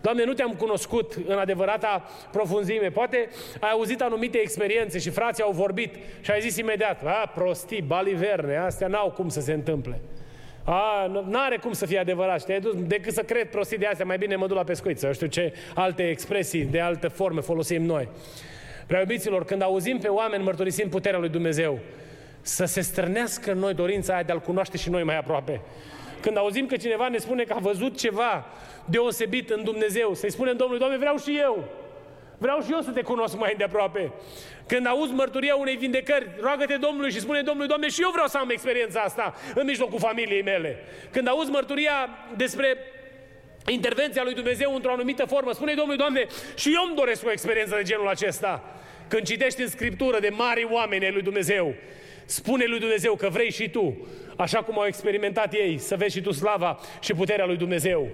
Doamne, 0.00 0.24
nu 0.24 0.32
te-am 0.32 0.52
cunoscut 0.52 1.18
în 1.26 1.38
adevărata 1.38 2.04
profunzime. 2.30 2.90
Poate 2.90 3.28
ai 3.60 3.70
auzit 3.70 4.00
anumite 4.00 4.38
experiențe 4.38 4.98
și 4.98 5.10
frații 5.10 5.42
au 5.42 5.52
vorbit 5.52 5.94
și 6.20 6.30
ai 6.30 6.40
zis 6.40 6.56
imediat, 6.56 7.04
a, 7.04 7.32
prostii, 7.34 7.82
baliverne, 7.82 8.56
astea 8.56 8.88
n-au 8.88 9.10
cum 9.10 9.28
să 9.28 9.40
se 9.40 9.52
întâmple. 9.52 10.00
A, 10.64 11.06
n-are 11.28 11.56
cum 11.56 11.72
să 11.72 11.86
fie 11.86 11.98
adevărat. 11.98 12.40
Și 12.40 12.60
dus, 12.60 12.74
decât 12.76 13.12
să 13.12 13.22
cred 13.22 13.48
prostii 13.48 13.78
de 13.78 13.86
astea, 13.86 14.04
mai 14.04 14.18
bine 14.18 14.36
mă 14.36 14.46
duc 14.46 14.56
la 14.56 14.64
pescuit, 14.64 14.98
să 14.98 15.12
știu 15.12 15.26
ce 15.26 15.54
alte 15.74 16.08
expresii, 16.08 16.64
de 16.64 16.80
altă 16.80 17.08
forme 17.08 17.40
folosim 17.40 17.82
noi. 17.82 18.08
Prea 18.86 19.00
iubiților, 19.00 19.44
când 19.44 19.62
auzim 19.62 19.98
pe 19.98 20.08
oameni 20.08 20.44
mărturisind 20.44 20.90
puterea 20.90 21.18
lui 21.18 21.28
Dumnezeu, 21.28 21.78
să 22.40 22.64
se 22.64 22.80
strânească 22.80 23.52
în 23.52 23.58
noi 23.58 23.74
dorința 23.74 24.12
aia 24.12 24.22
de 24.22 24.32
a-L 24.32 24.40
cunoaște 24.40 24.76
și 24.76 24.90
noi 24.90 25.02
mai 25.02 25.18
aproape. 25.18 25.60
Când 26.20 26.36
auzim 26.36 26.66
că 26.66 26.76
cineva 26.76 27.08
ne 27.08 27.18
spune 27.18 27.42
că 27.42 27.52
a 27.56 27.58
văzut 27.58 27.98
ceva 27.98 28.46
deosebit 28.84 29.50
în 29.50 29.64
Dumnezeu, 29.64 30.14
să-i 30.14 30.30
spunem 30.30 30.56
Domnului, 30.56 30.80
Doamne, 30.80 30.98
vreau 30.98 31.16
și 31.16 31.38
eu. 31.42 31.64
Vreau 32.40 32.62
și 32.62 32.72
eu 32.72 32.80
să 32.80 32.90
te 32.90 33.02
cunosc 33.02 33.36
mai 33.36 33.54
de 33.56 33.64
aproape. 33.64 34.12
Când 34.66 34.86
auzi 34.86 35.12
mărturia 35.12 35.54
unei 35.54 35.76
vindecări, 35.76 36.30
roagă-te 36.40 36.76
Domnului 36.76 37.10
și 37.10 37.20
spune 37.20 37.42
Domnului, 37.42 37.68
Doamne, 37.68 37.88
și 37.88 38.02
eu 38.02 38.10
vreau 38.10 38.26
să 38.26 38.38
am 38.38 38.50
experiența 38.50 39.00
asta 39.00 39.34
în 39.54 39.66
mijlocul 39.66 39.98
familiei 39.98 40.42
mele. 40.42 40.78
Când 41.10 41.28
auzi 41.28 41.50
mărturia 41.50 42.08
despre 42.36 42.76
intervenția 43.66 44.22
lui 44.22 44.34
Dumnezeu 44.34 44.74
într-o 44.74 44.92
anumită 44.92 45.24
formă, 45.24 45.52
spune 45.52 45.74
Domnului, 45.74 45.98
Doamne, 45.98 46.26
și 46.56 46.72
eu 46.74 46.86
îmi 46.86 46.96
doresc 46.96 47.26
o 47.26 47.30
experiență 47.30 47.74
de 47.76 47.82
genul 47.82 48.08
acesta. 48.08 48.64
Când 49.08 49.22
citești 49.22 49.60
în 49.60 49.68
Scriptură 49.68 50.20
de 50.20 50.28
mari 50.28 50.68
oameni 50.70 51.04
ai 51.04 51.12
lui 51.12 51.22
Dumnezeu, 51.22 51.74
spune 52.24 52.64
lui 52.64 52.78
Dumnezeu 52.78 53.14
că 53.14 53.28
vrei 53.28 53.50
și 53.50 53.68
tu, 53.68 54.06
așa 54.36 54.62
cum 54.62 54.78
au 54.78 54.86
experimentat 54.86 55.52
ei, 55.52 55.78
să 55.78 55.96
vezi 55.96 56.16
și 56.16 56.22
tu 56.22 56.32
slava 56.32 56.78
și 57.00 57.12
puterea 57.12 57.46
lui 57.46 57.56
Dumnezeu. 57.56 58.08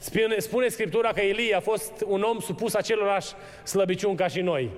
Spune, 0.00 0.38
spune 0.38 0.68
Scriptura 0.68 1.12
că 1.12 1.20
Ilie 1.20 1.54
a 1.54 1.60
fost 1.60 1.92
un 2.06 2.22
om 2.22 2.38
supus 2.38 2.74
acelorași 2.74 3.32
slăbiciuni 3.62 4.16
ca 4.16 4.26
și 4.26 4.40
noi. 4.40 4.70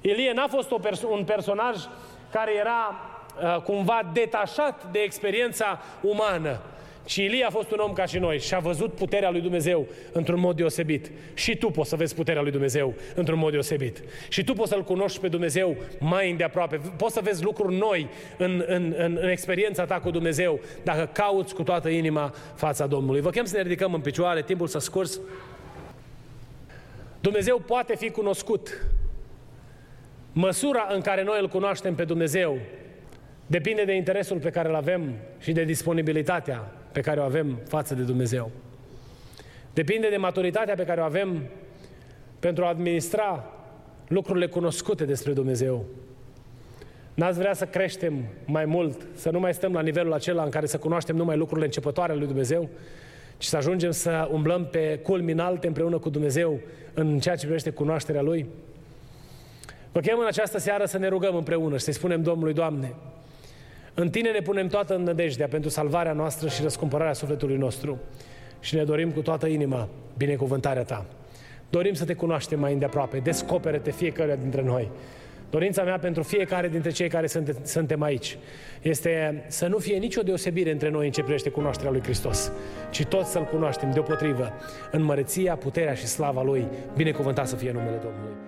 Ilie 0.00 0.32
n-a 0.32 0.46
fost 0.46 0.70
o 0.70 0.78
perso- 0.78 1.08
un 1.08 1.24
personaj 1.24 1.76
care 2.30 2.54
era 2.54 3.00
uh, 3.42 3.62
cumva 3.62 4.10
detașat 4.12 4.90
de 4.90 4.98
experiența 4.98 5.80
umană. 6.00 6.60
Și 7.06 7.24
Ilie 7.24 7.44
a 7.44 7.50
fost 7.50 7.70
un 7.70 7.78
om 7.78 7.92
ca 7.92 8.04
și 8.04 8.18
noi 8.18 8.38
și 8.38 8.54
a 8.54 8.58
văzut 8.58 8.92
puterea 8.92 9.30
lui 9.30 9.40
Dumnezeu 9.40 9.86
într-un 10.12 10.40
mod 10.40 10.56
deosebit. 10.56 11.10
Și 11.34 11.56
tu 11.56 11.70
poți 11.70 11.88
să 11.88 11.96
vezi 11.96 12.14
puterea 12.14 12.42
lui 12.42 12.50
Dumnezeu 12.50 12.94
într-un 13.14 13.38
mod 13.38 13.50
deosebit. 13.50 14.02
Și 14.28 14.44
tu 14.44 14.52
poți 14.52 14.70
să-L 14.70 14.84
cunoști 14.84 15.20
pe 15.20 15.28
Dumnezeu 15.28 15.76
mai 15.98 16.30
îndeaproape. 16.30 16.80
Poți 16.96 17.14
să 17.14 17.20
vezi 17.22 17.42
lucruri 17.42 17.76
noi 17.76 18.08
în, 18.36 18.64
în, 18.66 18.94
în, 18.96 19.18
în 19.20 19.28
experiența 19.28 19.84
ta 19.84 20.00
cu 20.00 20.10
Dumnezeu 20.10 20.60
dacă 20.82 21.10
cauți 21.12 21.54
cu 21.54 21.62
toată 21.62 21.88
inima 21.88 22.34
fața 22.54 22.86
Domnului. 22.86 23.20
Vă 23.20 23.30
chem 23.30 23.44
să 23.44 23.56
ne 23.56 23.62
ridicăm 23.62 23.94
în 23.94 24.00
picioare, 24.00 24.42
timpul 24.42 24.66
să 24.66 24.78
scurs. 24.78 25.20
Dumnezeu 27.20 27.58
poate 27.58 27.96
fi 27.96 28.10
cunoscut. 28.10 28.86
Măsura 30.32 30.86
în 30.90 31.00
care 31.00 31.22
noi 31.22 31.38
îl 31.40 31.48
cunoaștem 31.48 31.94
pe 31.94 32.04
Dumnezeu 32.04 32.58
Depinde 33.46 33.84
de 33.84 33.92
interesul 33.92 34.38
pe 34.38 34.50
care 34.50 34.68
îl 34.68 34.74
avem 34.74 35.14
și 35.38 35.52
de 35.52 35.64
disponibilitatea 35.64 36.72
pe 36.96 37.02
care 37.02 37.20
o 37.20 37.22
avem 37.22 37.58
față 37.68 37.94
de 37.94 38.02
Dumnezeu. 38.02 38.50
Depinde 39.72 40.08
de 40.08 40.16
maturitatea 40.16 40.74
pe 40.74 40.84
care 40.84 41.00
o 41.00 41.04
avem 41.04 41.42
pentru 42.38 42.64
a 42.64 42.68
administra 42.68 43.44
lucrurile 44.08 44.46
cunoscute 44.46 45.04
despre 45.04 45.32
Dumnezeu. 45.32 45.84
N-ați 47.14 47.38
vrea 47.38 47.54
să 47.54 47.64
creștem 47.64 48.24
mai 48.44 48.64
mult, 48.64 49.06
să 49.14 49.30
nu 49.30 49.40
mai 49.40 49.54
stăm 49.54 49.72
la 49.72 49.80
nivelul 49.80 50.12
acela 50.12 50.42
în 50.42 50.50
care 50.50 50.66
să 50.66 50.78
cunoaștem 50.78 51.16
numai 51.16 51.36
lucrurile 51.36 51.66
începătoare 51.66 52.10
ale 52.10 52.18
lui 52.18 52.28
Dumnezeu, 52.28 52.68
ci 53.38 53.44
să 53.44 53.56
ajungem 53.56 53.90
să 53.90 54.28
umblăm 54.30 54.66
pe 54.66 55.00
culmi 55.02 55.32
înalte 55.32 55.66
împreună 55.66 55.98
cu 55.98 56.08
Dumnezeu 56.08 56.60
în 56.94 57.18
ceea 57.18 57.36
ce 57.36 57.44
privește 57.44 57.70
cunoașterea 57.70 58.22
Lui? 58.22 58.46
Vă 59.92 60.00
chem 60.00 60.18
în 60.18 60.26
această 60.26 60.58
seară 60.58 60.84
să 60.84 60.98
ne 60.98 61.08
rugăm 61.08 61.36
împreună 61.36 61.76
și 61.76 61.84
să-i 61.84 61.92
spunem 61.92 62.22
Domnului, 62.22 62.54
Doamne, 62.54 62.94
în 63.98 64.10
Tine 64.10 64.30
ne 64.30 64.40
punem 64.40 64.68
toată 64.68 64.94
înnădejdea 64.94 65.48
pentru 65.48 65.70
salvarea 65.70 66.12
noastră 66.12 66.48
și 66.48 66.62
răscumpărarea 66.62 67.12
sufletului 67.12 67.56
nostru 67.56 67.98
și 68.60 68.74
ne 68.74 68.84
dorim 68.84 69.10
cu 69.10 69.20
toată 69.20 69.46
inima 69.46 69.88
binecuvântarea 70.16 70.82
Ta. 70.82 71.06
Dorim 71.70 71.94
să 71.94 72.04
Te 72.04 72.14
cunoaștem 72.14 72.60
mai 72.60 72.72
îndeaproape, 72.72 73.18
descopere-te 73.18 73.90
fiecare 73.90 74.38
dintre 74.40 74.62
noi. 74.62 74.90
Dorința 75.50 75.82
mea 75.82 75.98
pentru 75.98 76.22
fiecare 76.22 76.68
dintre 76.68 76.90
cei 76.90 77.08
care 77.08 77.26
sunt, 77.26 77.56
suntem 77.62 78.02
aici 78.02 78.38
este 78.82 79.44
să 79.48 79.66
nu 79.66 79.78
fie 79.78 79.96
nicio 79.96 80.22
deosebire 80.22 80.70
între 80.70 80.88
noi 80.88 81.06
în 81.06 81.12
ce 81.12 81.22
privește 81.22 81.50
cunoașterea 81.50 81.90
lui 81.90 82.02
Hristos, 82.02 82.52
ci 82.90 83.04
toți 83.04 83.30
să-L 83.30 83.44
cunoaștem 83.44 83.90
deopotrivă 83.90 84.52
în 84.90 85.02
măreția, 85.02 85.56
puterea 85.56 85.94
și 85.94 86.06
slava 86.06 86.42
Lui. 86.42 86.66
Binecuvântat 86.96 87.48
să 87.48 87.56
fie 87.56 87.72
numele 87.72 87.96
Domnului. 88.02 88.45